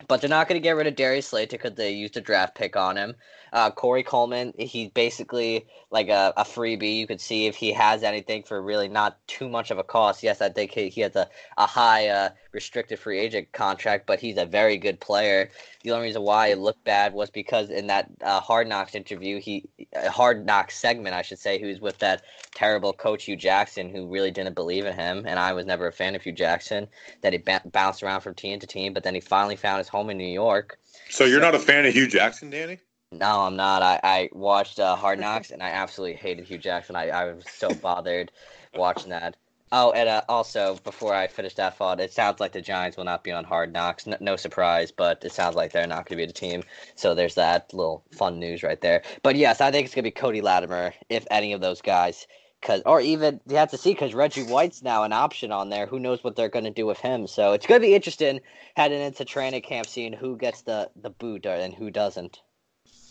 But 0.08 0.22
they're 0.22 0.30
not 0.30 0.48
going 0.48 0.62
to 0.62 0.64
get 0.64 0.76
rid 0.76 0.86
of 0.86 0.96
Darius 0.96 1.28
Slayton 1.28 1.58
because 1.58 1.76
they 1.76 1.92
used 1.92 2.18
a 2.18 2.22
draft 2.22 2.56
pick 2.56 2.76
on 2.76 2.98
him. 2.98 3.16
Uh, 3.54 3.72
Corey 3.72 4.04
Coleman, 4.04 4.54
he's 4.58 4.90
basically 4.90 5.66
like 5.92 6.10
a, 6.10 6.34
a 6.38 6.44
freebie. 6.44 6.98
You 6.98 7.08
could 7.08 7.22
see 7.22 7.48
if 7.48 7.56
he 7.56 7.72
has 7.74 8.04
anything 8.04 8.44
for 8.44 8.62
really 8.62 8.88
not 8.88 9.18
too 9.28 9.50
much 9.50 9.72
of 9.72 9.78
a 9.78 9.84
cost. 9.84 10.24
Yes, 10.24 10.42
I 10.42 10.50
think 10.50 10.72
he, 10.72 10.90
he 10.90 11.02
has 11.02 11.16
a, 11.16 11.30
a 11.58 11.66
high 11.66 12.08
uh, 12.08 12.30
restricted 12.52 13.00
free 13.00 13.20
agent 13.20 13.52
contract, 13.52 14.06
but 14.08 14.20
he's 14.20 14.38
a 14.38 14.46
very 14.46 14.78
good 14.78 15.00
player. 15.00 15.50
The 15.84 15.92
only 15.92 16.08
reason 16.08 16.24
why 16.24 16.48
it 16.48 16.58
looked 16.58 16.84
bad 16.84 17.14
was 17.14 17.30
because 17.30 17.70
in 17.70 17.88
that 17.88 18.10
uh, 18.22 18.40
Hard 18.40 18.68
Knocks 18.68 18.96
interview, 18.96 19.40
he 19.40 19.70
uh, 19.96 20.10
Hard 20.10 20.46
Knocks 20.46 20.78
segment, 20.78 21.16
I 21.16 21.22
should 21.22 21.40
say, 21.40 21.58
he 21.60 21.66
was 21.66 21.80
with 21.80 21.98
that 22.00 22.24
terrible 22.54 22.94
coach 22.94 23.26
Hue 23.26 23.36
Jackson, 23.36 23.90
who 23.90 24.08
really 24.08 24.32
didn't 24.32 24.56
believe 24.56 24.86
in 24.86 24.94
him, 24.94 25.26
and 25.26 25.40
I 25.40 25.54
was 25.54 25.66
never 25.66 25.88
a 25.88 25.94
fan 25.94 26.16
of 26.16 26.24
Hue 26.24 26.32
Jackson. 26.32 26.88
That 27.22 27.34
he 27.34 27.40
ba- 27.40 27.62
bounced 27.66 28.04
around 28.04 28.22
from 28.22 28.34
team 28.36 28.60
to 28.60 28.68
team, 28.68 28.94
but 28.94 29.04
then 29.04 29.16
he 29.16 29.22
finally 29.22 29.56
found 29.56 29.78
his 29.78 29.88
home 29.88 30.10
in 30.10 30.18
New 30.18 30.26
York. 30.26 30.80
So 31.10 31.26
you're 31.26 31.42
not 31.42 31.56
a 31.56 31.60
fan 31.60 31.86
of 31.86 31.94
Hue 31.94 32.08
Jackson, 32.08 32.50
Danny? 32.50 32.80
No, 33.12 33.42
I'm 33.42 33.56
not. 33.56 33.82
I, 33.82 34.00
I 34.04 34.30
watched 34.34 34.80
uh, 34.80 34.96
Hard 34.96 35.20
Knocks 35.22 35.52
and 35.52 35.64
I 35.64 35.70
absolutely 35.70 36.18
hated 36.18 36.46
Hue 36.46 36.58
Jackson. 36.58 36.96
I, 36.96 37.10
I 37.10 37.34
was 37.34 37.46
so 37.50 37.74
bothered 37.74 38.32
watching 38.76 39.10
that. 39.12 39.38
Oh, 39.72 39.92
and 39.92 40.08
uh, 40.08 40.22
also 40.30 40.76
before 40.84 41.14
I 41.14 41.28
finish 41.28 41.56
that 41.56 41.78
thought, 41.78 42.00
it 42.00 42.14
sounds 42.14 42.40
like 42.40 42.54
the 42.54 42.62
Giants 42.62 42.96
will 42.96 43.04
not 43.04 43.24
be 43.24 43.34
on 43.34 43.44
Hard 43.44 43.74
Knocks. 43.74 44.08
No, 44.08 44.18
no 44.22 44.36
surprise, 44.38 44.92
but 44.92 45.24
it 45.26 45.34
sounds 45.34 45.56
like 45.56 45.72
they're 45.72 45.88
not 45.88 46.06
going 46.06 46.18
to 46.18 46.24
be 46.24 46.26
the 46.26 46.34
team. 46.34 46.64
So 46.96 47.14
there's 47.14 47.36
that 47.36 47.74
little 47.74 48.04
fun 48.12 48.40
news 48.40 48.64
right 48.64 48.80
there. 48.80 49.04
But 49.24 49.36
yes, 49.36 49.60
I 49.60 49.72
think 49.72 49.86
it's 49.86 49.96
going 49.96 50.04
to 50.04 50.08
be 50.08 50.12
Cody 50.12 50.42
Latimer 50.42 50.94
if 51.10 51.28
any 51.32 51.52
of 51.54 51.62
those 51.62 51.82
guys. 51.82 52.28
Cause, 52.62 52.82
or 52.86 53.00
even 53.02 53.40
you 53.48 53.56
have 53.58 53.70
to 53.72 53.78
see 53.78 53.92
because 53.92 54.16
Reggie 54.16 54.44
White's 54.44 54.82
now 54.82 55.04
an 55.04 55.14
option 55.14 55.52
on 55.52 55.70
there. 55.70 55.86
Who 55.86 56.00
knows 56.00 56.24
what 56.24 56.36
they're 56.36 56.50
going 56.50 56.66
to 56.66 56.72
do 56.72 56.86
with 56.86 56.98
him? 57.00 57.28
So 57.28 57.54
it's 57.54 57.68
going 57.68 57.80
to 57.80 57.88
be 57.88 57.94
interesting 57.94 58.42
heading 58.76 59.02
into 59.02 59.26
training 59.26 59.62
camp, 59.62 59.88
seeing 59.88 60.12
who 60.14 60.38
gets 60.38 60.62
the 60.62 60.90
the 60.96 61.12
boot 61.12 61.46
and 61.46 61.74
who 61.74 61.92
doesn't. 61.92 62.42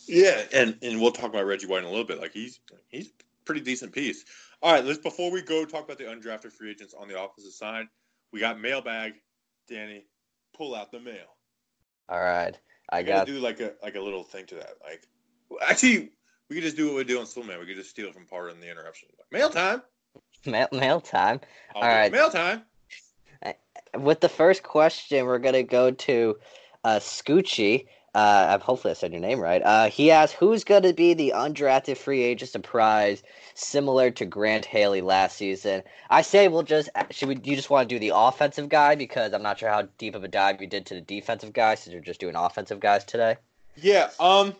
Yeah, 0.08 0.42
and 0.52 0.76
and 0.82 1.00
we'll 1.00 1.12
talk 1.12 1.30
about 1.30 1.46
Reggie 1.46 1.66
White 1.66 1.80
in 1.80 1.84
a 1.84 1.90
little 1.90 2.04
bit. 2.04 2.20
Like 2.20 2.32
he's 2.32 2.60
he's 2.88 3.10
pretty 3.44 3.60
decent 3.60 3.92
piece. 3.92 4.24
All 4.62 4.72
right, 4.72 4.84
let's 4.84 4.98
before 4.98 5.30
we 5.30 5.42
go 5.42 5.64
talk 5.64 5.84
about 5.84 5.98
the 5.98 6.04
undrafted 6.04 6.52
free 6.52 6.70
agents 6.70 6.94
on 6.98 7.08
the 7.08 7.18
opposite 7.18 7.52
side, 7.52 7.86
we 8.32 8.40
got 8.40 8.60
mailbag. 8.60 9.14
Danny, 9.68 10.06
pull 10.54 10.74
out 10.74 10.92
the 10.92 11.00
mail. 11.00 11.36
All 12.08 12.20
right, 12.20 12.56
I 12.90 12.98
I 12.98 13.02
gotta 13.02 13.32
do 13.32 13.38
like 13.38 13.60
a 13.60 13.72
like 13.82 13.96
a 13.96 14.00
little 14.00 14.22
thing 14.22 14.46
to 14.46 14.54
that. 14.56 14.74
Like, 14.84 15.06
actually, 15.66 16.10
we 16.48 16.56
could 16.56 16.62
just 16.62 16.76
do 16.76 16.86
what 16.86 16.96
we 16.96 17.04
do 17.04 17.18
on 17.18 17.26
Slow 17.26 17.42
We 17.42 17.66
could 17.66 17.76
just 17.76 17.90
steal 17.90 18.12
from 18.12 18.26
Pardon 18.26 18.60
the 18.60 18.70
Interruption. 18.70 19.08
Mail 19.32 19.50
time. 19.50 19.82
mail, 20.46 20.68
mail 20.72 21.00
time. 21.00 21.40
All 21.74 21.82
right. 21.82 22.12
Mail 22.12 22.30
time. 22.30 22.62
With 23.98 24.20
the 24.20 24.28
first 24.28 24.62
question, 24.62 25.24
we're 25.24 25.38
gonna 25.38 25.62
go 25.62 25.90
to 25.90 26.36
uh, 26.84 26.98
Scoochie. 26.98 27.86
Uh, 28.16 28.58
hopefully 28.60 28.92
I 28.92 28.94
said 28.94 29.12
your 29.12 29.20
name 29.20 29.40
right. 29.40 29.62
Uh, 29.62 29.90
he 29.90 30.10
asked, 30.10 30.32
"Who's 30.36 30.64
gonna 30.64 30.94
be 30.94 31.12
the 31.12 31.34
undrafted 31.36 31.98
free 31.98 32.22
agent 32.22 32.50
surprise, 32.50 33.22
similar 33.52 34.10
to 34.12 34.24
Grant 34.24 34.64
Haley 34.64 35.02
last 35.02 35.36
season?" 35.36 35.82
I 36.08 36.22
say 36.22 36.48
we'll 36.48 36.62
just 36.62 36.88
should 37.10 37.28
we? 37.28 37.34
You 37.44 37.54
just 37.54 37.68
want 37.68 37.86
to 37.86 37.94
do 37.94 37.98
the 37.98 38.12
offensive 38.14 38.70
guy 38.70 38.94
because 38.94 39.34
I'm 39.34 39.42
not 39.42 39.58
sure 39.58 39.68
how 39.68 39.82
deep 39.98 40.14
of 40.14 40.24
a 40.24 40.28
dive 40.28 40.62
you 40.62 40.66
did 40.66 40.86
to 40.86 40.94
the 40.94 41.02
defensive 41.02 41.52
guys 41.52 41.80
since 41.80 41.92
you're 41.92 42.00
just 42.00 42.18
doing 42.18 42.36
offensive 42.36 42.80
guys 42.80 43.04
today. 43.04 43.36
Yeah. 43.76 44.08
Um. 44.18 44.54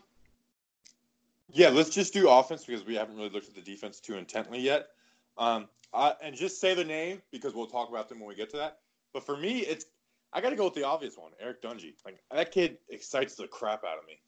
Yeah, 1.51 1.71
let's 1.71 1.88
just 1.88 2.12
do 2.12 2.29
offense 2.29 2.66
because 2.66 2.85
we 2.85 2.95
haven't 2.95 3.16
really 3.16 3.31
looked 3.31 3.49
at 3.49 3.55
the 3.55 3.62
defense 3.62 4.01
too 4.01 4.16
intently 4.16 4.61
yet. 4.61 4.88
Um. 5.38 5.66
I, 5.95 6.12
and 6.23 6.37
just 6.37 6.61
say 6.61 6.75
the 6.75 6.85
name 6.85 7.23
because 7.33 7.55
we'll 7.55 7.69
talk 7.69 7.88
about 7.88 8.11
them 8.11 8.21
when 8.21 8.29
we 8.29 8.35
get 8.35 8.51
to 8.51 8.59
that. 8.59 8.81
But 9.14 9.25
for 9.25 9.35
me, 9.35 9.61
it's 9.61 9.87
I 10.37 10.42
got 10.42 10.51
to 10.51 10.57
go 10.57 10.64
with 10.64 10.75
the 10.75 10.85
obvious 10.85 11.16
one, 11.16 11.33
Eric 11.40 11.62
Dungey. 11.62 11.94
Like 12.05 12.18
that 12.31 12.53
kid 12.53 12.77
excites 12.90 13.37
the 13.37 13.49
crap 13.49 13.85
out 13.85 13.99
of 13.99 14.07
me. 14.07 14.20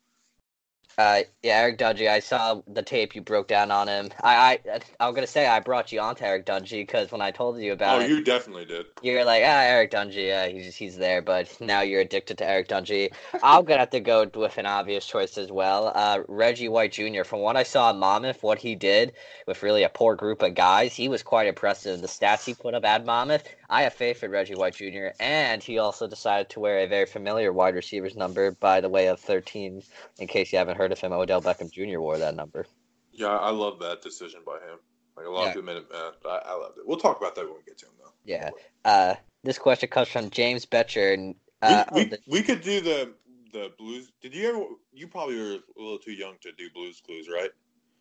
Uh, 0.96 1.20
yeah, 1.42 1.58
Eric 1.58 1.78
Dungey. 1.78 2.08
I 2.08 2.18
saw 2.18 2.62
the 2.66 2.82
tape 2.82 3.14
you 3.14 3.20
broke 3.20 3.46
down 3.46 3.70
on 3.70 3.86
him. 3.88 4.08
I, 4.22 4.58
I, 4.66 4.80
I'm 4.98 5.14
gonna 5.14 5.26
say 5.26 5.46
I 5.46 5.60
brought 5.60 5.92
you 5.92 6.00
onto 6.00 6.24
Eric 6.24 6.46
Dungey 6.46 6.80
because 6.80 7.12
when 7.12 7.20
I 7.20 7.30
told 7.30 7.60
you 7.60 7.72
about 7.72 8.00
Oh, 8.00 8.04
it, 8.04 8.08
you 8.08 8.24
definitely 8.24 8.64
did. 8.64 8.86
you're 9.02 9.24
like, 9.24 9.42
ah, 9.44 9.60
Eric 9.64 9.90
Dungey. 9.92 10.28
Yeah, 10.28 10.48
he's 10.48 10.74
he's 10.74 10.96
there, 10.96 11.20
but 11.20 11.54
now 11.60 11.82
you're 11.82 12.00
addicted 12.00 12.38
to 12.38 12.48
Eric 12.48 12.68
Dungey. 12.68 13.12
I'm 13.42 13.64
gonna 13.64 13.80
have 13.80 13.90
to 13.90 14.00
go 14.00 14.28
with 14.34 14.56
an 14.56 14.66
obvious 14.66 15.06
choice 15.06 15.36
as 15.36 15.52
well. 15.52 15.92
Uh, 15.94 16.22
Reggie 16.26 16.70
White 16.70 16.92
Jr. 16.92 17.22
From 17.22 17.40
what 17.40 17.56
I 17.56 17.62
saw 17.64 17.90
in 17.90 17.98
Monmouth, 17.98 18.42
what 18.42 18.58
he 18.58 18.74
did 18.74 19.12
with 19.46 19.62
really 19.62 19.82
a 19.84 19.90
poor 19.90 20.16
group 20.16 20.42
of 20.42 20.54
guys, 20.54 20.94
he 20.94 21.08
was 21.08 21.22
quite 21.22 21.46
impressive. 21.46 22.00
The 22.00 22.08
stats 22.08 22.44
he 22.46 22.54
put 22.54 22.74
up 22.74 22.84
at 22.86 23.04
Monmouth, 23.04 23.44
I 23.70 23.82
have 23.82 23.92
faith 23.94 24.22
in 24.24 24.30
Reggie 24.30 24.54
White 24.54 24.74
Jr. 24.74 25.08
And 25.20 25.62
he 25.62 25.78
also 25.78 26.06
decided 26.06 26.48
to 26.50 26.60
wear 26.60 26.78
a 26.78 26.86
very 26.86 27.06
familiar 27.06 27.52
wide 27.52 27.74
receiver's 27.74 28.16
number 28.16 28.52
by 28.52 28.80
the 28.80 28.88
way 28.88 29.08
of 29.08 29.20
13. 29.20 29.82
In 30.18 30.26
case 30.26 30.52
you 30.52 30.58
haven't 30.58 30.76
heard 30.78 30.92
of 30.92 30.98
him, 31.00 31.12
Odell 31.12 31.42
Beckham 31.42 31.70
Jr. 31.70 32.00
wore 32.00 32.18
that 32.18 32.34
number. 32.34 32.66
Yeah, 33.12 33.26
I 33.28 33.50
love 33.50 33.78
that 33.80 34.00
decision 34.02 34.40
by 34.46 34.54
him. 34.54 34.78
Like 35.16 35.26
a 35.26 35.30
lot 35.30 35.44
Yeah. 35.46 35.50
of 35.50 35.56
it, 35.58 35.64
man. 35.64 35.82
but 36.22 36.28
I, 36.28 36.50
I 36.50 36.54
loved 36.54 36.78
it. 36.78 36.84
We'll 36.86 36.98
talk 36.98 37.18
about 37.18 37.34
that 37.34 37.44
when 37.44 37.54
we 37.56 37.62
get 37.66 37.76
to 37.78 37.86
him, 37.86 37.92
though. 37.98 38.12
Yeah. 38.24 38.50
Uh, 38.84 39.14
this 39.44 39.58
question 39.58 39.88
comes 39.88 40.08
from 40.08 40.30
James 40.30 40.64
Betcher. 40.64 41.12
And, 41.12 41.34
uh, 41.60 41.84
we, 41.92 42.04
we, 42.04 42.08
the- 42.10 42.18
we 42.28 42.42
could 42.42 42.60
do 42.62 42.80
the 42.80 43.12
the 43.52 43.72
blues. 43.78 44.12
Did 44.20 44.34
you 44.34 44.46
ever? 44.48 44.62
You 44.92 45.08
probably 45.08 45.36
were 45.36 45.54
a 45.54 45.82
little 45.82 45.98
too 45.98 46.12
young 46.12 46.34
to 46.42 46.52
do 46.52 46.68
Blues 46.74 47.00
Clues, 47.04 47.28
right? 47.32 47.50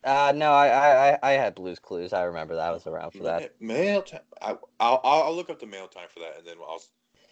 Uh, 0.04 0.32
no, 0.34 0.52
I, 0.52 0.68
I, 1.12 1.18
I- 1.22 1.32
had 1.32 1.54
Blues 1.54 1.78
Clues. 1.78 2.12
I 2.12 2.22
remember 2.24 2.54
that. 2.56 2.68
I 2.68 2.70
was 2.70 2.86
around 2.86 3.12
for 3.12 3.24
that. 3.24 3.60
Mail 3.60 4.02
time. 4.02 4.20
I, 4.40 4.56
I'll, 4.80 5.00
I'll 5.04 5.36
look 5.36 5.50
up 5.50 5.60
the 5.60 5.66
mail 5.66 5.88
time 5.88 6.08
for 6.12 6.20
that, 6.20 6.38
and 6.38 6.46
then 6.46 6.56
I'll 6.60 6.82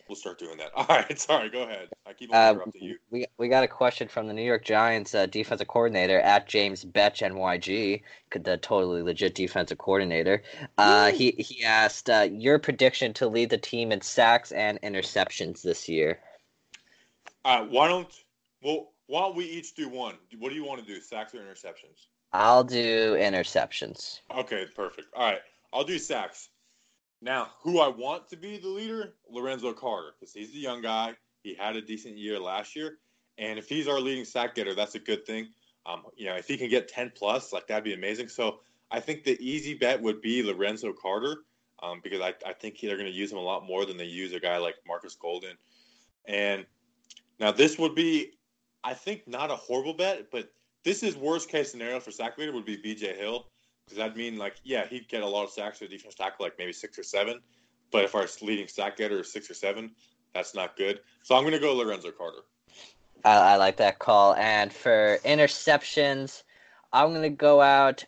we'll 0.09 0.17
start 0.17 0.39
doing 0.39 0.59
that. 0.59 0.71
All 0.77 0.87
right, 0.89 1.19
sorry. 1.19 1.51
Go 1.51 1.63
ahead. 1.63 1.89
I 2.07 2.13
keep 2.13 2.33
Uh, 2.33 2.51
interrupting 2.53 2.83
you. 2.83 2.99
we 3.11 3.27
we 3.39 3.49
got 3.49 3.65
a 3.65 3.69
question 3.69 4.09
from 4.09 4.27
the 4.27 4.33
New 4.35 4.43
York 4.43 4.65
Giants 4.65 5.15
uh, 5.15 5.27
defensive 5.27 5.69
coordinator 5.69 6.21
at 6.21 6.47
James 6.49 6.85
Betch 6.85 7.21
NYG, 7.21 8.03
the 8.33 8.57
totally 8.59 9.03
legit 9.03 9.35
defensive 9.35 9.79
coordinator. 9.79 10.43
Uh, 10.79 11.13
he 11.13 11.33
he 11.39 11.65
asked 11.65 12.11
uh, 12.11 12.29
your 12.31 12.59
prediction 12.59 13.13
to 13.15 13.29
lead 13.29 13.51
the 13.51 13.59
team 13.59 13.93
in 13.93 14.01
sacks 14.01 14.53
and 14.53 14.81
interceptions 14.83 15.63
this 15.63 15.89
year. 15.89 16.21
Right, 17.45 17.69
why 17.69 17.89
don't 17.89 18.13
well 18.63 18.93
why 19.07 19.21
don't 19.21 19.37
we 19.37 19.45
each 19.45 19.75
do 19.75 19.89
one? 19.89 20.15
What 20.39 20.49
do 20.49 20.55
you 20.57 20.65
want 20.65 20.81
to 20.81 20.87
do? 20.87 21.01
Sacks 21.01 21.35
or 21.35 21.39
interceptions? 21.39 22.07
I'll 22.37 22.65
do 22.65 23.15
interceptions. 23.15 24.21
Okay, 24.37 24.67
perfect. 24.75 25.09
All 25.17 25.31
right, 25.31 25.41
I'll 25.73 25.85
do 25.85 25.99
sacks. 25.99 26.51
Now, 27.23 27.49
who 27.63 27.81
I 27.81 27.89
want 27.89 28.29
to 28.29 28.37
be 28.37 28.59
the 28.59 28.69
leader, 28.69 29.15
Lorenzo 29.31 29.73
Carter, 29.73 30.11
because 30.19 30.35
he's 30.35 30.53
the 30.53 30.59
young 30.59 30.83
guy. 30.83 31.15
He 31.43 31.55
had 31.55 31.77
a 31.77 31.81
decent 31.81 32.19
year 32.19 32.39
last 32.39 32.77
year, 32.77 32.99
and 33.39 33.59
if 33.59 33.71
he's 33.71 33.89
our 33.89 33.99
leading 33.99 34.27
sack 34.27 34.55
getter, 34.55 34.75
that's 34.75 34.95
a 34.97 34.99
good 34.99 35.25
thing. 35.25 35.49
Um, 35.87 36.03
you 36.15 36.27
know, 36.27 36.35
if 36.35 36.47
he 36.47 36.59
can 36.59 36.69
get 36.69 36.89
ten 36.89 37.11
plus, 37.15 37.55
like 37.55 37.69
that'd 37.69 37.85
be 37.85 37.95
amazing. 37.95 38.29
So 38.29 38.61
I 38.91 39.01
think 39.01 39.25
the 39.25 39.39
easy 39.41 39.73
bet 39.73 40.03
would 40.03 40.21
be 40.21 40.43
Lorenzo 40.43 40.93
Carter, 40.93 41.39
um, 41.83 42.01
because 42.05 42.21
I, 42.21 42.35
I 42.47 42.53
think 42.53 42.79
they're 42.81 42.99
going 42.99 43.11
to 43.11 43.17
use 43.17 43.33
him 43.33 43.39
a 43.39 43.43
lot 43.43 43.65
more 43.65 43.87
than 43.87 43.97
they 43.97 44.05
use 44.05 44.35
a 44.35 44.41
guy 44.41 44.59
like 44.59 44.75
Marcus 44.87 45.15
Golden. 45.15 45.57
And 46.27 46.67
now 47.41 47.51
this 47.53 47.79
would 47.79 47.95
be, 47.95 48.33
I 48.85 48.93
think, 48.93 49.27
not 49.27 49.51
a 49.51 49.57
horrible 49.57 49.95
bet, 49.95 50.31
but 50.31 50.53
this 50.87 51.03
is 51.03 51.17
worst 51.17 51.51
case 51.51 51.73
scenario 51.73 51.99
for 51.99 52.13
sack 52.13 52.39
leader 52.39 52.53
would 52.53 52.65
be 52.65 52.77
B.J. 52.77 53.17
Hill 53.17 53.49
because 53.85 53.99
that'd 53.99 54.17
mean 54.17 54.39
like 54.39 54.55
yeah 54.63 54.87
he'd 54.87 55.09
get 55.09 55.23
a 55.23 55.27
lot 55.27 55.43
of 55.43 55.51
sacks 55.51 55.81
to 55.81 55.89
defense 55.89 56.15
tackle 56.15 56.47
like 56.47 56.55
maybe 56.59 56.73
six 56.73 56.97
or 56.97 57.03
seven, 57.03 57.41
but 57.91 58.05
if 58.05 58.15
our 58.15 58.27
leading 58.41 58.69
sack 58.69 58.97
getter 58.97 59.21
is 59.21 59.33
six 59.33 59.51
or 59.51 59.55
seven, 59.55 59.91
that's 60.33 60.55
not 60.55 60.77
good. 60.77 61.01
So 61.25 61.35
I'm 61.35 61.43
gonna 61.43 61.59
go 61.59 61.75
Lorenzo 61.75 62.13
Carter. 62.13 62.39
I, 63.25 63.37
I 63.37 63.57
like 63.57 63.77
that 63.79 63.99
call. 63.99 64.35
And 64.37 64.73
for 64.73 65.19
interceptions, 65.25 66.45
I'm 66.93 67.13
gonna 67.13 67.31
go 67.31 67.61
out. 67.61 68.05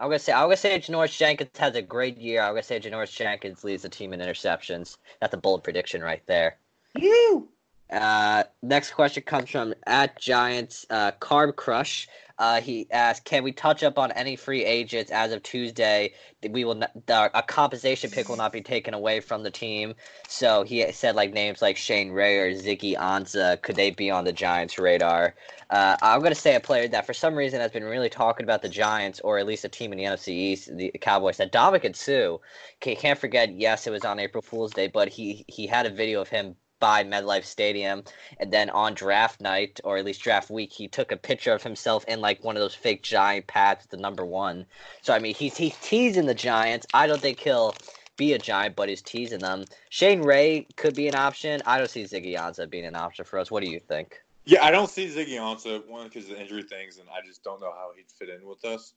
I'm 0.00 0.08
gonna 0.08 0.18
say 0.18 0.32
I'm 0.32 0.46
gonna 0.46 0.56
say 0.56 0.78
Janoris 0.80 1.16
Jenkins 1.16 1.56
has 1.58 1.76
a 1.76 1.82
great 1.82 2.18
year. 2.18 2.42
I'm 2.42 2.50
gonna 2.50 2.64
say 2.64 2.80
Janoris 2.80 3.14
Jenkins 3.14 3.62
leads 3.62 3.84
the 3.84 3.88
team 3.88 4.12
in 4.12 4.18
interceptions. 4.18 4.96
That's 5.20 5.32
a 5.32 5.38
bold 5.38 5.62
prediction 5.62 6.02
right 6.02 6.22
there. 6.26 6.58
You. 6.96 7.48
Uh, 7.90 8.42
next 8.62 8.92
question 8.92 9.22
comes 9.22 9.50
from 9.50 9.74
at 9.86 10.18
Giants 10.18 10.86
uh, 10.90 11.12
Carb 11.20 11.54
Crush. 11.54 12.08
Uh, 12.38 12.60
he 12.60 12.86
asked, 12.90 13.24
"Can 13.24 13.42
we 13.44 13.52
touch 13.52 13.82
up 13.82 13.98
on 13.98 14.12
any 14.12 14.36
free 14.36 14.62
agents 14.64 15.10
as 15.10 15.32
of 15.32 15.42
Tuesday? 15.42 16.12
We 16.46 16.64
will 16.64 16.74
not, 16.74 16.90
a 17.08 17.42
compensation 17.42 18.10
pick 18.10 18.28
will 18.28 18.36
not 18.36 18.52
be 18.52 18.60
taken 18.60 18.92
away 18.92 19.20
from 19.20 19.42
the 19.42 19.50
team." 19.50 19.94
So 20.28 20.62
he 20.62 20.92
said, 20.92 21.14
like 21.14 21.32
names 21.32 21.62
like 21.62 21.78
Shane 21.78 22.10
Ray 22.10 22.38
or 22.38 22.52
Ziggy 22.52 22.94
Ansah, 22.94 23.62
could 23.62 23.76
they 23.76 23.90
be 23.90 24.10
on 24.10 24.24
the 24.24 24.32
Giants' 24.32 24.78
radar? 24.78 25.34
Uh, 25.70 25.96
I'm 26.02 26.22
gonna 26.22 26.34
say 26.34 26.56
a 26.56 26.60
player 26.60 26.88
that 26.88 27.06
for 27.06 27.14
some 27.14 27.34
reason 27.34 27.60
has 27.60 27.70
been 27.70 27.84
really 27.84 28.10
talking 28.10 28.44
about 28.44 28.60
the 28.62 28.68
Giants, 28.68 29.20
or 29.20 29.38
at 29.38 29.46
least 29.46 29.64
a 29.64 29.68
team 29.70 29.92
in 29.92 29.98
the 29.98 30.04
NFC 30.04 30.28
East, 30.28 30.76
the 30.76 30.90
Cowboys. 31.00 31.38
That 31.38 31.52
Ndamukong 31.52 31.96
Suh. 31.96 32.38
Okay, 32.82 32.96
can't 32.96 33.18
forget. 33.18 33.54
Yes, 33.54 33.86
it 33.86 33.90
was 33.90 34.04
on 34.04 34.18
April 34.18 34.42
Fool's 34.42 34.74
Day, 34.74 34.88
but 34.88 35.08
he 35.08 35.44
he 35.48 35.66
had 35.66 35.86
a 35.86 35.90
video 35.90 36.20
of 36.20 36.28
him 36.28 36.56
by 36.78 37.04
MetLife 37.04 37.44
Stadium, 37.44 38.04
and 38.38 38.52
then 38.52 38.70
on 38.70 38.94
draft 38.94 39.40
night 39.40 39.80
or 39.84 39.96
at 39.96 40.04
least 40.04 40.22
draft 40.22 40.50
week, 40.50 40.72
he 40.72 40.88
took 40.88 41.12
a 41.12 41.16
picture 41.16 41.52
of 41.52 41.62
himself 41.62 42.04
in 42.06 42.20
like 42.20 42.44
one 42.44 42.56
of 42.56 42.60
those 42.60 42.74
fake 42.74 43.02
giant 43.02 43.46
pads 43.46 43.86
the 43.86 43.96
number 43.96 44.24
one. 44.24 44.66
So 45.02 45.14
I 45.14 45.18
mean, 45.18 45.34
he's 45.34 45.56
he's 45.56 45.76
teasing 45.80 46.26
the 46.26 46.34
Giants. 46.34 46.86
I 46.92 47.06
don't 47.06 47.20
think 47.20 47.40
he'll 47.40 47.74
be 48.16 48.32
a 48.32 48.38
giant, 48.38 48.76
but 48.76 48.88
he's 48.88 49.02
teasing 49.02 49.40
them. 49.40 49.64
Shane 49.90 50.22
Ray 50.22 50.66
could 50.76 50.94
be 50.94 51.08
an 51.08 51.14
option. 51.14 51.62
I 51.66 51.78
don't 51.78 51.90
see 51.90 52.04
Ziggy 52.04 52.36
Ansah 52.36 52.68
being 52.68 52.86
an 52.86 52.96
option 52.96 53.24
for 53.24 53.38
us. 53.38 53.50
What 53.50 53.62
do 53.62 53.70
you 53.70 53.80
think? 53.80 54.22
Yeah, 54.44 54.64
I 54.64 54.70
don't 54.70 54.88
see 54.88 55.06
Ziggy 55.08 55.34
Ansah 55.34 55.86
one 55.88 56.08
because 56.08 56.24
of 56.24 56.36
the 56.36 56.40
injury 56.40 56.62
things, 56.62 56.98
and 56.98 57.08
I 57.08 57.26
just 57.26 57.42
don't 57.42 57.60
know 57.60 57.72
how 57.72 57.90
he'd 57.96 58.10
fit 58.10 58.28
in 58.28 58.46
with 58.46 58.64
us. 58.64 58.94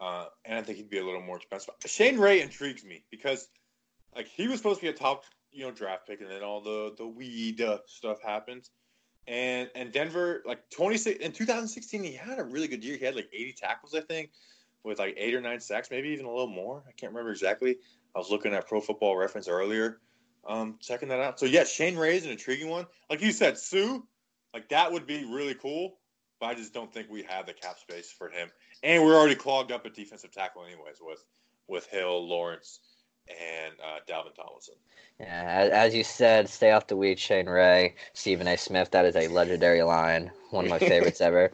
Uh, 0.00 0.26
and 0.44 0.58
I 0.58 0.62
think 0.62 0.78
he'd 0.78 0.90
be 0.90 0.98
a 0.98 1.04
little 1.04 1.22
more 1.22 1.36
expensive. 1.36 1.74
Shane 1.86 2.18
Ray 2.18 2.40
intrigues 2.40 2.84
me 2.84 3.02
because, 3.10 3.48
like, 4.14 4.26
he 4.28 4.48
was 4.48 4.58
supposed 4.58 4.80
to 4.80 4.86
be 4.86 4.90
a 4.90 4.92
top, 4.92 5.24
you 5.58 5.64
know, 5.64 5.72
draft 5.72 6.06
pick, 6.06 6.20
and 6.20 6.30
then 6.30 6.42
all 6.42 6.60
the 6.60 6.94
the 6.96 7.06
weed 7.06 7.60
uh, 7.60 7.78
stuff 7.86 8.22
happens. 8.22 8.70
And 9.26 9.68
and 9.74 9.92
Denver, 9.92 10.42
like 10.46 10.70
twenty 10.70 10.96
six 10.96 11.18
in 11.18 11.32
two 11.32 11.44
thousand 11.44 11.68
sixteen, 11.68 12.04
he 12.04 12.12
had 12.12 12.38
a 12.38 12.44
really 12.44 12.68
good 12.68 12.84
year. 12.84 12.96
He 12.96 13.04
had 13.04 13.16
like 13.16 13.28
eighty 13.32 13.52
tackles, 13.52 13.94
I 13.94 14.00
think, 14.00 14.30
with 14.84 15.00
like 15.00 15.14
eight 15.18 15.34
or 15.34 15.40
nine 15.40 15.60
sacks, 15.60 15.90
maybe 15.90 16.10
even 16.10 16.26
a 16.26 16.30
little 16.30 16.46
more. 16.46 16.84
I 16.88 16.92
can't 16.92 17.12
remember 17.12 17.32
exactly. 17.32 17.76
I 18.14 18.18
was 18.18 18.30
looking 18.30 18.54
at 18.54 18.68
Pro 18.68 18.80
Football 18.80 19.16
Reference 19.16 19.48
earlier, 19.48 19.98
um, 20.46 20.76
checking 20.80 21.08
that 21.08 21.20
out. 21.20 21.40
So 21.40 21.46
yeah, 21.46 21.64
Shane 21.64 21.96
Ray 21.96 22.16
is 22.16 22.24
an 22.24 22.30
intriguing 22.30 22.68
one. 22.68 22.86
Like 23.10 23.20
you 23.20 23.32
said, 23.32 23.58
Suh, 23.58 23.98
like 24.54 24.68
that 24.68 24.92
would 24.92 25.06
be 25.06 25.24
really 25.24 25.54
cool. 25.54 25.98
But 26.40 26.46
I 26.46 26.54
just 26.54 26.72
don't 26.72 26.94
think 26.94 27.10
we 27.10 27.24
have 27.24 27.46
the 27.46 27.52
cap 27.52 27.78
space 27.80 28.12
for 28.12 28.28
him. 28.28 28.48
And 28.84 29.04
we're 29.04 29.16
already 29.16 29.34
clogged 29.34 29.72
up 29.72 29.84
at 29.86 29.94
defensive 29.94 30.30
tackle, 30.30 30.64
anyways, 30.64 30.98
with 31.00 31.24
with 31.66 31.86
Hill, 31.86 32.26
Lawrence, 32.28 32.78
and 33.30 33.74
uh, 33.80 34.00
Dalvin 34.08 34.34
Tomlinson. 34.34 34.74
Yeah, 35.20 35.68
as, 35.72 35.94
you 35.94 36.04
said, 36.04 36.48
stay 36.48 36.70
off 36.70 36.86
the 36.86 36.96
weed, 36.96 37.18
Shane 37.18 37.48
Ray, 37.48 37.94
Stephen 38.12 38.46
A. 38.46 38.56
Smith. 38.56 38.92
That 38.92 39.04
is 39.04 39.16
a 39.16 39.26
legendary 39.28 39.82
line, 39.82 40.30
one 40.50 40.64
of 40.64 40.70
my 40.70 40.78
favorites 40.78 41.20
ever. 41.20 41.50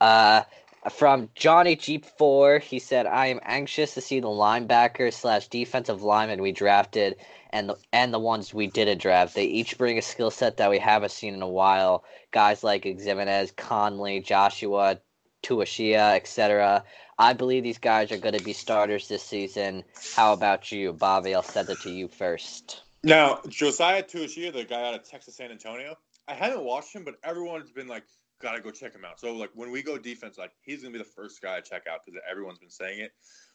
Uh, 0.00 0.42
from 0.88 1.28
Johnny 1.34 1.74
Jeep 1.74 2.04
Four, 2.04 2.60
he 2.60 2.78
said, 2.78 3.06
"I 3.06 3.26
am 3.26 3.40
anxious 3.42 3.94
to 3.94 4.00
see 4.00 4.20
the 4.20 4.28
linebacker 4.28 5.12
slash 5.12 5.48
defensive 5.48 6.02
lineman 6.02 6.40
we 6.40 6.52
drafted, 6.52 7.16
and 7.50 7.68
the 7.68 7.76
and 7.92 8.14
the 8.14 8.20
ones 8.20 8.54
we 8.54 8.68
didn't 8.68 8.98
draft. 8.98 9.34
They 9.34 9.44
each 9.44 9.76
bring 9.76 9.98
a 9.98 10.02
skill 10.02 10.30
set 10.30 10.56
that 10.58 10.70
we 10.70 10.78
haven't 10.78 11.10
seen 11.10 11.34
in 11.34 11.42
a 11.42 11.48
while. 11.48 12.04
Guys 12.30 12.62
like 12.62 12.84
Ximines, 12.84 13.54
Conley, 13.54 14.20
Joshua." 14.20 15.00
Tauaefa, 15.42 16.16
etc. 16.16 16.84
I 17.18 17.32
believe 17.32 17.62
these 17.62 17.78
guys 17.78 18.12
are 18.12 18.18
going 18.18 18.36
to 18.36 18.44
be 18.44 18.52
starters 18.52 19.08
this 19.08 19.22
season. 19.22 19.84
How 20.14 20.32
about 20.32 20.70
you, 20.70 20.92
Bobby? 20.92 21.34
I'll 21.34 21.42
send 21.42 21.68
it 21.68 21.80
to 21.80 21.90
you 21.90 22.08
first. 22.08 22.82
Now, 23.04 23.40
Josiah 23.48 24.02
Tauaefa, 24.02 24.52
the 24.52 24.64
guy 24.64 24.88
out 24.88 24.94
of 24.94 25.08
Texas 25.08 25.36
San 25.36 25.50
Antonio, 25.50 25.96
I 26.26 26.34
haven't 26.34 26.64
watched 26.64 26.94
him, 26.94 27.04
but 27.04 27.14
everyone's 27.24 27.70
been 27.70 27.88
like, 27.88 28.04
gotta 28.40 28.60
go 28.60 28.70
check 28.70 28.94
him 28.94 29.04
out. 29.04 29.18
So, 29.20 29.34
like, 29.34 29.50
when 29.54 29.70
we 29.70 29.82
go 29.82 29.98
defense, 29.98 30.38
like, 30.38 30.52
he's 30.62 30.82
gonna 30.82 30.92
be 30.92 30.98
the 30.98 31.04
first 31.04 31.40
guy 31.40 31.56
I 31.56 31.60
check 31.60 31.82
out 31.90 32.00
because 32.04 32.20
everyone's 32.28 32.58
been 32.58 32.70
saying 32.70 33.00
it. 33.00 33.12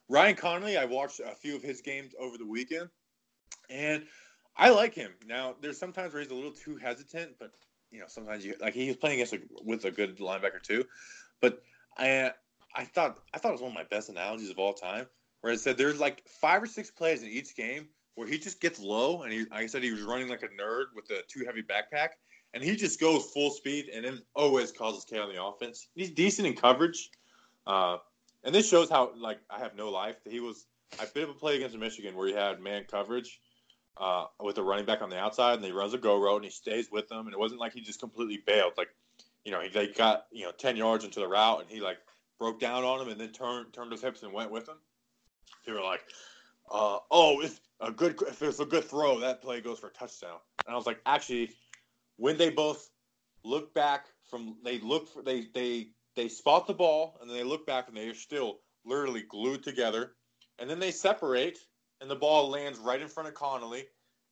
Ryan 0.10 0.36
Connelly, 0.36 0.78
I 0.78 0.86
watched 0.86 1.20
a 1.20 1.36
few 1.36 1.56
of 1.56 1.62
his 1.62 1.82
games 1.82 2.14
over 2.20 2.38
the 2.38 2.46
weekend, 2.46 2.90
and 3.70 4.04
I 4.58 4.70
like 4.70 4.94
him. 4.94 5.12
Now, 5.26 5.56
there's 5.62 5.80
sometimes 5.80 6.14
where 6.14 6.22
he's 6.22 6.32
a 6.32 6.36
little 6.36 6.52
too 6.52 6.76
hesitant, 6.78 7.36
but 7.40 7.52
you 7.92 8.00
know, 8.00 8.06
sometimes 8.08 8.46
you 8.46 8.56
like 8.60 8.74
he's 8.74 8.96
playing 8.96 9.22
against 9.22 9.34
a, 9.34 9.40
with 9.64 9.86
a 9.86 9.92
good 9.92 10.18
linebacker 10.18 10.62
too. 10.62 10.84
But 11.42 11.62
I, 11.98 12.32
I 12.76 12.86
thought 12.86 13.20
I 13.34 13.38
thought 13.38 13.50
it 13.50 13.54
was 13.54 13.62
one 13.62 13.72
of 13.72 13.76
my 13.76 13.84
best 13.84 14.10
analogies 14.10 14.50
of 14.50 14.60
all 14.60 14.74
time, 14.74 15.08
where 15.42 15.54
it 15.54 15.60
said 15.60 15.78
there's 15.78 16.00
like 16.00 16.28
five 16.28 16.62
or 16.62 16.68
six 16.68 16.90
plays 16.90 17.24
in 17.24 17.30
each 17.30 17.56
game 17.56 17.88
where 18.16 18.28
he 18.28 18.38
just 18.38 18.62
gets 18.62 18.80
low, 18.80 19.24
and 19.24 19.34
he, 19.34 19.40
like 19.40 19.64
I 19.64 19.66
said, 19.66 19.84
he 19.84 19.92
was 19.92 20.02
running 20.02 20.28
like 20.28 20.44
a 20.44 20.48
nerd 20.50 20.86
with 20.96 21.10
a 21.10 21.22
too 21.28 21.46
heavy 21.46 21.64
backpack, 21.64 22.10
and 22.54 22.64
he 22.64 22.76
just 22.76 23.00
goes 23.00 23.32
full 23.32 23.50
speed, 23.50 23.90
and 23.94 24.06
then 24.06 24.22
always 24.36 24.72
causes 24.72 25.06
chaos 25.06 25.28
on 25.28 25.36
the 25.36 25.44
offense. 25.44 25.88
He's 25.96 26.12
decent 26.12 26.48
in 26.48 26.56
coverage, 26.56 27.10
uh, 27.66 27.98
and 28.44 28.54
this 28.54 28.70
shows 28.70 28.90
how 28.90 29.14
like 29.18 29.40
I 29.50 29.60
have 29.60 29.76
no 29.76 29.90
life. 29.90 30.18
He 30.28 30.40
was 30.40 30.68
I 31.00 31.06
bit 31.06 31.24
of 31.24 31.30
a 31.30 31.34
play 31.34 31.56
against 31.56 31.78
Michigan 31.78 32.16
where 32.16 32.28
he 32.28 32.34
had 32.34 32.62
man 32.62 32.86
coverage 32.90 33.40
uh, 33.98 34.26
with 34.40 34.58
a 34.58 34.64
running 34.64 34.86
back 34.86 35.02
on 35.02 35.10
the 35.10 35.18
outside, 35.18 35.56
and 35.56 35.66
he 35.66 35.72
runs 35.72 35.94
a 35.94 35.98
go 35.98 36.20
route, 36.20 36.38
and 36.38 36.46
he 36.46 36.52
stays 36.52 36.92
with 36.92 37.08
them, 37.10 37.26
and 37.26 37.34
it 37.34 37.40
wasn't 37.40 37.60
like 37.60 37.74
he 37.74 37.82
just 37.82 38.00
completely 38.00 38.42
bailed. 38.46 38.74
Like, 38.78 38.90
you 39.46 39.52
know, 39.52 39.62
he 39.62 39.70
they 39.70 39.88
got 39.88 40.28
you 40.32 40.46
know 40.46 40.52
ten 40.52 40.76
yards 40.76 41.06
into 41.06 41.20
the 41.20 41.28
route, 41.28 41.62
and 41.62 41.70
he 41.70 41.82
like 41.82 41.98
broke 42.40 42.60
down 42.60 42.84
on 42.84 43.02
him, 43.02 43.10
and 43.10 43.20
then 43.20 43.30
turned 43.30 43.74
turned 43.74 43.92
his 43.92 44.02
hips 44.02 44.24
and 44.24 44.34
went 44.34 44.52
with 44.52 44.68
him. 44.68 44.78
They 45.66 45.72
were 45.72 45.82
like, 45.82 46.02
uh, 46.72 47.00
"Oh, 47.12 47.42
if 47.42 47.60
a 47.80 47.92
good 47.92 48.22
if 48.28 48.42
it's 48.42 48.60
a 48.60 48.66
good 48.66 48.84
throw, 48.86 49.20
that 49.20 49.42
play 49.42 49.62
goes 49.62 49.80
for 49.80 49.88
a 49.88 49.94
touchdown." 49.94 50.38
And 50.66 50.74
I 50.74 50.78
was 50.78 50.86
like, 50.86 51.00
actually, 51.06 51.52
when 52.18 52.38
they 52.38 52.50
both 52.50 52.90
look 53.44 53.74
back 53.74 54.06
from 54.30 54.58
they 54.64 54.80
look 54.80 55.08
for 55.08 55.22
they 55.22 55.48
they 55.54 55.90
they 56.16 56.28
spot 56.30 56.68
the 56.68 56.74
ball, 56.74 57.18
and 57.22 57.30
then 57.30 57.38
they 57.38 57.44
look 57.44 57.66
back, 57.66 57.88
and 57.88 57.98
they 57.98 58.08
are 58.08 58.16
still 58.16 58.60
literally 58.86 59.24
glued 59.24 59.64
together, 59.64 60.14
and 60.60 60.70
then 60.70 60.80
they 60.80 60.92
separate 60.92 61.60
and 62.04 62.12
the 62.12 62.16
ball 62.16 62.50
lands 62.50 62.78
right 62.80 63.02
in 63.02 63.08
front 63.08 63.30
of 63.30 63.34
Connelly, 63.34 63.86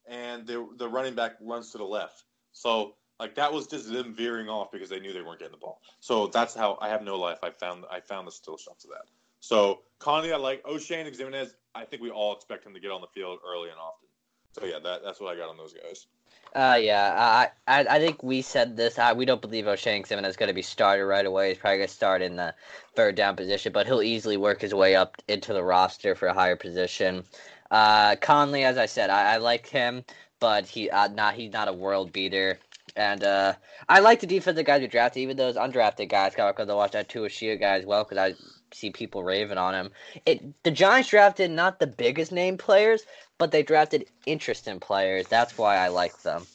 and 0.07 0.45
the 0.45 0.67
the 0.77 0.87
running 0.87 1.15
back 1.15 1.37
runs 1.41 1.71
to 1.71 1.77
the 1.77 1.85
left. 1.85 2.25
So 2.51 2.95
like 3.21 3.35
that 3.35 3.53
was 3.53 3.67
just 3.67 3.87
them 3.93 4.15
veering 4.15 4.49
off 4.49 4.71
because 4.71 4.89
they 4.89 4.99
knew 4.99 5.13
they 5.13 5.21
weren't 5.21 5.39
getting 5.39 5.51
the 5.51 5.57
ball. 5.57 5.79
So 5.99 6.25
that's 6.27 6.55
how 6.55 6.79
I 6.81 6.89
have 6.89 7.03
no 7.03 7.17
life. 7.17 7.37
I 7.43 7.51
found 7.51 7.85
I 7.89 7.99
found 7.99 8.27
the 8.27 8.31
still 8.31 8.57
shots 8.57 8.83
of 8.83 8.89
that. 8.89 9.03
So 9.39 9.81
Connelly, 9.99 10.33
I 10.33 10.37
like 10.37 10.63
Oshane 10.63 11.07
Ximines. 11.15 11.51
I 11.75 11.85
think 11.85 12.01
we 12.01 12.09
all 12.09 12.35
expect 12.35 12.65
him 12.65 12.73
to 12.73 12.79
get 12.79 12.89
on 12.89 12.99
the 12.99 13.07
field 13.13 13.39
early 13.47 13.69
and 13.69 13.77
often. 13.77 14.09
So 14.53 14.65
yeah, 14.65 14.79
that, 14.83 15.03
that's 15.03 15.21
what 15.21 15.33
I 15.33 15.37
got 15.37 15.49
on 15.49 15.57
those 15.57 15.73
guys. 15.73 16.07
Uh, 16.53 16.77
yeah, 16.81 17.49
I, 17.67 17.79
I, 17.79 17.95
I 17.95 17.99
think 17.99 18.23
we 18.23 18.41
said 18.41 18.75
this. 18.75 18.99
I, 18.99 19.13
we 19.13 19.25
don't 19.25 19.41
believe 19.41 19.65
Oshane 19.65 20.05
Ximines 20.05 20.27
is 20.27 20.35
going 20.35 20.47
to 20.47 20.53
be 20.53 20.61
started 20.63 21.05
right 21.05 21.25
away. 21.25 21.49
He's 21.49 21.57
probably 21.59 21.77
going 21.77 21.87
to 21.87 21.93
start 21.93 22.21
in 22.21 22.35
the 22.35 22.53
third 22.95 23.15
down 23.15 23.35
position, 23.35 23.71
but 23.71 23.85
he'll 23.85 24.01
easily 24.01 24.35
work 24.35 24.61
his 24.61 24.73
way 24.73 24.95
up 24.95 25.15
into 25.27 25.53
the 25.53 25.63
roster 25.63 26.15
for 26.15 26.27
a 26.27 26.33
higher 26.33 26.57
position. 26.57 27.23
Uh, 27.69 28.17
Connelly, 28.17 28.65
as 28.65 28.77
I 28.77 28.87
said, 28.87 29.09
I, 29.09 29.35
I 29.35 29.37
like 29.37 29.67
him, 29.67 30.03
but 30.41 30.65
he 30.65 30.89
uh, 30.89 31.07
not 31.07 31.35
he's 31.35 31.53
not 31.53 31.69
a 31.69 31.73
world 31.73 32.11
beater. 32.11 32.59
And 32.95 33.23
uh, 33.23 33.53
I 33.87 33.99
like 33.99 34.19
the 34.19 34.27
defensive 34.27 34.65
guys 34.65 34.81
we 34.81 34.87
drafted, 34.87 35.23
even 35.23 35.37
those 35.37 35.55
undrafted 35.55 36.09
guys. 36.09 36.33
Because 36.33 36.69
I 36.69 36.73
watch 36.73 36.91
that 36.91 37.09
Tauaefa 37.09 37.59
guy 37.59 37.77
as 37.77 37.85
well, 37.85 38.03
because 38.03 38.17
I 38.17 38.35
see 38.73 38.91
people 38.91 39.23
raving 39.23 39.57
on 39.57 39.73
him. 39.73 39.91
It 40.25 40.63
the 40.63 40.71
Giants 40.71 41.09
drafted 41.09 41.51
not 41.51 41.79
the 41.79 41.87
biggest 41.87 42.31
name 42.31 42.57
players, 42.57 43.03
but 43.37 43.51
they 43.51 43.63
drafted 43.63 44.07
interesting 44.25 44.79
players. 44.79 45.27
That's 45.27 45.57
why 45.57 45.77
I 45.77 45.87
like 45.87 46.21
them. 46.21 46.45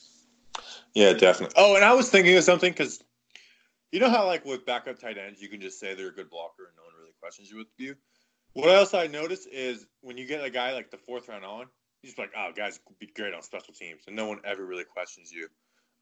Yeah, 0.95 1.13
definitely. 1.13 1.55
Oh, 1.57 1.75
and 1.77 1.85
I 1.85 1.95
was 1.95 2.11
thinking 2.11 2.37
of 2.37 2.45
something 2.45 2.73
because 2.73 3.03
you 3.93 4.01
know 4.01 4.11
how 4.11 4.27
like 4.27 4.45
with 4.45 4.67
backup 4.67 4.99
tight 4.99 5.19
ends, 5.19 5.41
you 5.41 5.49
can 5.49 5.61
just 5.61 5.81
say 5.81 5.95
they're 5.95 6.09
a 6.09 6.15
good 6.15 6.31
blocker 6.31 6.67
and 6.67 6.77
no 6.77 6.83
one 6.83 6.95
really 6.99 7.15
questions 7.21 7.51
you 7.51 7.59
with 7.59 7.69
you. 7.79 7.97
What 8.53 8.71
else 8.71 8.95
I 8.95 9.07
noticed 9.07 9.49
is 9.53 9.87
when 10.01 10.17
you 10.17 10.27
get 10.27 10.43
a 10.43 10.49
guy 10.49 10.73
like 10.73 10.91
the 10.91 10.97
fourth 10.97 11.29
round 11.29 11.45
on, 11.45 11.67
you 12.03 12.09
just 12.09 12.19
like, 12.19 12.31
oh, 12.37 12.53
guys 12.57 12.81
be 12.99 13.07
great 13.07 13.35
on 13.35 13.43
special 13.43 13.75
teams, 13.75 14.05
and 14.07 14.17
no 14.17 14.27
one 14.27 14.41
ever 14.45 14.65
really 14.65 14.85
questions 14.85 15.31
you 15.31 15.49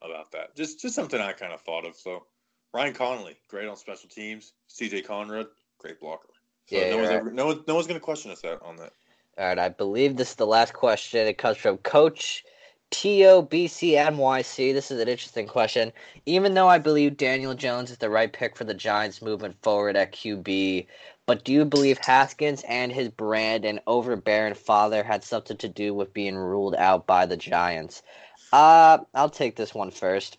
about 0.02 0.32
that. 0.32 0.54
Just 0.56 0.80
just 0.80 0.94
something 0.94 1.20
I 1.20 1.32
kind 1.32 1.52
of 1.52 1.60
thought 1.60 1.86
of. 1.86 1.96
So 1.96 2.24
Ryan 2.72 2.94
Connelly, 2.94 3.36
great 3.48 3.68
on 3.68 3.76
special 3.76 4.08
teams. 4.08 4.52
C.J. 4.68 5.02
Conrad, 5.02 5.46
great 5.78 6.00
blocker. 6.00 6.28
So 6.66 6.76
yeah, 6.76 6.90
no 6.90 6.96
one's 6.96 7.08
right. 7.08 7.16
ever, 7.16 7.30
no 7.30 7.46
one, 7.46 7.64
no 7.66 7.74
one's 7.74 7.86
going 7.86 8.00
to 8.00 8.04
question 8.04 8.30
us 8.30 8.40
that 8.40 8.60
on 8.62 8.76
that. 8.76 8.92
All 9.36 9.46
right, 9.46 9.58
I 9.58 9.68
believe 9.68 10.16
this 10.16 10.30
is 10.30 10.36
the 10.36 10.46
last 10.46 10.72
question. 10.72 11.26
It 11.26 11.38
comes 11.38 11.56
from 11.56 11.78
Coach 11.78 12.44
TOBCNYC. 12.90 14.72
This 14.72 14.90
is 14.90 15.00
an 15.00 15.08
interesting 15.08 15.46
question. 15.46 15.92
Even 16.26 16.54
though 16.54 16.68
I 16.68 16.78
believe 16.78 17.16
Daniel 17.16 17.54
Jones 17.54 17.90
is 17.90 17.98
the 17.98 18.08
right 18.08 18.32
pick 18.32 18.56
for 18.56 18.64
the 18.64 18.74
Giants 18.74 19.20
moving 19.20 19.54
forward 19.62 19.96
at 19.96 20.12
QB, 20.12 20.86
but 21.26 21.44
do 21.44 21.52
you 21.52 21.64
believe 21.64 21.98
Haskins 21.98 22.62
and 22.68 22.92
his 22.92 23.08
brand 23.08 23.64
and 23.64 23.80
overbearing 23.86 24.54
father 24.54 25.02
had 25.02 25.24
something 25.24 25.56
to 25.56 25.68
do 25.68 25.92
with 25.94 26.14
being 26.14 26.36
ruled 26.36 26.76
out 26.76 27.06
by 27.06 27.26
the 27.26 27.36
Giants? 27.36 28.02
Uh, 28.54 28.98
I'll 29.14 29.30
take 29.30 29.56
this 29.56 29.74
one 29.74 29.90
first. 29.90 30.38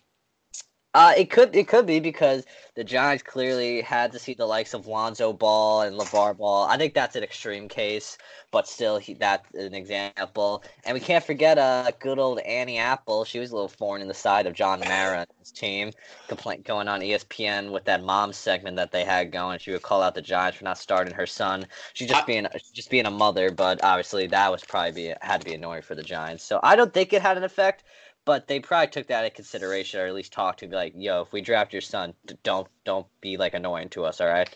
Uh, 0.94 1.12
it 1.18 1.28
could 1.28 1.54
it 1.54 1.68
could 1.68 1.84
be 1.84 2.00
because 2.00 2.46
the 2.74 2.82
Giants 2.82 3.22
clearly 3.22 3.82
had 3.82 4.10
to 4.12 4.18
see 4.18 4.32
the 4.32 4.46
likes 4.46 4.72
of 4.72 4.86
Lonzo 4.86 5.34
Ball 5.34 5.82
and 5.82 6.00
LeVar 6.00 6.38
Ball. 6.38 6.64
I 6.64 6.78
think 6.78 6.94
that's 6.94 7.14
an 7.14 7.22
extreme 7.22 7.68
case, 7.68 8.16
but 8.50 8.66
still, 8.66 8.96
he, 8.96 9.12
that's 9.12 9.54
an 9.54 9.74
example. 9.74 10.64
And 10.86 10.94
we 10.94 11.00
can't 11.00 11.22
forget 11.22 11.58
uh, 11.58 11.90
good 11.98 12.18
old 12.18 12.38
Annie 12.38 12.78
Apple. 12.78 13.26
She 13.26 13.38
was 13.38 13.50
a 13.50 13.54
little 13.54 13.68
thorn 13.68 14.00
in 14.00 14.08
the 14.08 14.14
side 14.14 14.46
of 14.46 14.54
John 14.54 14.80
Mara 14.80 15.26
his 15.38 15.52
team. 15.52 15.92
Complaint 16.28 16.64
going 16.64 16.88
on 16.88 17.02
ESPN 17.02 17.70
with 17.70 17.84
that 17.84 18.02
mom 18.02 18.32
segment 18.32 18.76
that 18.76 18.92
they 18.92 19.04
had 19.04 19.30
going. 19.30 19.58
She 19.58 19.72
would 19.72 19.82
call 19.82 20.00
out 20.00 20.14
the 20.14 20.22
Giants 20.22 20.56
for 20.56 20.64
not 20.64 20.78
starting 20.78 21.12
her 21.12 21.26
son. 21.26 21.66
She's 21.92 22.08
just 22.08 22.26
being 22.26 22.46
just 22.72 22.88
being 22.88 23.04
a 23.04 23.10
mother, 23.10 23.50
but 23.50 23.84
obviously 23.84 24.26
that 24.28 24.50
was 24.50 24.64
probably 24.64 24.92
be, 24.92 25.14
had 25.20 25.42
to 25.42 25.44
be 25.44 25.54
annoying 25.54 25.82
for 25.82 25.94
the 25.94 26.02
Giants. 26.02 26.42
So 26.42 26.58
I 26.62 26.74
don't 26.74 26.94
think 26.94 27.12
it 27.12 27.20
had 27.20 27.36
an 27.36 27.44
effect 27.44 27.84
but 28.26 28.48
they 28.48 28.60
probably 28.60 28.88
took 28.88 29.06
that 29.06 29.24
into 29.24 29.34
consideration, 29.34 30.00
or 30.00 30.06
at 30.06 30.14
least 30.14 30.32
talked 30.32 30.58
to 30.58 30.66
be 30.66 30.76
like, 30.76 30.92
"Yo, 30.94 31.22
if 31.22 31.32
we 31.32 31.40
draft 31.40 31.72
your 31.72 31.80
son, 31.80 32.12
don't 32.42 32.68
don't 32.84 33.06
be 33.22 33.38
like 33.38 33.54
annoying 33.54 33.88
to 33.90 34.04
us, 34.04 34.20
all 34.20 34.26
right?" 34.26 34.54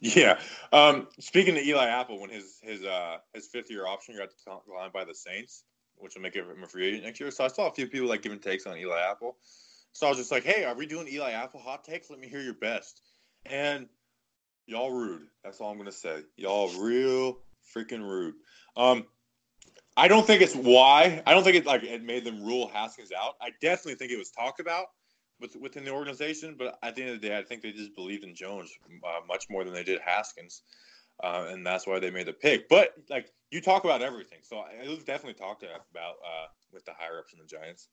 Yeah. 0.00 0.40
Um, 0.72 1.08
speaking 1.18 1.54
to 1.54 1.64
Eli 1.66 1.86
Apple, 1.86 2.20
when 2.20 2.28
his 2.28 2.58
his 2.62 2.84
uh, 2.84 3.18
his 3.32 3.46
fifth 3.46 3.70
year 3.70 3.86
option 3.86 4.16
got 4.16 4.30
declined 4.30 4.92
by 4.92 5.04
the 5.04 5.14
Saints, 5.14 5.64
which 5.96 6.14
will 6.14 6.22
make 6.22 6.34
him 6.34 6.46
a 6.62 6.66
free 6.66 6.88
agent 6.88 7.04
next 7.04 7.20
year, 7.20 7.30
so 7.30 7.44
I 7.44 7.48
saw 7.48 7.68
a 7.68 7.72
few 7.72 7.86
people 7.86 8.08
like 8.08 8.22
giving 8.22 8.40
takes 8.40 8.66
on 8.66 8.76
Eli 8.76 9.00
Apple. 9.00 9.36
So 9.92 10.06
I 10.06 10.10
was 10.10 10.18
just 10.18 10.32
like, 10.32 10.44
"Hey, 10.44 10.64
are 10.64 10.74
we 10.74 10.86
doing 10.86 11.08
Eli 11.08 11.30
Apple 11.30 11.60
hot 11.60 11.84
takes? 11.84 12.10
Let 12.10 12.18
me 12.18 12.28
hear 12.28 12.42
your 12.42 12.54
best." 12.54 13.00
And 13.46 13.88
y'all 14.66 14.90
rude. 14.90 15.28
That's 15.44 15.60
all 15.60 15.70
I'm 15.70 15.78
gonna 15.78 15.92
say. 15.92 16.22
Y'all 16.36 16.68
real 16.80 17.38
freaking 17.74 18.02
rude. 18.02 18.34
Um, 18.76 19.06
I 20.00 20.08
don't 20.08 20.26
think 20.26 20.40
it's 20.40 20.54
why. 20.54 21.22
I 21.26 21.34
don't 21.34 21.44
think 21.44 21.56
it 21.56 21.66
like 21.66 21.82
it 21.82 22.02
made 22.02 22.24
them 22.24 22.42
rule 22.42 22.68
Haskins 22.72 23.12
out. 23.12 23.34
I 23.38 23.50
definitely 23.60 23.96
think 23.96 24.10
it 24.10 24.16
was 24.16 24.30
talked 24.30 24.58
about 24.58 24.86
with, 25.40 25.56
within 25.56 25.84
the 25.84 25.90
organization, 25.90 26.56
but 26.58 26.78
at 26.82 26.94
the 26.94 27.02
end 27.02 27.10
of 27.10 27.20
the 27.20 27.28
day, 27.28 27.36
I 27.36 27.42
think 27.42 27.60
they 27.60 27.70
just 27.70 27.94
believed 27.94 28.24
in 28.24 28.34
Jones 28.34 28.72
uh, 29.04 29.20
much 29.28 29.44
more 29.50 29.62
than 29.62 29.74
they 29.74 29.84
did 29.84 30.00
Haskins, 30.00 30.62
uh, 31.22 31.48
and 31.50 31.66
that's 31.66 31.86
why 31.86 31.98
they 31.98 32.10
made 32.10 32.26
the 32.26 32.32
pick. 32.32 32.66
But 32.70 32.94
like 33.10 33.30
you 33.50 33.60
talk 33.60 33.84
about 33.84 34.00
everything, 34.00 34.38
so 34.40 34.64
it 34.82 34.88
was 34.88 35.04
definitely 35.04 35.34
talked 35.34 35.64
about 35.64 36.14
uh, 36.24 36.46
with 36.72 36.86
the 36.86 36.92
higher 36.98 37.18
ups 37.18 37.34
in 37.34 37.38
the 37.38 37.44
Giants. 37.44 37.88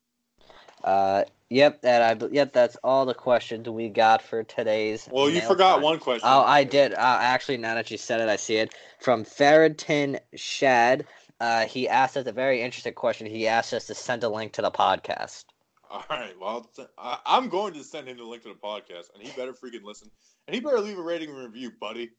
Uh, 0.85 1.25
yep, 1.49 1.81
that 1.81 2.01
I 2.01 2.27
yep, 2.31 2.53
that's 2.53 2.77
all 2.85 3.05
the 3.05 3.15
questions 3.15 3.67
we 3.67 3.89
got 3.89 4.21
for 4.21 4.43
today's. 4.43 5.09
Well, 5.11 5.29
you 5.29 5.41
forgot 5.41 5.73
time. 5.73 5.81
one 5.81 5.99
question. 5.99 6.29
Oh, 6.29 6.41
I 6.41 6.63
did. 6.63 6.93
Uh, 6.93 7.17
actually, 7.19 7.57
now 7.57 7.75
that 7.75 7.91
you 7.91 7.97
said 7.97 8.21
it, 8.21 8.29
I 8.29 8.37
see 8.37 8.55
it 8.55 8.73
from 9.01 9.25
Ferritin 9.25 10.19
Shad. 10.35 11.05
Uh, 11.39 11.65
he 11.65 11.87
asked 11.87 12.17
us 12.17 12.25
a 12.25 12.31
very 12.31 12.61
interesting 12.61 12.93
question. 12.93 13.27
He 13.27 13.47
asked 13.47 13.73
us 13.73 13.87
to 13.87 13.95
send 13.95 14.23
a 14.23 14.29
link 14.29 14.53
to 14.53 14.61
the 14.61 14.71
podcast. 14.71 15.45
All 15.89 16.03
right. 16.09 16.33
Well, 16.39 16.69
I, 16.97 17.19
am 17.25 17.49
going 17.49 17.73
to 17.73 17.83
send 17.83 18.07
him 18.07 18.17
the 18.17 18.23
link 18.23 18.43
to 18.43 18.49
the 18.49 18.55
podcast, 18.55 19.13
and 19.13 19.21
he 19.21 19.31
better 19.37 19.53
freaking 19.53 19.83
listen, 19.83 20.09
and 20.47 20.55
he 20.55 20.59
better 20.59 20.79
leave 20.79 20.97
a 20.97 21.01
rating 21.01 21.29
and 21.29 21.37
review, 21.37 21.71
buddy. 21.79 22.11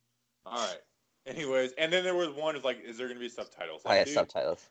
All 0.47 0.57
right. 0.57 0.79
Anyways, 1.27 1.73
and 1.77 1.93
then 1.93 2.05
there 2.05 2.15
was 2.15 2.31
one 2.31 2.57
is 2.57 2.65
like, 2.65 2.83
is 2.85 2.97
there 2.97 3.07
going 3.07 3.19
to 3.19 3.25
be 3.25 3.29
subtitles? 3.29 3.85
Like, 3.85 4.07
oh, 4.07 4.09
yeah, 4.09 4.15
subtitles. 4.15 4.67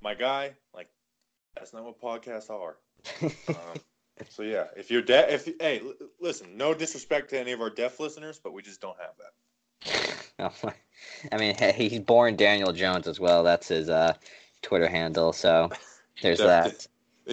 My 0.00 0.14
guy, 0.14 0.54
like, 0.72 0.88
that's 1.54 1.74
not 1.74 1.84
what 1.84 2.00
podcasts 2.00 2.48
are. 2.48 2.76
um, 3.48 3.80
so 4.28 4.42
yeah, 4.42 4.64
if 4.76 4.90
you're 4.90 5.02
deaf, 5.02 5.46
if 5.46 5.54
hey, 5.60 5.80
l- 5.80 5.94
listen, 6.20 6.56
no 6.56 6.74
disrespect 6.74 7.30
to 7.30 7.38
any 7.38 7.52
of 7.52 7.60
our 7.60 7.70
deaf 7.70 8.00
listeners, 8.00 8.40
but 8.42 8.52
we 8.52 8.62
just 8.62 8.80
don't 8.80 8.96
have 8.98 9.14
that. 9.18 10.52
oh, 10.64 10.72
I 11.32 11.36
mean, 11.36 11.54
he's 11.74 12.00
born 12.00 12.36
Daniel 12.36 12.72
Jones 12.72 13.06
as 13.06 13.18
well. 13.18 13.42
That's 13.42 13.68
his 13.68 13.88
uh, 13.88 14.14
Twitter 14.62 14.88
handle. 14.88 15.32
So 15.32 15.70
there's 16.22 16.38
that. 16.38 16.86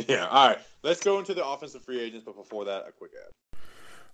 Yeah. 0.08 0.28
All 0.28 0.50
right. 0.50 0.60
Let's 0.84 1.04
go 1.04 1.20
into 1.20 1.34
the 1.34 1.46
offensive 1.46 1.84
free 1.84 2.00
agents, 2.00 2.26
but 2.26 2.36
before 2.36 2.66
that, 2.66 2.86
a 2.88 2.92
quick 2.92 3.12
ad. 3.16 3.60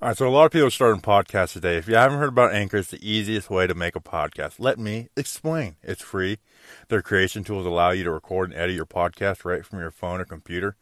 All 0.02 0.08
right, 0.08 0.18
so 0.18 0.28
a 0.28 0.30
lot 0.30 0.46
of 0.46 0.52
people 0.52 0.68
are 0.68 0.72
starting 0.72 1.02
podcasts 1.02 1.54
today. 1.54 1.76
If 1.78 1.88
you 1.88 1.94
haven't 1.94 2.18
heard 2.18 2.30
about 2.30 2.56
Anchor, 2.56 2.78
it's 2.78 2.90
the 2.90 3.08
easiest 3.08 3.52
way 3.52 3.68
to 3.68 3.76
make 3.76 3.96
a 3.96 4.00
podcast. 4.00 4.56
Let 4.58 4.80
me 4.80 5.10
explain. 5.16 5.76
It's 5.84 6.02
free. 6.02 6.40
Their 6.88 7.02
creation 7.02 7.44
tools 7.44 7.66
allow 7.66 7.92
you 7.92 8.04
to 8.04 8.12
record 8.12 8.52
and 8.52 8.60
edit 8.60 8.76
your 8.76 8.86
podcast 8.86 9.46
right 9.46 9.66
from 9.66 9.80
your 9.80 9.92
phone 9.92 10.22
or 10.22 10.26
computer. 10.26 10.76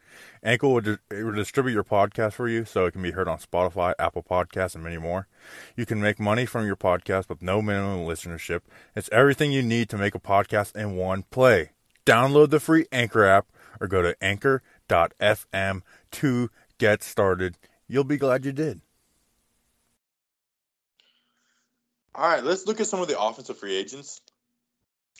Anchor 0.43 0.67
will, 0.67 0.81
di- 0.81 0.97
will 1.11 1.33
distribute 1.33 1.73
your 1.73 1.83
podcast 1.83 2.33
for 2.33 2.47
you 2.47 2.65
so 2.65 2.85
it 2.85 2.91
can 2.91 3.01
be 3.01 3.11
heard 3.11 3.27
on 3.27 3.39
Spotify, 3.39 3.93
Apple 3.99 4.23
Podcasts, 4.23 4.75
and 4.75 4.83
many 4.83 4.97
more. 4.97 5.27
You 5.75 5.85
can 5.85 6.01
make 6.01 6.19
money 6.19 6.45
from 6.45 6.65
your 6.65 6.75
podcast 6.75 7.29
with 7.29 7.41
no 7.41 7.61
minimum 7.61 8.05
listenership. 8.05 8.61
It's 8.95 9.09
everything 9.11 9.51
you 9.51 9.61
need 9.61 9.89
to 9.89 9.97
make 9.97 10.15
a 10.15 10.19
podcast 10.19 10.75
in 10.75 10.95
one 10.95 11.23
play. 11.23 11.71
Download 12.05 12.49
the 12.49 12.59
free 12.59 12.85
Anchor 12.91 13.25
app 13.25 13.47
or 13.79 13.87
go 13.87 14.01
to 14.01 14.15
anchor.fm 14.23 15.81
to 16.11 16.49
get 16.77 17.03
started. 17.03 17.57
You'll 17.87 18.03
be 18.03 18.17
glad 18.17 18.45
you 18.45 18.51
did. 18.51 18.81
All 22.15 22.27
right, 22.27 22.43
let's 22.43 22.65
look 22.67 22.81
at 22.81 22.87
some 22.87 23.01
of 23.01 23.07
the 23.07 23.19
offensive 23.19 23.57
free 23.57 23.75
agents. 23.75 24.21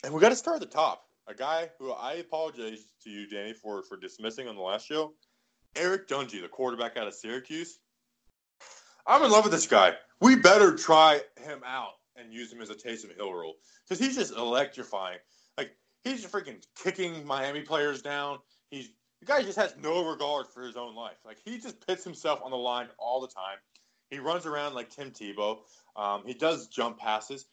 And 0.02 0.14
we 0.14 0.20
got 0.20 0.30
to 0.30 0.36
start 0.36 0.62
at 0.62 0.68
the 0.68 0.74
top. 0.74 1.04
A 1.28 1.34
guy 1.34 1.70
who 1.78 1.92
I 1.92 2.14
apologize 2.14 2.80
to 3.04 3.10
you, 3.10 3.28
Danny, 3.28 3.52
for, 3.52 3.82
for 3.82 3.96
dismissing 3.96 4.48
on 4.48 4.56
the 4.56 4.62
last 4.62 4.86
show. 4.86 5.12
Eric 5.76 6.08
Dungey, 6.08 6.40
the 6.40 6.48
quarterback 6.48 6.96
out 6.96 7.06
of 7.06 7.14
Syracuse. 7.14 7.78
I'm 9.06 9.22
in 9.22 9.30
love 9.30 9.44
with 9.44 9.52
this 9.52 9.66
guy. 9.66 9.94
We 10.20 10.36
better 10.36 10.74
try 10.76 11.20
him 11.38 11.60
out 11.64 11.92
and 12.16 12.32
use 12.32 12.52
him 12.52 12.60
as 12.60 12.70
a 12.70 12.74
Taysom 12.74 13.14
Hill 13.16 13.32
role 13.32 13.56
because 13.84 14.04
he's 14.04 14.16
just 14.16 14.34
electrifying. 14.34 15.18
Like 15.56 15.70
he's 16.04 16.24
freaking 16.26 16.64
kicking 16.82 17.26
Miami 17.26 17.60
players 17.60 18.02
down. 18.02 18.38
He's 18.70 18.90
the 19.20 19.26
guy 19.26 19.42
just 19.42 19.58
has 19.58 19.74
no 19.80 20.08
regard 20.08 20.46
for 20.48 20.62
his 20.62 20.76
own 20.76 20.94
life. 20.94 21.16
Like 21.24 21.38
he 21.44 21.58
just 21.58 21.86
puts 21.86 22.04
himself 22.04 22.40
on 22.42 22.50
the 22.50 22.56
line 22.56 22.88
all 22.98 23.20
the 23.20 23.28
time. 23.28 23.58
He 24.10 24.18
runs 24.18 24.46
around 24.46 24.74
like 24.74 24.90
Tim 24.90 25.10
Tebow. 25.10 25.58
Um, 25.96 26.22
he 26.26 26.34
does 26.34 26.68
jump 26.68 26.98
passes. 26.98 27.46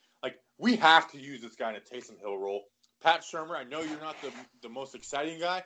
We 0.57 0.75
have 0.77 1.11
to 1.11 1.19
use 1.19 1.41
this 1.41 1.55
guy 1.55 1.69
in 1.69 1.75
a 1.75 1.79
Taysom 1.79 2.19
Hill 2.19 2.37
role. 2.37 2.63
Pat 3.01 3.21
Shurmur, 3.21 3.55
I 3.55 3.63
know 3.63 3.81
you're 3.81 3.99
not 3.99 4.19
the 4.21 4.31
the 4.61 4.69
most 4.69 4.95
exciting 4.95 5.39
guy, 5.39 5.63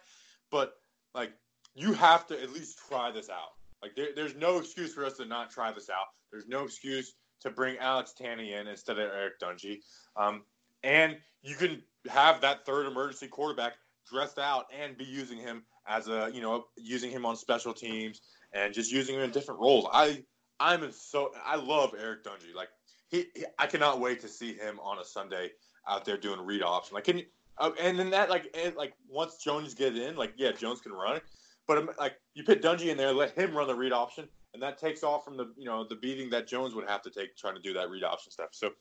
but 0.50 0.74
like 1.16 1.32
you 1.76 1.94
have 1.94 2.28
to 2.28 2.42
at 2.42 2.52
least 2.52 2.80
try 2.90 3.12
this 3.12 3.30
out. 3.30 3.52
Like 3.82 3.96
there, 3.96 4.10
there's 4.16 4.36
no 4.36 4.58
excuse 4.58 4.94
for 4.94 5.06
us 5.06 5.18
to 5.18 5.26
not 5.26 5.50
try 5.50 5.72
this 5.72 5.90
out. 5.90 6.08
There's 6.32 6.48
no 6.48 6.64
excuse 6.64 7.14
to 7.42 7.50
bring 7.50 7.78
Alex 7.78 8.14
Tanney 8.20 8.60
in 8.60 8.68
instead 8.68 9.00
of 9.00 9.10
Eric 9.10 9.40
Dungey. 9.40 9.80
Um, 10.16 10.44
and 10.84 11.18
you 11.42 11.56
can 11.56 11.82
have 12.10 12.42
that 12.42 12.66
third 12.66 12.86
emergency 12.86 13.28
quarterback 13.28 13.74
dressed 14.12 14.40
out 14.40 14.66
and 14.78 14.98
be 14.98 15.06
using 15.06 15.38
him 15.38 15.64
as 15.88 16.08
a 16.08 16.30
you 16.34 16.42
know 16.42 16.66
using 16.78 17.12
him 17.12 17.26
on 17.26 17.36
special 17.36 17.74
teams 17.74 18.22
and 18.54 18.74
just 18.74 18.92
using 18.92 19.16
him 19.16 19.22
in 19.22 19.32
different 19.32 19.62
roles. 19.62 19.88
I 19.92 20.24
I'm 20.60 20.92
so 20.92 21.32
I 21.44 21.56
love 21.56 21.94
Eric 22.00 22.24
Dungey. 22.24 22.54
Like 22.56 22.70
he, 23.12 23.26
he 23.36 23.46
I 23.60 23.68
cannot 23.68 24.00
wait 24.00 24.22
to 24.22 24.28
see 24.28 24.54
him 24.54 24.80
on 24.82 25.00
a 25.00 25.06
Sunday 25.06 25.52
out 25.88 26.06
there 26.06 26.18
doing 26.18 26.40
read 26.40 26.64
option. 26.64 26.96
Like 26.96 27.04
can 27.04 27.20
you, 27.20 27.26
uh, 27.58 27.72
and 27.80 28.00
then 28.00 28.10
that 28.12 28.30
like 28.30 28.56
and, 28.58 28.76
like 28.76 28.94
once 29.08 29.38
Jones 29.38 29.74
get 29.74 29.96
in, 29.96 30.16
like 30.16 30.34
yeah 30.38 30.52
Jones 30.52 30.82
can 30.82 30.94
run, 30.94 31.22
but 31.68 31.78
um, 31.78 31.90
like 32.00 32.16
you 32.34 32.44
put 32.44 32.62
Dungey 32.62 32.88
in 32.88 32.98
there, 32.98 33.14
let 33.14 33.32
him 33.32 33.56
run 33.56 33.68
the 33.68 33.76
read 33.76 33.94
option, 33.94 34.28
and 34.54 34.64
that 34.64 34.78
takes 34.78 35.04
off 35.04 35.24
from 35.24 35.38
the 35.38 35.54
you 35.58 35.66
know 35.66 35.86
the 35.88 35.96
beating 35.96 36.30
that 36.32 36.48
Jones 36.48 36.74
would 36.74 36.90
have 36.90 37.02
to 37.04 37.10
take 37.10 37.36
trying 37.38 37.56
to 37.56 37.62
do 37.62 37.74
that 37.74 37.90
read 37.90 38.04
option 38.04 38.32
stuff. 38.32 38.50
So 38.52 38.72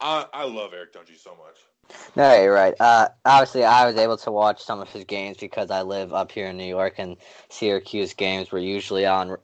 I 0.00 0.26
I 0.32 0.44
love 0.44 0.72
Eric 0.72 0.94
Dungey 0.94 1.18
so 1.18 1.30
much. 1.30 1.56
No, 2.16 2.40
you're 2.40 2.54
right. 2.54 2.74
Uh, 2.80 3.08
obviously, 3.26 3.64
I 3.64 3.84
was 3.86 3.96
able 3.96 4.16
to 4.16 4.30
watch 4.30 4.62
some 4.62 4.80
of 4.80 4.88
his 4.88 5.04
games 5.04 5.36
because 5.36 5.70
I 5.70 5.82
live 5.82 6.14
up 6.14 6.32
here 6.32 6.46
in 6.46 6.56
New 6.56 6.64
York, 6.64 6.94
and 6.98 7.16
Syracuse 7.50 8.14
games 8.14 8.50
were 8.50 8.58
usually 8.58 9.04
on 9.04 9.36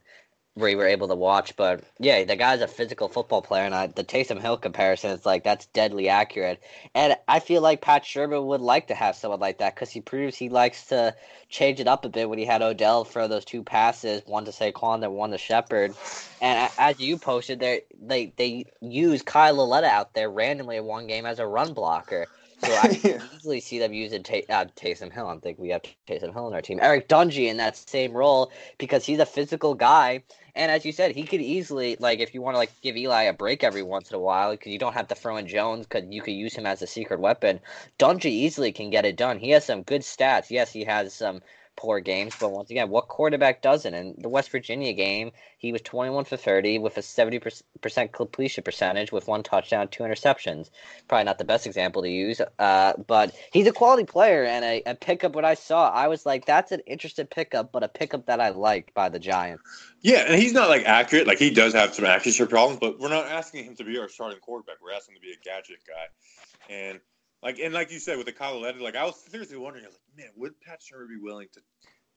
we 0.57 0.75
were 0.75 0.87
able 0.87 1.09
to 1.09 1.15
watch. 1.15 1.57
But 1.57 1.83
yeah, 1.99 2.25
the 2.25 2.37
guy's 2.37 2.61
a 2.61 2.69
physical 2.69 3.09
football 3.09 3.43
player, 3.43 3.65
and 3.65 3.75
I, 3.75 3.87
the 3.87 4.05
Taysom 4.05 4.41
Hill 4.41 4.57
comparison 4.57 5.11
is 5.13 5.25
like 5.25 5.45
that's 5.45 5.67
deadly 5.67 6.09
accurate. 6.09 6.61
And 6.95 7.17
I 7.29 7.41
feel 7.41 7.63
like 7.63 7.81
Pat 7.81 8.05
Shurmur 8.05 8.45
would 8.45 8.61
like 8.61 8.89
to 8.89 8.95
have 8.95 9.17
someone 9.17 9.41
like 9.41 9.59
that 9.59 9.75
because 9.75 9.91
he 9.91 10.01
proves 10.01 10.37
he 10.37 10.49
likes 10.49 10.87
to 10.87 11.15
change 11.49 11.81
it 11.81 11.89
up 11.89 12.05
a 12.05 12.09
bit 12.09 12.29
when 12.29 12.39
he 12.39 12.45
had 12.45 12.63
Odell 12.63 13.05
throw 13.05 13.29
those 13.29 13.45
two 13.45 13.63
passes, 13.63 14.23
one 14.27 14.45
to 14.45 14.51
Saquon 14.51 15.03
and 15.03 15.15
one 15.15 15.31
to 15.31 15.39
Shepard. 15.39 15.95
And 16.41 16.71
as 16.79 17.01
you 17.01 17.17
posted, 17.17 17.61
there 17.61 17.81
they 18.01 18.33
they 18.37 18.67
use 18.81 19.23
Kyle 19.23 19.55
Lauletta 19.55 19.89
out 19.89 20.15
there 20.15 20.31
randomly 20.31 20.77
in 20.77 20.85
one 20.85 21.07
game 21.07 21.27
as 21.27 21.39
a 21.39 21.47
run 21.47 21.73
blocker. 21.75 22.27
So 22.61 22.77
I 22.77 22.89
can 22.89 23.23
easily 23.35 23.61
see 23.61 23.79
them 23.79 23.93
using 23.95 24.23
Tay- 24.23 24.45
uh, 24.49 24.67
Taysom 24.77 25.13
Hill. 25.13 25.27
I 25.27 25.39
think 25.39 25.59
we 25.59 25.71
have 25.71 25.83
Taysom 26.07 26.33
Hill 26.33 26.49
in 26.49 26.55
our 26.55 26.61
team. 26.61 26.79
Eric 26.83 27.09
Dungey 27.09 27.49
in 27.49 27.57
that 27.57 27.77
same 27.77 28.13
role 28.13 28.53
because 28.79 29.05
he's 29.05 29.19
a 29.19 29.27
physical 29.27 29.75
guy. 29.75 30.23
And 30.55 30.71
as 30.71 30.85
you 30.85 30.93
said, 30.93 31.15
he 31.15 31.23
could 31.23 31.41
easily, 31.41 31.97
like, 32.01 32.19
if 32.19 32.35
you 32.35 32.43
want 32.43 32.55
to, 32.55 32.59
like, 32.59 32.73
give 32.83 32.97
Eli 32.97 33.23
a 33.23 33.33
break 33.33 33.63
every 33.63 33.83
once 33.83 34.11
in 34.11 34.17
a 34.17 34.21
while, 34.21 34.51
because 34.51 34.73
you 34.73 34.79
don't 34.79 34.95
have 34.95 35.09
to 35.09 35.15
throw 35.15 35.37
in 35.37 35.47
Jones, 35.47 35.87
because 35.87 36.05
you 36.11 36.21
could 36.21 36.35
use 36.35 36.55
him 36.55 36.67
as 36.67 36.83
a 36.83 36.87
secret 36.87 37.21
weapon. 37.21 37.61
Dungey 37.99 38.27
easily 38.27 38.73
can 38.73 38.91
get 38.91 39.05
it 39.05 39.17
done. 39.17 39.39
He 39.39 39.51
has 39.51 39.65
some 39.65 39.83
good 39.83 40.03
stats. 40.03 40.51
Yes, 40.51 40.73
he 40.73 40.85
has 40.85 41.15
some 41.15 41.41
poor 41.81 41.99
games, 41.99 42.35
but 42.39 42.53
once 42.53 42.71
again, 42.71 42.91
what 42.91 43.09
quarterback 43.09 43.63
doesn't? 43.63 43.95
In 43.95 44.15
the 44.19 44.29
West 44.29 44.51
Virginia 44.51 44.93
game, 44.93 45.33
he 45.57 45.73
was 45.73 45.81
21 45.81 46.27
for 46.27 46.37
30 46.37 46.79
with 46.79 46.99
a 46.99 47.01
70% 47.01 48.13
completion 48.13 48.63
percentage 48.63 49.11
with 49.13 49.27
one 49.27 49.43
touchdown, 49.43 49.89
two 49.89 50.03
interceptions. 50.03 50.69
Probably 51.09 51.25
not 51.25 51.39
the 51.39 51.47
best 51.47 51.67
example 51.67 52.03
to 52.03 52.11
use, 52.11 52.43
uh, 52.59 52.93
but 53.07 53.35
he's 53.51 53.67
a 53.67 53.73
quality 53.73 54.05
player 54.05 54.45
and 54.45 54.63
a, 54.63 54.83
a 54.85 54.95
pickup. 54.95 55.35
What 55.35 55.47
I 55.47 55.55
saw, 55.55 55.89
I 55.89 56.09
was 56.09 56.27
like, 56.27 56.45
that's 56.45 56.71
an 56.71 56.81
interesting 56.87 57.27
pickup, 57.27 57.73
but 57.73 57.83
a 57.83 57.89
pickup 57.89 58.27
that 58.27 58.41
I 58.41 58.51
liked 58.51 58.93
by 58.93 59.09
the 59.09 59.19
Giants. 59.19 59.63
Yeah, 60.03 60.25
and 60.29 60.41
he's 60.41 60.53
not 60.53 60.69
like 60.69 60.85
accurate. 60.85 61.27
Like 61.27 61.39
he 61.39 61.51
does 61.51 61.73
have 61.73 61.95
some 61.95 62.05
accuracy 62.05 62.45
problems, 62.45 62.79
but 62.79 63.01
we're 63.01 63.09
not 63.09 63.25
asking 63.25 63.65
him 63.65 63.75
to 63.77 63.85
be 63.85 63.97
our 63.99 64.11
starting 64.11 64.41
quarterback. 64.41 64.77
We're 64.83 64.93
asking 64.93 65.15
him 65.15 65.23
to 65.23 65.27
be 65.27 65.33
a 65.33 65.43
gadget 65.43 65.79
guy, 65.89 66.75
and 66.75 67.01
like 67.43 67.59
and 67.59 67.73
like 67.73 67.91
you 67.91 67.99
said 67.99 68.19
with 68.19 68.27
the 68.27 68.45
Leonard, 68.55 68.83
like 68.83 68.97
I 68.97 69.05
was 69.05 69.21
seriously 69.31 69.57
wondering, 69.57 69.85
like, 69.85 69.95
man, 70.17 70.29
would 70.37 70.61
Pat 70.61 70.81
Shurmur 70.81 71.09
be 71.09 71.17
willing 71.21 71.49
to, 71.55 71.61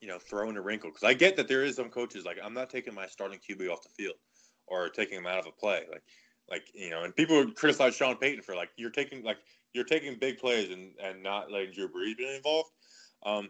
you 0.01 0.07
know, 0.07 0.19
throw 0.19 0.49
in 0.49 0.57
a 0.57 0.61
wrinkle? 0.61 0.89
Because 0.89 1.03
I 1.03 1.13
get 1.13 1.37
that 1.37 1.47
there 1.47 1.63
is 1.63 1.75
some 1.75 1.89
coaches 1.89 2.25
like 2.25 2.37
I'm 2.43 2.53
not 2.53 2.69
taking 2.69 2.93
my 2.93 3.07
starting 3.07 3.39
QB 3.39 3.69
off 3.69 3.83
the 3.83 3.89
field 3.89 4.15
or 4.67 4.89
taking 4.89 5.17
him 5.17 5.27
out 5.27 5.39
of 5.39 5.45
a 5.47 5.51
play, 5.51 5.83
like 5.91 6.03
like 6.49 6.67
you 6.73 6.89
know, 6.89 7.03
and 7.03 7.15
people 7.15 7.37
would 7.37 7.55
criticize 7.55 7.95
Sean 7.95 8.17
Payton 8.17 8.43
for 8.43 8.55
like 8.55 8.69
you're 8.75 8.89
taking 8.89 9.23
like 9.23 9.37
you're 9.73 9.85
taking 9.85 10.17
big 10.19 10.37
plays 10.37 10.69
and 10.71 10.91
and 11.01 11.23
not 11.23 11.51
letting 11.51 11.71
Drew 11.71 11.87
Brees 11.87 12.17
be 12.17 12.35
involved. 12.35 12.69
Um, 13.25 13.49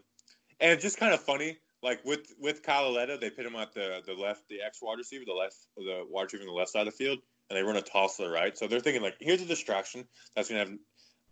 and 0.60 0.70
it's 0.70 0.82
just 0.82 0.98
kind 0.98 1.12
of 1.12 1.20
funny, 1.20 1.58
like 1.82 2.04
with 2.04 2.32
with 2.38 2.60
Aletta, 2.68 3.18
they 3.20 3.30
put 3.30 3.46
him 3.46 3.56
at 3.56 3.74
the 3.74 4.00
the 4.06 4.14
left, 4.14 4.48
the 4.48 4.62
X 4.62 4.78
wide 4.80 4.98
receiver, 4.98 5.24
the 5.26 5.32
left, 5.32 5.56
the 5.76 6.04
wide 6.08 6.24
receiver 6.24 6.42
on 6.42 6.48
the 6.48 6.52
left 6.52 6.70
side 6.70 6.86
of 6.86 6.96
the 6.96 7.04
field, 7.04 7.18
and 7.50 7.56
they 7.56 7.62
run 7.62 7.76
a 7.76 7.82
toss 7.82 8.16
to 8.16 8.24
the 8.24 8.30
right. 8.30 8.56
So 8.56 8.66
they're 8.66 8.80
thinking 8.80 9.02
like, 9.02 9.16
here's 9.20 9.42
a 9.42 9.46
distraction 9.46 10.06
that's 10.34 10.48
gonna 10.48 10.60
have 10.60 10.72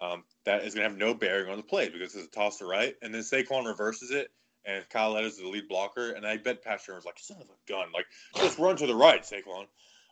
um, 0.03 0.25
that 0.45 0.65
is 0.65 0.75
going 0.75 0.85
to 0.85 0.91
have 0.91 0.99
no 0.99 1.15
bearing 1.15 1.51
on 1.51 1.57
the 1.57 1.63
play 1.63 1.89
because 1.89 2.15
it's 2.15 2.27
a 2.27 2.31
toss 2.31 2.59
to 2.59 2.67
right, 2.67 2.97
and 3.03 3.15
then 3.15 3.23
Saquon 3.23 3.67
reverses 3.67 4.11
it, 4.11 4.31
and 4.65 4.87
Kyle 4.91 5.13
Leonard 5.13 5.31
is 5.31 5.39
the 5.39 5.49
lead 5.49 5.69
blocker, 5.69 6.13
and 6.13 6.27
I 6.27 6.37
bet 6.37 6.63
Pat 6.63 6.81
Shurmur's 6.81 7.05
like, 7.05 7.19
son 7.19 7.39
of 7.41 7.49
a 7.49 7.71
gun, 7.71 7.87
like 7.95 8.07
just 8.37 8.59
run 8.59 8.77
to 8.77 8.87
the 8.87 8.95
right, 8.95 9.23
Saquon. 9.23 9.67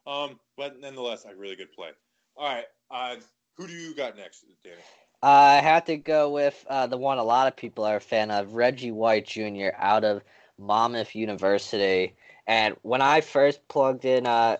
Um, 0.07 0.38
but 0.57 0.80
nonetheless, 0.80 1.24
a 1.24 1.34
really 1.34 1.57
good 1.57 1.72
play. 1.72 1.91
All 2.36 2.55
right, 2.55 2.64
uh, 2.91 3.16
who 3.57 3.66
do 3.66 3.72
you 3.72 3.95
got 3.95 4.16
next, 4.16 4.45
Danny? 4.64 4.76
I 5.22 5.57
have 5.57 5.84
to 5.86 5.97
go 5.97 6.30
with 6.30 6.64
uh, 6.68 6.86
the 6.86 6.97
one 6.97 7.18
a 7.18 7.24
lot 7.24 7.47
of 7.47 7.57
people 7.57 7.84
are 7.84 7.97
a 7.97 8.01
fan 8.01 8.30
of, 8.30 8.55
Reggie 8.55 8.93
White 8.93 9.26
Jr. 9.26 9.68
out 9.76 10.05
of 10.05 10.22
Monmouth 10.59 11.14
University. 11.14 12.14
And 12.47 12.76
when 12.82 13.03
I 13.03 13.20
first 13.20 13.66
plugged 13.68 14.05
in 14.05 14.26
uh, 14.26 14.57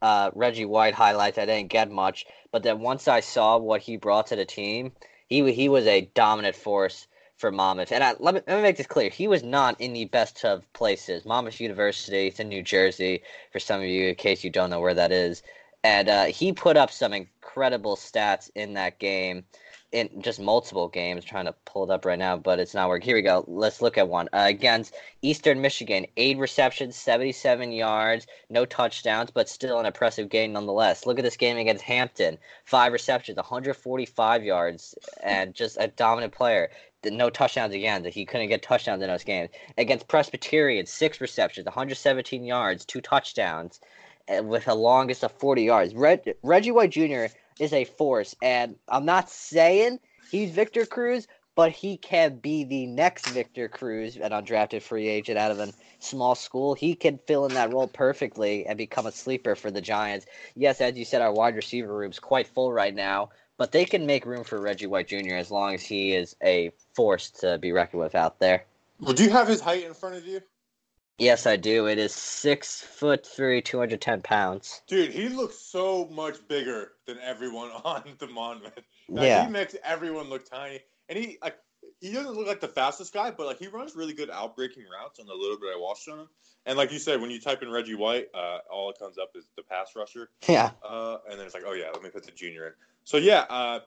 uh, 0.00 0.30
Reggie 0.34 0.64
White 0.64 0.94
highlights, 0.94 1.38
I 1.38 1.46
didn't 1.46 1.70
get 1.70 1.90
much. 1.90 2.26
But 2.56 2.62
then 2.62 2.80
once 2.80 3.06
I 3.06 3.20
saw 3.20 3.58
what 3.58 3.82
he 3.82 3.98
brought 3.98 4.28
to 4.28 4.36
the 4.36 4.46
team, 4.46 4.92
he 5.28 5.52
he 5.52 5.68
was 5.68 5.86
a 5.86 6.08
dominant 6.14 6.56
force 6.56 7.06
for 7.36 7.52
Monmouth. 7.52 7.92
And 7.92 8.02
I, 8.02 8.14
let, 8.18 8.32
me, 8.32 8.40
let 8.46 8.56
me 8.56 8.62
make 8.62 8.78
this 8.78 8.86
clear: 8.86 9.10
he 9.10 9.28
was 9.28 9.42
not 9.42 9.78
in 9.78 9.92
the 9.92 10.06
best 10.06 10.42
of 10.42 10.72
places. 10.72 11.26
Monmouth 11.26 11.60
University, 11.60 12.28
it's 12.28 12.40
in 12.40 12.48
New 12.48 12.62
Jersey. 12.62 13.22
For 13.52 13.58
some 13.58 13.82
of 13.82 13.86
you, 13.86 14.08
in 14.08 14.14
case 14.14 14.42
you 14.42 14.48
don't 14.48 14.70
know 14.70 14.80
where 14.80 14.94
that 14.94 15.12
is, 15.12 15.42
and 15.84 16.08
uh, 16.08 16.24
he 16.24 16.50
put 16.50 16.78
up 16.78 16.90
some 16.90 17.12
incredible 17.12 17.94
stats 17.94 18.48
in 18.54 18.72
that 18.72 18.98
game 18.98 19.44
in 19.92 20.08
just 20.20 20.40
multiple 20.40 20.88
games. 20.88 21.24
Trying 21.24 21.46
to 21.46 21.54
pull 21.64 21.84
it 21.84 21.90
up 21.90 22.04
right 22.04 22.18
now, 22.18 22.36
but 22.36 22.58
it's 22.58 22.74
not 22.74 22.88
working. 22.88 23.06
Here 23.06 23.16
we 23.16 23.22
go. 23.22 23.44
Let's 23.46 23.80
look 23.80 23.96
at 23.98 24.08
one 24.08 24.28
uh, 24.32 24.44
against 24.46 24.94
Eastern 25.22 25.60
Michigan. 25.60 26.06
Eight 26.16 26.38
receptions, 26.38 26.96
seventy-seven 26.96 27.72
yards, 27.72 28.26
no 28.50 28.64
touchdowns, 28.64 29.30
but 29.30 29.48
still 29.48 29.78
an 29.78 29.86
impressive 29.86 30.28
game 30.28 30.52
nonetheless. 30.52 31.06
Look 31.06 31.18
at 31.18 31.24
this 31.24 31.36
game 31.36 31.56
against 31.56 31.84
Hampton. 31.84 32.38
Five 32.64 32.92
receptions, 32.92 33.36
one 33.36 33.44
hundred 33.44 33.74
forty-five 33.74 34.44
yards, 34.44 34.94
and 35.22 35.54
just 35.54 35.76
a 35.80 35.88
dominant 35.88 36.32
player. 36.32 36.70
No 37.04 37.30
touchdowns 37.30 37.74
again. 37.74 38.02
That 38.02 38.14
He 38.14 38.24
couldn't 38.24 38.48
get 38.48 38.62
touchdowns 38.62 39.02
in 39.02 39.08
those 39.08 39.24
games. 39.24 39.50
Against 39.78 40.08
Presbyterian, 40.08 40.86
six 40.86 41.20
receptions, 41.20 41.66
117 41.66 42.44
yards, 42.44 42.84
two 42.84 43.00
touchdowns, 43.00 43.80
with 44.28 44.66
a 44.66 44.74
longest 44.74 45.22
of 45.22 45.30
40 45.32 45.62
yards. 45.62 45.94
Reg, 45.94 46.34
Reggie 46.42 46.72
White 46.72 46.90
Jr 46.90 47.26
is 47.58 47.72
a 47.72 47.84
force. 47.84 48.34
And 48.42 48.76
I'm 48.88 49.04
not 49.04 49.30
saying 49.30 50.00
he's 50.28 50.50
Victor 50.50 50.86
Cruz, 50.86 51.26
but 51.54 51.72
he 51.72 51.96
can 51.96 52.36
be 52.36 52.64
the 52.64 52.86
next 52.86 53.26
Victor 53.26 53.68
Cruz, 53.68 54.16
an 54.16 54.30
undrafted 54.30 54.82
free 54.82 55.08
agent 55.08 55.38
out 55.38 55.50
of 55.50 55.58
a 55.58 55.72
small 55.98 56.34
school. 56.34 56.74
He 56.74 56.94
can 56.94 57.18
fill 57.26 57.46
in 57.46 57.54
that 57.54 57.72
role 57.72 57.88
perfectly 57.88 58.66
and 58.66 58.76
become 58.76 59.06
a 59.06 59.12
sleeper 59.12 59.56
for 59.56 59.70
the 59.70 59.80
Giants. 59.80 60.26
Yes, 60.54 60.82
as 60.82 60.98
you 60.98 61.04
said, 61.06 61.22
our 61.22 61.32
wide 61.32 61.56
receiver 61.56 61.96
room's 61.96 62.18
quite 62.18 62.46
full 62.46 62.72
right 62.72 62.94
now, 62.94 63.30
but 63.56 63.72
they 63.72 63.86
can 63.86 64.04
make 64.04 64.26
room 64.26 64.44
for 64.44 64.60
Reggie 64.60 64.86
White 64.86 65.08
Jr. 65.08 65.36
as 65.36 65.50
long 65.50 65.72
as 65.74 65.82
he 65.82 66.14
is 66.14 66.36
a 66.42 66.72
force 66.94 67.30
to 67.30 67.56
be 67.56 67.72
reckoned 67.72 68.02
with 68.02 68.14
out 68.14 68.38
there. 68.38 68.66
Well, 69.00 69.14
do 69.14 69.24
you 69.24 69.30
have 69.30 69.48
his 69.48 69.62
height 69.62 69.84
in 69.84 69.94
front 69.94 70.16
of 70.16 70.26
you? 70.26 70.42
Yes, 71.18 71.46
I 71.46 71.56
do. 71.56 71.86
It 71.86 71.98
is 71.98 72.12
six 72.12 72.82
foot 72.82 73.26
three, 73.26 73.62
two 73.62 73.78
hundred 73.78 74.00
ten 74.02 74.20
pounds. 74.20 74.82
Dude, 74.86 75.12
he 75.12 75.28
looks 75.28 75.56
so 75.56 76.06
much 76.08 76.46
bigger 76.46 76.92
than 77.06 77.18
everyone 77.20 77.70
on 77.84 78.02
the 78.18 78.26
Monmouth. 78.26 78.72
Like, 79.08 79.26
Yeah. 79.26 79.44
he 79.46 79.50
makes 79.50 79.74
everyone 79.82 80.28
look 80.28 80.48
tiny, 80.48 80.80
and 81.08 81.18
he 81.18 81.38
like 81.42 81.56
he 82.00 82.12
doesn't 82.12 82.34
look 82.34 82.46
like 82.46 82.60
the 82.60 82.68
fastest 82.68 83.14
guy, 83.14 83.30
but 83.30 83.46
like 83.46 83.58
he 83.58 83.68
runs 83.68 83.96
really 83.96 84.12
good 84.12 84.28
outbreaking 84.30 84.84
routes 84.92 85.18
on 85.18 85.26
the 85.26 85.32
little 85.34 85.58
bit 85.58 85.70
I 85.74 85.78
watched 85.78 86.06
on 86.08 86.18
him. 86.20 86.28
And 86.66 86.76
like 86.76 86.92
you 86.92 86.98
said, 86.98 87.20
when 87.20 87.30
you 87.30 87.40
type 87.40 87.62
in 87.62 87.70
Reggie 87.70 87.94
White, 87.94 88.26
uh, 88.34 88.58
all 88.70 88.90
it 88.90 88.98
comes 88.98 89.16
up 89.18 89.30
is 89.36 89.46
the 89.56 89.62
pass 89.62 89.92
rusher, 89.96 90.30
Yeah. 90.48 90.72
uh, 90.86 91.18
and 91.30 91.38
then 91.38 91.46
it's 91.46 91.54
like, 91.54 91.64
oh 91.66 91.72
yeah, 91.72 91.86
let 91.92 92.02
me 92.02 92.10
put 92.10 92.24
the 92.24 92.32
junior 92.32 92.66
in. 92.66 92.72
So 93.04 93.16
yeah, 93.16 93.46
uh, 93.48 93.80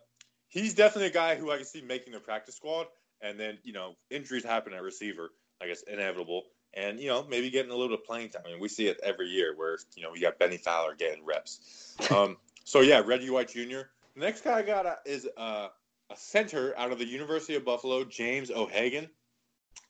he's 0.47 0.73
definitely 0.73 1.07
a 1.09 1.13
guy 1.13 1.35
who 1.35 1.51
I 1.51 1.57
can 1.57 1.65
see 1.65 1.81
making 1.81 2.13
the 2.13 2.19
practice 2.19 2.55
squad, 2.55 2.87
and 3.21 3.39
then 3.39 3.59
you 3.63 3.73
know 3.73 3.95
injuries 4.09 4.43
happen 4.43 4.73
at 4.73 4.81
receiver, 4.81 5.31
I 5.61 5.67
guess 5.67 5.83
inevitable, 5.83 6.45
and 6.73 6.99
you 6.99 7.07
know 7.07 7.25
maybe 7.29 7.49
getting 7.49 7.71
a 7.71 7.75
little 7.75 7.89
bit 7.89 7.99
of 7.99 8.05
playing 8.05 8.29
time. 8.29 8.43
I 8.45 8.51
mean, 8.51 8.59
we 8.59 8.67
see 8.67 8.87
it 8.87 8.99
every 9.03 9.27
year 9.27 9.55
where 9.55 9.77
you 9.95 10.03
know 10.03 10.11
we 10.11 10.19
got 10.21 10.39
Bennie 10.39 10.57
Fowler 10.57 10.95
getting 10.95 11.25
reps. 11.25 11.95
Um, 12.11 12.37
so 12.63 12.79
yeah, 12.79 13.01
Reggie 13.05 13.29
White 13.29 13.49
Jr. 13.49 13.81
The 14.15 14.21
next 14.21 14.45
guy 14.45 14.59
I 14.59 14.61
got 14.61 14.85
uh, 14.85 14.95
is 15.05 15.27
uh, 15.35 15.67
a 16.09 16.15
center 16.15 16.73
out 16.77 16.93
of 16.93 16.97
the 16.97 17.05
University 17.05 17.55
of 17.55 17.65
Buffalo, 17.65 18.05
James 18.05 18.51
O'Hagan. 18.51 19.09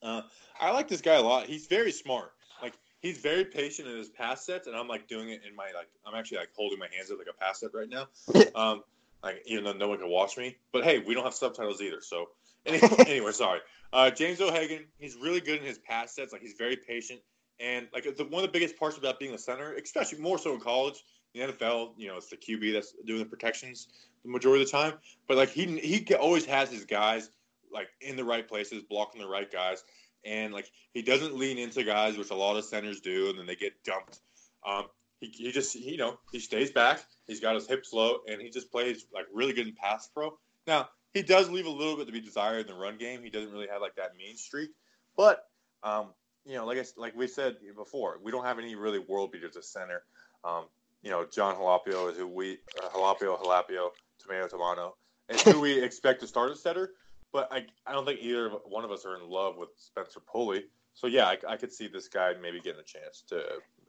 Uh, 0.01 0.23
I 0.59 0.71
like 0.71 0.88
this 0.88 1.01
guy 1.01 1.15
a 1.15 1.21
lot. 1.21 1.45
He's 1.45 1.67
very 1.67 1.91
smart. 1.91 2.32
Like 2.63 2.73
he's 3.01 3.19
very 3.19 3.45
patient 3.45 3.88
in 3.88 3.95
his 3.95 4.09
pass 4.09 4.45
sets, 4.45 4.65
and 4.65 4.75
I'm 4.75 4.88
like 4.88 5.07
doing 5.07 5.30
it 5.30 5.41
in 5.47 5.55
my 5.55 5.65
like 5.75 5.88
I'm 6.05 6.15
actually 6.15 6.38
like 6.38 6.49
holding 6.55 6.80
my 6.80 6.88
hands 6.95 7.11
up 7.11 7.19
like 7.19 7.27
a 7.27 7.34
pass 7.34 7.59
set 7.59 7.73
right 7.73 7.89
now. 7.89 8.07
Um, 8.55 8.84
like 9.23 9.43
even 9.45 9.63
though 9.63 9.73
no 9.73 9.88
one 9.88 9.99
can 9.99 10.09
watch 10.09 10.38
me, 10.38 10.57
but 10.71 10.84
hey, 10.84 10.99
we 10.99 11.13
don't 11.13 11.23
have 11.23 11.34
subtitles 11.34 11.82
either. 11.82 12.01
So 12.01 12.30
anyway, 12.66 13.32
sorry. 13.32 13.60
Uh, 13.91 14.12
James 14.12 14.39
O'Hagan, 14.41 14.86
he's 14.99 15.16
really 15.16 15.41
good 15.41 15.60
in 15.60 15.66
his 15.66 15.80
pass 15.80 16.14
sets. 16.16 16.32
Like 16.32 16.41
he's 16.41 16.53
very 16.57 16.76
patient, 16.76 17.20
and 17.60 17.88
like 17.93 18.03
the, 18.16 18.26
one 18.26 18.43
of 18.43 18.51
the 18.51 18.53
biggest 18.53 18.78
parts 18.78 18.97
about 18.97 19.20
being 19.20 19.34
a 19.34 19.38
center, 19.38 19.74
especially 19.74 20.20
more 20.20 20.38
so 20.38 20.53
in 20.53 20.60
college, 20.60 21.03
in 21.34 21.47
the 21.47 21.53
NFL, 21.53 21.93
you 21.97 22.07
know, 22.07 22.18
it's 22.18 22.30
the 22.30 22.38
QB 22.38 22.74
that's 22.74 22.93
doing 23.05 23.20
the 23.20 23.26
protections 23.26 23.88
the 24.24 24.30
majority 24.30 24.64
of 24.64 24.72
the 24.72 24.78
time. 24.78 24.93
But 25.28 25.38
like 25.38 25.49
he 25.49 25.66
he 25.80 26.16
always 26.16 26.45
has 26.45 26.72
his 26.72 26.86
guys 26.86 27.30
like 27.72 27.88
in 28.01 28.16
the 28.16 28.24
right 28.24 28.47
places, 28.47 28.84
blocking 28.84 29.22
the 29.22 29.28
right 29.28 29.51
guys, 29.51 29.84
and 30.26 30.53
like 30.53 30.70
he 30.93 31.01
doesn't 31.01 31.38
lean 31.38 31.57
into 31.57 31.84
guys, 31.84 32.18
which 32.18 32.32
a 32.32 32.36
lot 32.36 32.57
of 32.57 32.66
centers 32.66 32.99
do, 32.99 33.30
and 33.30 33.39
then 33.39 33.45
they 33.45 33.55
get 33.55 33.84
dumped. 33.84 34.20
Um, 34.68 34.86
he, 35.20 35.28
he 35.28 35.51
just 35.51 35.76
you 35.76 35.97
know 35.97 36.20
he 36.32 36.39
stays 36.39 36.72
back. 36.72 37.03
He's 37.28 37.39
got 37.39 37.55
his 37.55 37.68
hips 37.68 37.93
low, 37.93 38.20
and 38.28 38.41
he 38.41 38.49
just 38.49 38.72
plays 38.72 39.05
like 39.14 39.26
really 39.34 39.53
good 39.53 39.68
in 39.68 39.74
pass 39.74 40.07
pro. 40.07 40.38
Now 40.68 40.89
he 41.14 41.22
does 41.22 41.49
leave 41.49 41.66
a 41.66 41.70
little 41.70 41.97
bit 41.97 42.07
to 42.07 42.14
be 42.14 42.22
desired 42.22 42.62
in 42.62 42.68
the 42.68 42.80
run 42.80 42.97
game. 42.97 43.22
He 43.24 43.30
doesn't 43.30 43.51
really 43.51 43.68
have 43.68 43.82
like 43.82 43.95
that 43.95 44.16
mean 44.18 44.38
streak, 44.38 44.70
but 45.18 45.47
um, 45.84 46.07
you 46.45 46.55
know, 46.55 46.66
like 46.66 46.78
I, 46.78 46.84
like 46.97 47.16
we 47.16 47.28
said 47.28 47.57
before, 47.76 48.20
we 48.24 48.32
don't 48.32 48.45
have 48.45 48.60
any 48.60 48.76
really 48.76 48.99
world 48.99 49.32
beaters 49.32 49.57
at 49.57 49.66
center. 49.66 50.03
Um, 50.43 50.66
you 51.03 51.10
know, 51.10 51.26
John 51.26 51.55
Halapio 51.55 52.12
is 52.12 52.18
who 52.18 52.28
we 52.28 52.57
uh, 52.84 52.89
Halapio 52.89 53.39
Halapio 53.41 53.89
Tomato 54.20 54.47
Tomato 54.47 54.95
is 55.30 55.41
who 55.41 55.60
we 55.60 55.80
expect 55.84 56.22
to 56.22 56.28
start 56.28 56.51
at 56.51 56.57
center. 56.57 56.91
But 57.32 57.51
I, 57.51 57.66
I 57.86 57.93
don't 57.93 58.05
think 58.05 58.22
either 58.22 58.47
of- 58.47 58.62
one 58.66 58.84
of 58.84 58.91
us 58.91 59.05
are 59.05 59.16
in 59.16 59.30
love 59.30 59.57
with 59.57 59.70
Spencer 59.78 60.20
Pulley. 60.20 60.66
So 60.95 61.07
yeah, 61.07 61.26
I, 61.26 61.38
I 61.47 61.57
could 61.57 61.72
see 61.72 61.88
this 61.88 62.07
guy 62.07 62.34
maybe 62.41 62.60
getting 62.60 62.82
a 62.82 62.84
chance 62.84 63.24
to 63.30 63.43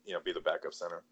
you 0.04 0.14
know 0.14 0.20
be 0.20 0.32
the 0.32 0.40
backup 0.40 0.74
center. 0.74 1.02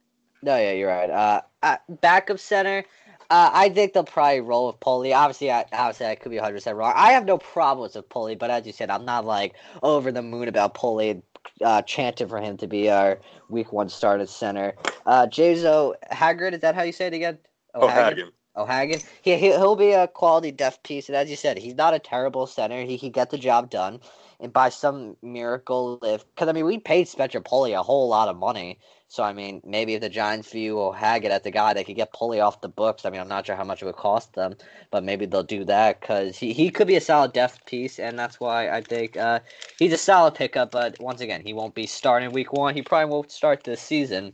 No, 0.42 0.56
yeah, 0.56 0.72
you're 0.72 0.88
right. 0.88 1.10
Uh, 1.10 1.40
uh 1.62 1.76
backup 1.88 2.38
center. 2.38 2.84
Uh, 3.30 3.50
I 3.52 3.68
think 3.68 3.92
they'll 3.92 4.04
probably 4.04 4.40
roll 4.40 4.68
with 4.68 4.80
Pulley. 4.80 5.12
Obviously, 5.12 5.50
I, 5.50 5.66
obviously, 5.72 6.06
I 6.06 6.14
could 6.14 6.30
be 6.30 6.36
100 6.36 6.54
percent 6.54 6.76
wrong. 6.76 6.94
I 6.96 7.12
have 7.12 7.26
no 7.26 7.36
problems 7.36 7.94
with 7.94 8.08
Pulley, 8.08 8.36
but 8.36 8.50
as 8.50 8.66
you 8.66 8.72
said, 8.72 8.88
I'm 8.88 9.04
not 9.04 9.26
like 9.26 9.54
over 9.82 10.10
the 10.10 10.22
moon 10.22 10.48
about 10.48 10.74
Pulley. 10.74 11.22
Uh, 11.64 11.82
chanting 11.82 12.28
for 12.28 12.40
him 12.40 12.56
to 12.56 12.66
be 12.66 12.88
our 12.88 13.18
week 13.48 13.72
one 13.72 13.88
start 13.88 14.20
at 14.20 14.28
center. 14.28 14.74
Uh, 15.06 15.26
Jazo 15.26 15.94
Hagrid, 16.12 16.52
is 16.52 16.60
that 16.60 16.74
how 16.74 16.82
you 16.82 16.92
say 16.92 17.08
it 17.08 17.14
again? 17.14 17.38
Oh, 17.74 17.88
Hagen. 17.88 18.30
O'Hagan. 18.58 19.00
He, 19.22 19.36
he 19.36 19.46
he'll 19.46 19.76
be 19.76 19.92
a 19.92 20.08
quality 20.08 20.50
depth 20.50 20.82
piece, 20.82 21.08
and 21.08 21.16
as 21.16 21.30
you 21.30 21.36
said, 21.36 21.58
he's 21.58 21.76
not 21.76 21.94
a 21.94 21.98
terrible 21.98 22.46
center. 22.46 22.82
He 22.82 22.96
he 22.96 23.08
get 23.08 23.30
the 23.30 23.38
job 23.38 23.70
done, 23.70 24.00
and 24.40 24.52
by 24.52 24.68
some 24.68 25.16
miracle, 25.22 25.98
if 26.02 26.24
because 26.34 26.48
I 26.48 26.52
mean 26.52 26.66
we 26.66 26.78
paid 26.78 27.08
Spencer 27.08 27.40
Pulley 27.40 27.72
a 27.72 27.82
whole 27.82 28.08
lot 28.08 28.28
of 28.28 28.36
money, 28.36 28.78
so 29.06 29.22
I 29.22 29.32
mean 29.32 29.62
maybe 29.64 29.94
if 29.94 30.00
the 30.00 30.08
Giants 30.08 30.50
view 30.50 30.80
O'Hagan 30.80 31.32
as 31.32 31.42
the 31.42 31.50
guy 31.50 31.72
they 31.72 31.84
could 31.84 31.96
get 31.96 32.12
Pulley 32.12 32.40
off 32.40 32.60
the 32.60 32.68
books. 32.68 33.04
I 33.04 33.10
mean 33.10 33.20
I'm 33.20 33.28
not 33.28 33.46
sure 33.46 33.56
how 33.56 33.64
much 33.64 33.82
it 33.82 33.86
would 33.86 33.96
cost 33.96 34.34
them, 34.34 34.56
but 34.90 35.04
maybe 35.04 35.26
they'll 35.26 35.42
do 35.42 35.64
that 35.64 36.00
because 36.00 36.36
he, 36.36 36.52
he 36.52 36.70
could 36.70 36.88
be 36.88 36.96
a 36.96 37.00
solid 37.00 37.32
depth 37.32 37.64
piece, 37.64 37.98
and 37.98 38.18
that's 38.18 38.40
why 38.40 38.68
I 38.70 38.80
think 38.80 39.16
uh, 39.16 39.40
he's 39.78 39.92
a 39.92 39.98
solid 39.98 40.34
pickup. 40.34 40.72
But 40.72 41.00
once 41.00 41.20
again, 41.20 41.42
he 41.44 41.52
won't 41.52 41.74
be 41.74 41.86
starting 41.86 42.32
week 42.32 42.52
one. 42.52 42.74
He 42.74 42.82
probably 42.82 43.10
won't 43.10 43.30
start 43.30 43.64
this 43.64 43.80
season, 43.80 44.32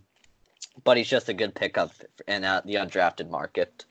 but 0.82 0.96
he's 0.96 1.08
just 1.08 1.28
a 1.28 1.34
good 1.34 1.54
pickup 1.54 1.92
in 2.26 2.44
uh, 2.44 2.62
the 2.64 2.74
undrafted 2.74 3.30
market. 3.30 3.84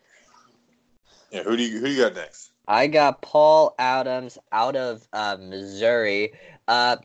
Yeah, 1.34 1.42
who 1.44 1.58
do 1.58 1.64
you 1.64 1.80
who 1.80 1.88
do 1.88 1.92
you 1.92 2.04
got 2.04 2.14
next? 2.14 2.52
I 2.68 2.86
got 2.86 3.24
Paul 3.24 3.74
Adams 3.80 4.38
out 4.52 4.76
of 4.76 5.08
uh, 5.12 5.36
Missouri. 5.40 6.34
Uh, 6.68 6.98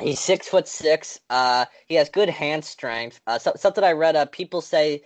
he's 0.00 0.20
six 0.20 0.48
foot 0.48 0.68
six. 0.68 1.18
Uh, 1.28 1.66
he 1.88 1.96
has 1.96 2.08
good 2.08 2.28
hand 2.28 2.64
strength. 2.64 3.20
Uh, 3.26 3.40
so, 3.40 3.52
something 3.56 3.82
I 3.82 3.92
read. 3.92 4.14
Uh, 4.14 4.26
people 4.26 4.60
say 4.60 5.02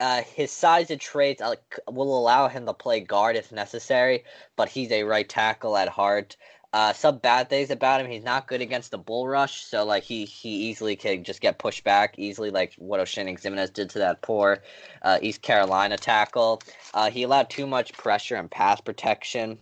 uh, 0.00 0.20
his 0.22 0.52
size 0.52 0.90
and 0.90 1.00
traits 1.00 1.42
will 1.90 2.18
allow 2.18 2.48
him 2.48 2.66
to 2.66 2.74
play 2.74 3.00
guard 3.00 3.36
if 3.36 3.50
necessary, 3.52 4.24
but 4.54 4.68
he's 4.68 4.92
a 4.92 5.04
right 5.04 5.28
tackle 5.28 5.74
at 5.74 5.88
heart. 5.88 6.36
Uh, 6.70 6.92
some 6.92 7.16
bad 7.16 7.48
things 7.48 7.70
about 7.70 8.00
him. 8.00 8.10
He's 8.10 8.24
not 8.24 8.46
good 8.46 8.60
against 8.60 8.90
the 8.90 8.98
bull 8.98 9.26
rush, 9.26 9.64
so 9.64 9.86
like 9.86 10.02
he 10.02 10.26
he 10.26 10.50
easily 10.68 10.96
can 10.96 11.24
just 11.24 11.40
get 11.40 11.58
pushed 11.58 11.82
back 11.82 12.18
easily, 12.18 12.50
like 12.50 12.74
what 12.76 13.00
Oshane 13.00 13.40
Ximines 13.40 13.72
did 13.72 13.88
to 13.90 14.00
that 14.00 14.20
poor 14.20 14.62
uh, 15.00 15.18
East 15.22 15.40
Carolina 15.40 15.96
tackle. 15.96 16.60
Uh, 16.92 17.10
he 17.10 17.22
allowed 17.22 17.48
too 17.48 17.66
much 17.66 17.94
pressure 17.94 18.36
and 18.36 18.50
pass 18.50 18.82
protection, 18.82 19.58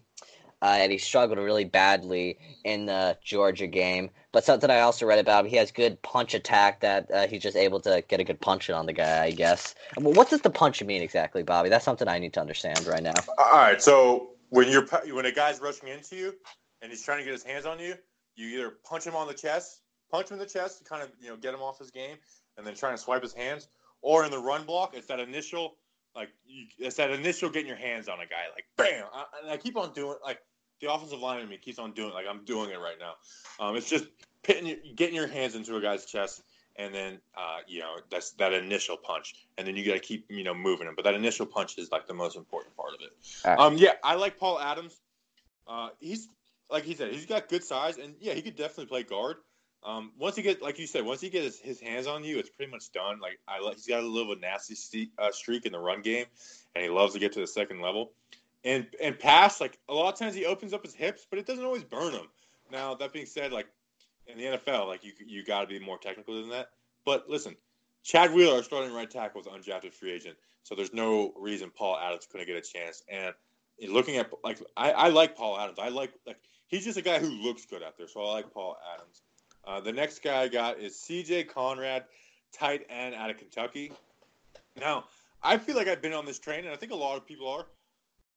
uh, 0.63 0.79
and 0.81 0.91
he 0.91 0.99
struggled 0.99 1.39
really 1.39 1.65
badly 1.65 2.39
in 2.65 2.87
the 2.87 3.17
Georgia 3.23 3.69
game. 3.69 4.11
But 4.33 4.45
something 4.45 4.69
I 4.69 4.81
also 4.81 5.07
read 5.07 5.21
about 5.21 5.45
him, 5.45 5.51
he 5.53 5.57
has 5.59 5.71
good 5.71 6.03
punch 6.03 6.35
attack 6.35 6.81
that 6.81 7.09
uh, 7.13 7.29
he's 7.29 7.41
just 7.41 7.57
able 7.57 7.79
to 7.83 8.03
get 8.09 8.19
a 8.19 8.25
good 8.25 8.41
punch 8.41 8.69
in 8.69 8.75
on 8.75 8.87
the 8.87 8.93
guy, 8.93 9.23
I 9.23 9.31
guess. 9.31 9.77
What 9.97 10.29
does 10.29 10.41
the 10.41 10.51
punch 10.51 10.83
mean 10.83 11.03
exactly, 11.03 11.45
Bobby? 11.45 11.69
That's 11.69 11.85
something 11.85 12.09
I 12.09 12.19
need 12.19 12.33
to 12.33 12.41
understand 12.41 12.85
right 12.85 13.03
now. 13.03 13.15
All 13.39 13.53
right, 13.53 13.81
so 13.81 14.31
when 14.49 14.69
you're 14.69 14.87
when 15.13 15.25
a 15.25 15.33
guy's 15.33 15.61
rushing 15.61 15.89
into 15.89 16.17
you 16.17 16.35
and 16.87 16.93
he's 16.93 17.03
trying 17.03 17.19
to 17.19 17.25
get 17.25 17.33
his 17.33 17.43
hands 17.43 17.67
on 17.67 17.81
you, 17.81 17.95
you 18.37 18.47
either 18.47 18.77
punch 18.85 19.05
him 19.05 19.17
on 19.17 19.27
the 19.27 19.35
chest, 19.35 19.81
punch 20.09 20.31
him 20.31 20.35
in 20.35 20.39
the 20.39 20.47
chest 20.47 20.79
to 20.79 20.85
kind 20.85 21.03
of 21.03 21.11
you 21.21 21.29
know 21.29 21.37
get 21.37 21.53
him 21.53 21.61
off 21.61 21.81
his 21.81 21.91
game, 21.91 22.17
and 22.57 22.65
then 22.65 22.77
trying 22.77 22.95
to 22.95 23.03
swipe 23.03 23.23
his 23.23 23.33
hands, 23.33 23.67
or 24.03 24.25
in 24.25 24.31
the 24.31 24.39
run 24.39 24.65
block, 24.65 24.95
it's 24.95 25.09
that 25.09 25.19
initial 25.19 25.75
like 26.15 26.29
you, 26.47 26.67
it's 26.79 26.95
that 26.95 27.11
initial 27.11 27.51
getting 27.51 27.67
your 27.67 27.77
hands 27.77 28.09
on 28.09 28.21
a 28.21 28.27
guy 28.27 28.45
like 28.55 28.67
bam, 28.77 29.05
I, 29.13 29.25
and 29.43 29.51
I 29.51 29.57
keep 29.57 29.77
on 29.77 29.93
doing 29.95 30.17
like 30.25 30.39
the 30.81 30.93
offensive 30.93 31.19
line 31.19 31.41
in 31.41 31.49
me 31.49 31.57
keeps 31.57 31.81
on 31.81 31.91
doing 31.91 32.13
like 32.13 32.27
I'm 32.31 32.45
doing 32.45 32.71
it 32.71 32.79
right 32.79 32.99
now. 33.01 33.15
Um, 33.59 33.75
it's 33.75 33.91
just 33.91 34.05
pitting, 34.45 34.77
getting 34.95 35.17
your 35.17 35.27
hands 35.27 35.57
into 35.57 35.77
a 35.77 35.81
guy's 35.81 36.07
chest. 36.07 36.43
And 36.79 36.95
then, 36.95 37.19
uh, 37.35 37.61
you 37.67 37.81
know, 37.81 37.97
that's 38.11 38.33
that 38.33 38.53
initial 38.53 38.99
punch, 38.99 39.47
and 39.57 39.67
then 39.67 39.77
you 39.77 39.85
got 39.87 39.95
to 39.95 39.99
keep, 39.99 40.27
you 40.29 40.45
know, 40.45 40.53
moving 40.53 40.87
him. 40.87 40.93
But 40.95 41.07
that 41.07 41.15
initial 41.15 41.47
punch 41.47 41.79
is 41.79 41.91
like 41.91 42.07
the 42.07 42.13
most 42.13 42.37
important 42.37 42.77
part 42.77 42.91
of 42.93 43.01
it. 43.01 43.13
Right. 43.47 43.59
Um, 43.59 43.79
yeah, 43.79 43.93
I 44.05 44.15
like 44.15 44.39
Paul 44.39 44.61
Adams. 44.61 45.01
Uh, 45.67 45.89
he's 46.01 46.29
like 46.71 46.85
he 46.85 46.95
said, 46.95 47.13
he's 47.13 47.27
got 47.27 47.49
good 47.49 47.65
size, 47.65 47.99
and 47.99 48.15
yeah, 48.21 48.35
he 48.35 48.43
could 48.43 48.57
definitely 48.57 48.87
play 48.87 49.03
guard. 49.03 49.37
Um, 49.85 50.13
once 50.19 50.35
he 50.35 50.43
get, 50.43 50.63
like 50.63 50.79
you 50.79 50.87
said, 50.87 51.05
once 51.05 51.21
he 51.21 51.31
gets 51.31 51.45
his, 51.45 51.61
his 51.61 51.81
hands 51.81 52.09
on 52.09 52.25
you, 52.25 52.39
it's 52.39 52.51
pretty 52.51 52.73
much 52.73 52.91
done. 52.91 53.21
Like 53.21 53.39
I, 53.47 53.59
he's 53.73 53.87
got 53.87 54.03
a 54.03 54.07
little 54.07 54.35
bit 54.35 54.39
of 54.39 54.43
nasty 54.43 54.75
ste- 54.75 55.13
uh, 55.19 55.31
streak 55.31 55.65
in 55.65 55.73
the 55.73 55.79
run 55.79 56.03
game, 56.03 56.27
and 56.75 56.83
he 56.83 56.91
loves 56.91 57.15
to 57.15 57.21
get 57.21 57.33
to 57.35 57.41
the 57.41 57.47
second 57.47 57.81
level. 57.81 58.13
And 58.65 58.87
and 59.01 59.17
pass, 59.17 59.61
like 59.61 59.79
a 59.89 59.95
lot 59.95 60.13
of 60.13 60.19
times 60.19 60.35
he 60.35 60.45
opens 60.45 60.73
up 60.73 60.85
his 60.85 60.95
hips, 60.95 61.27
but 61.29 61.39
it 61.39 61.47
doesn't 61.47 61.65
always 61.65 61.85
burn 61.85 62.13
him. 62.13 62.27
Now 62.73 62.95
that 62.97 63.13
being 63.13 63.27
said, 63.27 63.53
like 63.53 63.69
in 64.27 64.39
the 64.39 64.45
NFL, 64.45 64.89
like 64.89 65.05
you 65.05 65.13
you 65.25 65.45
got 65.45 65.61
to 65.61 65.67
be 65.69 65.79
more 65.79 65.99
technical 65.99 66.41
than 66.41 66.51
that. 66.51 66.71
But 67.05 67.29
listen, 67.29 67.55
Chad 68.03 68.35
Wheeler, 68.35 68.57
our 68.57 68.63
starting 68.65 68.93
right 68.93 69.09
tackle, 69.09 69.43
an 69.43 69.61
undrafted 69.61 69.95
free 69.95 70.13
agent, 70.13 70.37
so 70.65 70.75
there's 70.75 70.93
no 70.93 71.33
reason 71.37 71.71
Paul 71.71 71.97
Adams 71.97 72.27
couldn't 72.29 72.49
get 72.49 72.57
a 72.57 72.61
chance. 72.61 73.05
And 73.09 73.33
looking 73.89 74.17
at 74.17 74.31
like 74.43 74.61
I, 74.77 74.91
I 74.91 75.09
like 75.11 75.37
Paul 75.37 75.59
Adams. 75.59 75.79
I 75.79 75.91
like 75.91 76.13
like 76.27 76.39
he's 76.69 76.85
just 76.85 76.99
a 76.99 77.03
guy 77.03 77.19
who 77.19 77.29
looks 77.29 77.65
good 77.65 77.83
out 77.83 77.97
there, 77.97 78.09
so 78.09 78.23
I 78.23 78.33
like 78.33 78.53
Paul 78.53 78.77
Adams. 78.95 79.23
Uh, 79.65 79.81
the 79.81 79.93
next 79.93 80.23
guy 80.23 80.43
I 80.43 80.49
got 80.49 80.79
is 80.79 80.99
C.J. 80.99 81.45
Conrad, 81.45 82.05
tight 82.53 82.87
end 82.89 83.15
out 83.15 83.31
of 83.31 83.39
Kentucky. 83.39 83.93
Now 84.79 85.05
I 85.43 85.59
feel 85.59 85.77
like 85.77 85.89
I've 85.89 86.03
been 86.03 86.13
on 86.13 86.27
this 86.27 86.39
train, 86.39 86.65
and 86.65 86.71
I 86.71 86.77
think 86.77 86.93
a 86.93 86.97
lot 86.97 87.17
of 87.17 87.27
people 87.27 87.49
are. 87.49 87.67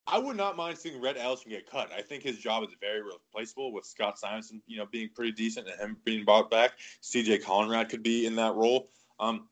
I 0.07 0.17
would 0.17 0.37
not 0.37 0.57
mind 0.57 0.77
seeing 0.77 0.99
Rhett 0.99 1.17
Ellison 1.17 1.51
get 1.51 1.69
cut. 1.69 1.91
I 1.91 2.01
think 2.01 2.23
his 2.23 2.39
job 2.39 2.63
is 2.63 2.69
very 2.81 3.01
replaceable 3.01 3.71
with 3.71 3.85
Scott 3.85 4.17
Simonson, 4.17 4.61
you 4.65 4.77
know, 4.77 4.87
being 4.87 5.09
pretty 5.13 5.31
decent 5.31 5.67
and 5.67 5.79
him 5.79 5.97
being 6.03 6.25
brought 6.25 6.49
back. 6.49 6.71
CJ 7.03 7.43
Conrad 7.43 7.89
could 7.89 8.01
be 8.01 8.25
in 8.25 8.35
that 8.35 8.55
role. 8.55 8.89
Um, 9.19 9.47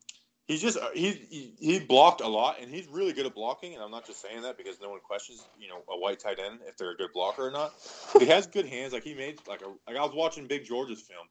he's 0.47 0.61
just 0.61 0.77
he, 0.93 1.11
he 1.11 1.53
he 1.59 1.79
blocked 1.79 2.21
a 2.21 2.27
lot, 2.27 2.57
and 2.61 2.69
he's 2.69 2.87
really 2.87 3.13
good 3.13 3.25
at 3.25 3.35
blocking. 3.35 3.73
And 3.73 3.83
I'm 3.83 3.91
not 3.91 4.05
just 4.05 4.21
saying 4.21 4.41
that 4.43 4.57
because 4.57 4.79
no 4.81 4.89
one 4.89 4.99
questions, 4.99 5.45
you 5.59 5.67
know, 5.67 5.83
a 5.89 5.97
white 5.97 6.19
tight 6.19 6.39
end 6.39 6.59
if 6.67 6.77
they're 6.77 6.91
a 6.91 6.95
good 6.95 7.11
blocker 7.13 7.47
or 7.47 7.51
not. 7.51 7.73
But 8.13 8.21
he 8.21 8.27
has 8.29 8.47
good 8.47 8.65
hands. 8.65 8.93
Like 8.93 9.03
he 9.03 9.13
made 9.13 9.39
like 9.47 9.61
a 9.61 9.67
like 9.89 9.97
I 9.97 10.03
was 10.03 10.13
watching 10.13 10.47
Big 10.47 10.65
George's 10.65 11.01
film, 11.01 11.27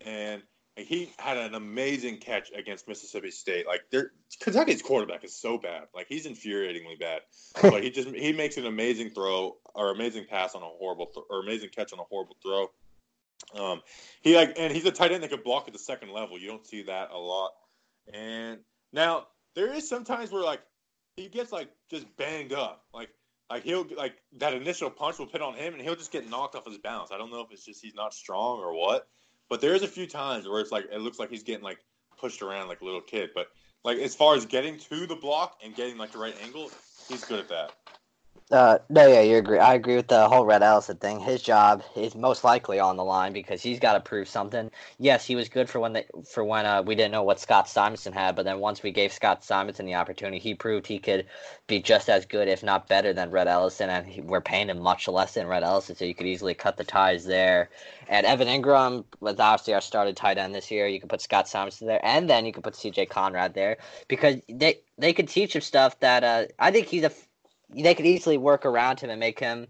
and 0.00 0.42
he 0.76 1.10
had 1.18 1.38
an 1.38 1.54
amazing 1.54 2.18
catch 2.18 2.50
against 2.54 2.86
Mississippi 2.86 3.30
State. 3.30 3.66
Like, 3.66 3.82
Kentucky's 4.40 4.82
quarterback 4.82 5.24
is 5.24 5.34
so 5.34 5.56
bad. 5.56 5.84
Like, 5.94 6.06
he's 6.06 6.26
infuriatingly 6.26 7.00
bad. 7.00 7.22
but 7.62 7.82
he 7.82 7.90
just 7.90 8.08
he 8.08 8.32
makes 8.32 8.58
an 8.58 8.66
amazing 8.66 9.10
throw 9.10 9.56
or 9.74 9.90
amazing 9.90 10.26
pass 10.28 10.54
on 10.54 10.62
a 10.62 10.66
horrible 10.66 11.06
th- 11.06 11.24
or 11.30 11.40
amazing 11.40 11.70
catch 11.70 11.92
on 11.92 11.98
a 11.98 12.02
horrible 12.02 12.36
throw. 12.42 12.70
Um, 13.54 13.80
he 14.22 14.34
like 14.36 14.54
and 14.58 14.72
he's 14.72 14.86
a 14.86 14.90
tight 14.90 15.12
end 15.12 15.22
that 15.22 15.30
can 15.30 15.42
block 15.42 15.64
at 15.66 15.72
the 15.72 15.78
second 15.78 16.10
level. 16.10 16.38
You 16.38 16.48
don't 16.48 16.66
see 16.66 16.82
that 16.84 17.10
a 17.10 17.18
lot. 17.18 17.52
And 18.12 18.58
now 18.92 19.26
there 19.54 19.72
is 19.72 19.88
sometimes 19.88 20.30
where 20.30 20.42
like 20.42 20.60
he 21.16 21.28
gets 21.28 21.52
like 21.52 21.70
just 21.90 22.06
banged 22.16 22.52
up. 22.52 22.84
Like 22.92 23.10
like 23.50 23.62
he'll 23.62 23.86
like 23.96 24.16
that 24.38 24.54
initial 24.54 24.90
punch 24.90 25.18
will 25.18 25.26
hit 25.26 25.42
on 25.42 25.54
him 25.54 25.74
and 25.74 25.82
he'll 25.82 25.96
just 25.96 26.12
get 26.12 26.28
knocked 26.28 26.54
off 26.54 26.66
his 26.66 26.78
balance. 26.78 27.10
I 27.12 27.18
don't 27.18 27.30
know 27.30 27.40
if 27.40 27.50
it's 27.50 27.64
just 27.64 27.82
he's 27.82 27.94
not 27.94 28.14
strong 28.14 28.60
or 28.60 28.74
what 28.74 29.08
but 29.48 29.60
there's 29.60 29.82
a 29.82 29.88
few 29.88 30.06
times 30.06 30.48
where 30.48 30.60
it's 30.60 30.72
like 30.72 30.86
it 30.92 31.00
looks 31.00 31.18
like 31.18 31.30
he's 31.30 31.42
getting 31.42 31.64
like 31.64 31.78
pushed 32.18 32.42
around 32.42 32.68
like 32.68 32.80
a 32.80 32.84
little 32.84 33.00
kid. 33.00 33.30
But 33.34 33.48
like 33.84 33.98
as 33.98 34.14
far 34.14 34.34
as 34.34 34.46
getting 34.46 34.78
to 34.78 35.06
the 35.06 35.16
block 35.16 35.58
and 35.64 35.74
getting 35.74 35.98
like 35.98 36.12
the 36.12 36.18
right 36.18 36.34
angle, 36.42 36.70
he's 37.08 37.24
good 37.24 37.40
at 37.40 37.48
that. 37.48 37.72
Uh, 38.48 38.78
no, 38.88 39.08
yeah, 39.08 39.22
you 39.22 39.38
agree. 39.38 39.58
I 39.58 39.74
agree 39.74 39.96
with 39.96 40.06
the 40.06 40.28
whole 40.28 40.46
Rhett 40.46 40.62
Ellison 40.62 40.98
thing. 40.98 41.18
His 41.18 41.42
job 41.42 41.82
is 41.96 42.14
most 42.14 42.44
likely 42.44 42.78
on 42.78 42.96
the 42.96 43.02
line 43.02 43.32
because 43.32 43.60
he's 43.60 43.80
got 43.80 43.94
to 43.94 44.00
prove 44.00 44.28
something. 44.28 44.70
Yes, 44.98 45.26
he 45.26 45.34
was 45.34 45.48
good 45.48 45.68
for 45.68 45.80
when 45.80 46.04
for 46.30 46.44
when 46.44 46.64
uh, 46.64 46.80
we 46.82 46.94
didn't 46.94 47.10
know 47.10 47.24
what 47.24 47.40
Scott 47.40 47.68
Simonson 47.68 48.12
had, 48.12 48.36
but 48.36 48.44
then 48.44 48.60
once 48.60 48.84
we 48.84 48.92
gave 48.92 49.12
Scott 49.12 49.42
Simonson 49.42 49.84
the 49.84 49.96
opportunity, 49.96 50.38
he 50.38 50.54
proved 50.54 50.86
he 50.86 51.00
could 51.00 51.26
be 51.66 51.82
just 51.82 52.08
as 52.08 52.24
good, 52.24 52.46
if 52.46 52.62
not 52.62 52.86
better, 52.86 53.12
than 53.12 53.32
Rhett 53.32 53.48
Ellison, 53.48 53.90
and 53.90 54.06
he, 54.06 54.20
we're 54.20 54.40
paying 54.40 54.68
him 54.70 54.78
much 54.78 55.08
less 55.08 55.34
than 55.34 55.48
Rhett 55.48 55.64
Ellison, 55.64 55.96
so 55.96 56.04
you 56.04 56.14
could 56.14 56.28
easily 56.28 56.54
cut 56.54 56.76
the 56.76 56.84
ties 56.84 57.24
there. 57.24 57.68
And 58.08 58.24
Evan 58.24 58.46
Engram 58.46 59.04
was 59.18 59.40
obviously 59.40 59.74
our 59.74 59.80
started 59.80 60.16
tight 60.16 60.38
end 60.38 60.54
this 60.54 60.70
year. 60.70 60.86
You 60.86 61.00
could 61.00 61.10
put 61.10 61.20
Scott 61.20 61.48
Simonson 61.48 61.88
there, 61.88 62.04
and 62.04 62.30
then 62.30 62.46
you 62.46 62.52
could 62.52 62.62
put 62.62 62.76
C.J. 62.76 63.06
Conrad 63.06 63.54
there 63.54 63.78
because 64.06 64.36
they 64.48 64.78
they 64.98 65.12
could 65.12 65.28
teach 65.28 65.54
him 65.54 65.62
stuff 65.62 65.98
that 66.00 66.22
uh, 66.22 66.44
I 66.60 66.70
think 66.70 66.86
he's 66.86 67.02
a 67.02 67.10
they 67.82 67.94
could 67.94 68.06
easily 68.06 68.38
work 68.38 68.64
around 68.64 69.00
him 69.00 69.10
and 69.10 69.20
make 69.20 69.38
him 69.38 69.66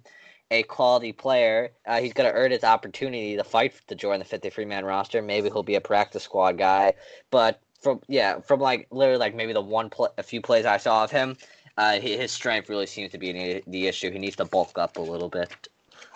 a 0.50 0.62
quality 0.64 1.12
player. 1.12 1.70
Uh, 1.86 2.00
he's 2.00 2.12
going 2.12 2.30
to 2.30 2.36
earn 2.36 2.50
his 2.50 2.64
opportunity 2.64 3.36
to 3.36 3.44
fight 3.44 3.74
to 3.88 3.94
join 3.94 4.18
the 4.18 4.24
53 4.24 4.64
man 4.64 4.84
roster. 4.84 5.20
Maybe 5.22 5.48
he'll 5.48 5.62
be 5.62 5.74
a 5.74 5.80
practice 5.80 6.22
squad 6.22 6.58
guy. 6.58 6.94
But 7.30 7.60
from 7.80 8.00
yeah, 8.08 8.40
from 8.40 8.60
like 8.60 8.86
literally 8.90 9.18
like 9.18 9.34
maybe 9.34 9.52
the 9.52 9.60
one 9.60 9.90
play, 9.90 10.08
a 10.18 10.22
few 10.22 10.40
plays 10.40 10.64
I 10.64 10.76
saw 10.76 11.04
of 11.04 11.10
him, 11.10 11.36
uh, 11.76 11.98
his 11.98 12.32
strength 12.32 12.68
really 12.68 12.86
seems 12.86 13.12
to 13.12 13.18
be 13.18 13.62
the, 13.66 13.86
issue. 13.86 14.10
He 14.10 14.18
needs 14.18 14.36
to 14.36 14.44
bulk 14.44 14.78
up 14.78 14.96
a 14.96 15.02
little 15.02 15.28
bit. 15.28 15.68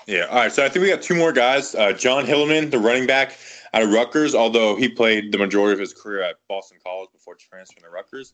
Yeah. 0.07 0.24
All 0.26 0.36
right. 0.36 0.53
So 0.53 0.64
I 0.64 0.68
think 0.68 0.82
we 0.82 0.88
got 0.88 1.03
two 1.03 1.14
more 1.14 1.32
guys. 1.32 1.74
Uh, 1.74 1.93
John 1.93 2.24
Hilliman, 2.24 2.70
the 2.70 2.78
running 2.78 3.07
back 3.07 3.36
out 3.74 3.82
of 3.82 3.93
Rutgers, 3.93 4.34
although 4.34 4.74
he 4.76 4.88
played 4.88 5.32
the 5.32 5.38
majority 5.38 5.74
of 5.74 5.78
his 5.78 5.93
career 5.93 6.22
at 6.22 6.36
Boston 6.49 6.78
College 6.84 7.11
before 7.12 7.36
transferring 7.36 7.84
to 7.84 7.91
Rutgers. 7.91 8.32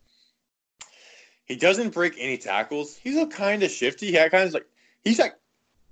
He 1.46 1.56
doesn't 1.56 1.90
break 1.90 2.14
any 2.18 2.36
tackles. 2.36 2.96
He's 2.96 3.16
a 3.16 3.26
kind 3.26 3.62
of 3.62 3.70
shifty. 3.70 4.06
He 4.06 4.12
kind 4.12 4.34
of 4.34 4.52
like 4.52 4.66
he's 5.04 5.18
like 5.18 5.36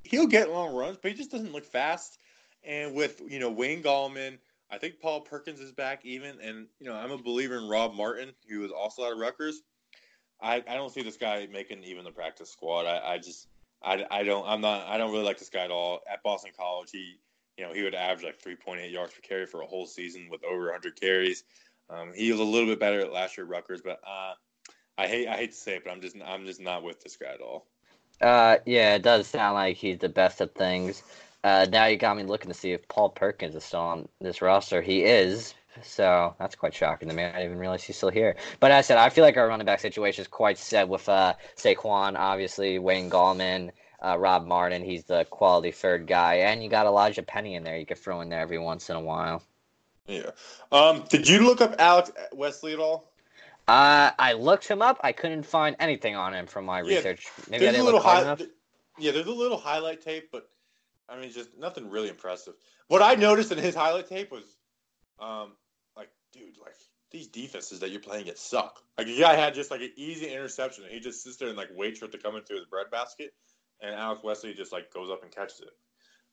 he'll 0.03 0.27
get 0.27 0.51
long 0.51 0.75
runs, 0.75 0.99
but 1.01 1.11
he 1.11 1.17
just 1.17 1.31
doesn't 1.31 1.53
look 1.53 1.65
fast. 1.65 2.19
And 2.65 2.95
with 2.95 3.23
you 3.29 3.39
know 3.39 3.51
Wayne 3.51 3.83
Gallman, 3.83 4.39
I 4.71 4.79
think 4.79 5.01
Paul 5.01 5.21
Perkins 5.21 5.61
is 5.61 5.73
back 5.73 6.05
even, 6.05 6.41
and 6.41 6.67
you 6.81 6.87
know 6.87 6.95
I'm 6.95 7.13
a 7.13 7.19
believer 7.19 7.57
in 7.57 7.69
Rob 7.69 7.95
Martin, 7.95 8.33
who 8.49 8.61
was 8.61 8.73
also 8.73 9.05
out 9.05 9.13
of 9.13 9.19
Rutgers. 9.19 9.63
I, 10.41 10.57
I 10.69 10.75
don't 10.75 10.93
see 10.93 11.03
this 11.03 11.17
guy 11.17 11.47
making 11.51 11.85
even 11.85 12.05
the 12.05 12.11
practice 12.11 12.51
squad. 12.51 12.87
I, 12.87 13.15
I 13.15 13.19
just 13.19 13.47
I, 13.81 14.05
I 14.11 14.25
don't 14.25 14.47
I'm 14.47 14.61
not 14.61 14.87
I 14.89 14.99
don't 14.99 15.13
really 15.13 15.25
like 15.25 15.39
this 15.39 15.51
guy 15.51 15.65
at 15.65 15.71
all. 15.71 16.01
At 16.11 16.23
Boston 16.25 16.51
College, 16.59 16.91
he 16.91 17.17
you 17.57 17.65
know 17.65 17.73
he 17.73 17.83
would 17.83 17.95
average 17.95 18.25
like 18.25 18.43
3.8 18.43 18.91
yards 18.91 19.13
per 19.13 19.21
carry 19.21 19.47
for 19.47 19.63
a 19.63 19.67
whole 19.67 19.87
season 19.87 20.29
with 20.31 20.43
over 20.45 20.65
100 20.65 21.01
carries. 21.01 21.45
Um, 21.91 22.13
he 22.15 22.33
was 22.33 22.41
a 22.41 22.45
little 22.45 22.69
bit 22.69 22.81
better 22.81 23.01
at 23.01 23.13
last 23.13 23.37
year 23.37 23.45
at 23.45 23.51
Rutgers, 23.51 23.83
but 23.83 24.01
uh, 24.07 24.35
I 24.97 25.07
hate 25.07 25.29
I 25.29 25.37
hate 25.37 25.51
to 25.51 25.57
say 25.57 25.77
it, 25.77 25.85
but 25.85 25.91
I'm 25.91 26.01
just 26.01 26.17
I'm 26.25 26.47
just 26.47 26.61
not 26.61 26.83
with 26.83 27.03
this 27.03 27.17
guy 27.17 27.33
at 27.33 27.41
all. 27.41 27.67
Uh, 28.21 28.59
yeah, 28.65 28.95
it 28.95 29.03
does 29.03 29.27
sound 29.27 29.55
like 29.55 29.77
he's 29.77 29.99
the 29.99 30.09
best 30.09 30.41
of 30.41 30.53
things. 30.53 31.03
Uh, 31.43 31.67
now 31.71 31.87
you 31.87 31.97
got 31.97 32.17
me 32.17 32.23
looking 32.23 32.51
to 32.51 32.57
see 32.57 32.73
if 32.73 32.87
Paul 32.89 33.11
Perkins 33.11 33.55
is 33.55 33.65
still 33.65 33.81
on 33.81 34.09
this 34.21 34.41
roster. 34.41 34.81
He 34.81 35.05
is, 35.05 35.55
so 35.83 36.35
that's 36.39 36.55
quite 36.55 36.73
shocking 36.73 37.09
to 37.09 37.15
me. 37.15 37.25
I 37.25 37.33
didn't 37.33 37.45
even 37.47 37.59
realize 37.59 37.83
he's 37.83 37.97
still 37.97 38.11
here. 38.11 38.37
But 38.61 38.71
as 38.71 38.79
I 38.79 38.81
said, 38.83 38.99
I 38.99 39.11
feel 39.11 39.25
like 39.25 39.37
our 39.37 39.49
running 39.49 39.67
back 39.67 39.81
situation 39.81 40.23
is 40.23 40.29
quite 40.29 40.57
set 40.57 40.89
with 40.89 41.09
uh, 41.09 41.35
Saquon, 41.57 42.17
obviously 42.17 42.79
Wayne 42.79 43.11
Gallman, 43.11 43.73
uh, 44.03 44.17
Rob 44.19 44.47
Martin. 44.47 44.83
He's 44.83 45.05
the 45.05 45.27
quality 45.27 45.71
third 45.71 46.07
guy, 46.07 46.37
and 46.37 46.63
you 46.63 46.71
got 46.71 46.87
Elijah 46.87 47.23
Penny 47.23 47.57
in 47.57 47.65
there. 47.65 47.77
You 47.77 47.85
could 47.85 47.99
throw 47.99 48.21
in 48.21 48.31
there 48.31 48.41
every 48.41 48.59
once 48.59 48.89
in 48.89 48.97
a 48.97 49.01
while. 49.01 49.43
Yeah. 50.07 50.31
Um. 50.73 51.05
Did 51.09 51.29
you 51.29 51.41
look 51.41 51.61
up 51.61 51.75
Alex 51.79 52.11
Wesley 52.33 52.73
at 52.73 52.79
all? 52.79 53.13
Uh, 53.67 54.11
I 54.19 54.35
looked 54.35 54.69
him 54.69 54.83
up. 54.83 55.01
I 55.03 55.13
couldn't 55.13 55.45
find 55.45 55.75
anything 55.79 56.17
on 56.17 56.35
him 56.35 56.47
from 56.47 56.67
my 56.67 56.83
yeah, 56.83 56.97
research. 56.97 57.29
Maybe 57.49 57.67
I 57.67 57.73
didn't 57.73 57.87
look 57.87 58.03
hard 58.03 58.23
enough. 58.23 58.43
Yeah, 58.99 59.13
there's 59.13 59.27
a 59.27 59.33
little 59.33 59.57
highlight 59.57 60.03
tape, 60.03 60.29
but 60.31 60.49
I 61.09 61.19
mean, 61.19 61.31
just 61.31 61.57
nothing 61.59 61.89
really 61.89 62.09
impressive. 62.09 62.55
What 62.89 63.03
I 63.03 63.15
noticed 63.15 63.53
in 63.53 63.59
his 63.59 63.75
highlight 63.75 64.07
tape 64.07 64.31
was, 64.31 64.45
um, 65.19 65.53
like, 65.97 66.11
dude, 66.33 66.59
like 66.61 66.75
these 67.11 67.27
defenses 67.27 67.81
that 67.81 67.91
you're 67.91 68.01
playing 68.01 68.27
it 68.27 68.39
suck. 68.39 68.81
Like, 68.99 69.09
a 69.09 69.19
guy 69.19 69.35
had 69.35 69.55
just 69.55 69.71
like 69.71 69.81
an 69.81 69.93
easy 69.97 70.29
interception, 70.29 70.85
and 70.85 70.93
he 70.93 71.01
just 71.01 71.23
sits 71.23 71.37
there 71.37 71.49
and 71.49 71.57
like 71.57 71.71
waits 71.75 71.99
for 71.99 72.05
it 72.05 72.13
to 72.13 72.19
come 72.19 72.37
into 72.37 72.55
his 72.55 72.67
breadbasket, 72.67 73.33
and 73.81 73.95
Alex 73.95 74.23
Wesley 74.23 74.53
just 74.53 74.73
like 74.73 74.93
goes 74.93 75.11
up 75.11 75.23
and 75.23 75.35
catches 75.35 75.61
it. 75.61 75.71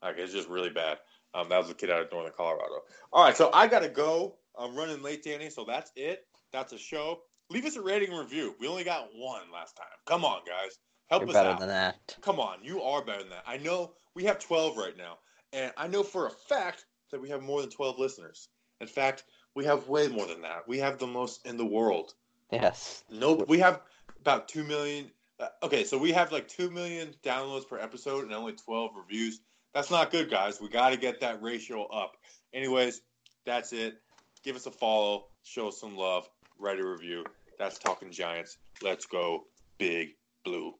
Like, 0.03 0.17
it's 0.17 0.33
just 0.33 0.49
really 0.49 0.69
bad. 0.69 0.97
Um, 1.33 1.47
that 1.49 1.59
was 1.59 1.69
a 1.69 1.73
kid 1.73 1.89
out 1.89 2.01
of 2.01 2.11
Northern 2.11 2.33
Colorado. 2.35 2.81
All 3.13 3.23
right, 3.23 3.37
so 3.37 3.49
I 3.53 3.67
gotta 3.67 3.87
go. 3.87 4.35
I'm 4.59 4.75
running 4.75 5.01
late, 5.01 5.23
Danny. 5.23 5.49
So 5.49 5.63
that's 5.63 5.91
it. 5.95 6.25
That's 6.51 6.73
a 6.73 6.77
show. 6.77 7.21
Leave 7.49 7.65
us 7.65 7.75
a 7.75 7.81
rating 7.81 8.09
and 8.09 8.19
review. 8.19 8.55
We 8.59 8.67
only 8.67 8.83
got 8.83 9.09
one 9.13 9.41
last 9.53 9.75
time. 9.75 9.85
Come 10.05 10.23
on, 10.23 10.41
guys. 10.45 10.77
Help 11.09 11.23
You're 11.23 11.29
us 11.29 11.33
better 11.33 11.49
out. 11.49 11.59
than 11.59 11.67
that. 11.67 12.17
Come 12.21 12.39
on, 12.39 12.59
you 12.63 12.81
are 12.81 13.03
better 13.03 13.19
than 13.19 13.31
that. 13.31 13.43
I 13.45 13.57
know 13.57 13.93
we 14.15 14.23
have 14.23 14.39
12 14.39 14.77
right 14.77 14.95
now, 14.97 15.17
and 15.51 15.73
I 15.75 15.87
know 15.87 16.03
for 16.03 16.27
a 16.27 16.31
fact 16.31 16.85
that 17.11 17.21
we 17.21 17.27
have 17.29 17.41
more 17.41 17.59
than 17.59 17.69
12 17.69 17.99
listeners. 17.99 18.47
In 18.79 18.87
fact, 18.87 19.25
we 19.53 19.65
have 19.65 19.89
way 19.89 20.07
more 20.07 20.25
than 20.25 20.41
that. 20.43 20.67
We 20.67 20.77
have 20.79 20.97
the 20.97 21.07
most 21.07 21.45
in 21.45 21.57
the 21.57 21.65
world. 21.65 22.13
Yes. 22.51 23.03
No, 23.09 23.43
we 23.47 23.59
have 23.59 23.81
about 24.21 24.47
2 24.47 24.63
million. 24.63 25.11
Uh, 25.39 25.47
okay, 25.63 25.83
so 25.83 25.97
we 25.97 26.13
have 26.13 26.31
like 26.31 26.47
2 26.47 26.69
million 26.71 27.13
downloads 27.23 27.67
per 27.67 27.77
episode 27.77 28.23
and 28.23 28.33
only 28.33 28.53
12 28.53 28.91
reviews. 28.95 29.41
That's 29.73 29.91
not 29.91 30.11
good, 30.11 30.29
guys. 30.29 30.61
We 30.61 30.69
got 30.69 30.89
to 30.91 30.97
get 30.97 31.19
that 31.21 31.41
ratio 31.41 31.85
up. 31.87 32.15
Anyways, 32.53 33.01
that's 33.45 33.73
it. 33.73 33.95
Give 34.43 34.55
us 34.55 34.65
a 34.65 34.71
follow, 34.71 35.25
show 35.43 35.67
us 35.67 35.79
some 35.79 35.97
love, 35.97 36.29
write 36.61 36.79
a 36.79 36.87
review. 36.87 37.25
That's 37.57 37.79
Talking 37.79 38.11
Giants. 38.11 38.57
Let's 38.81 39.05
go, 39.05 39.45
Big 39.79 40.09
Blue. 40.45 40.73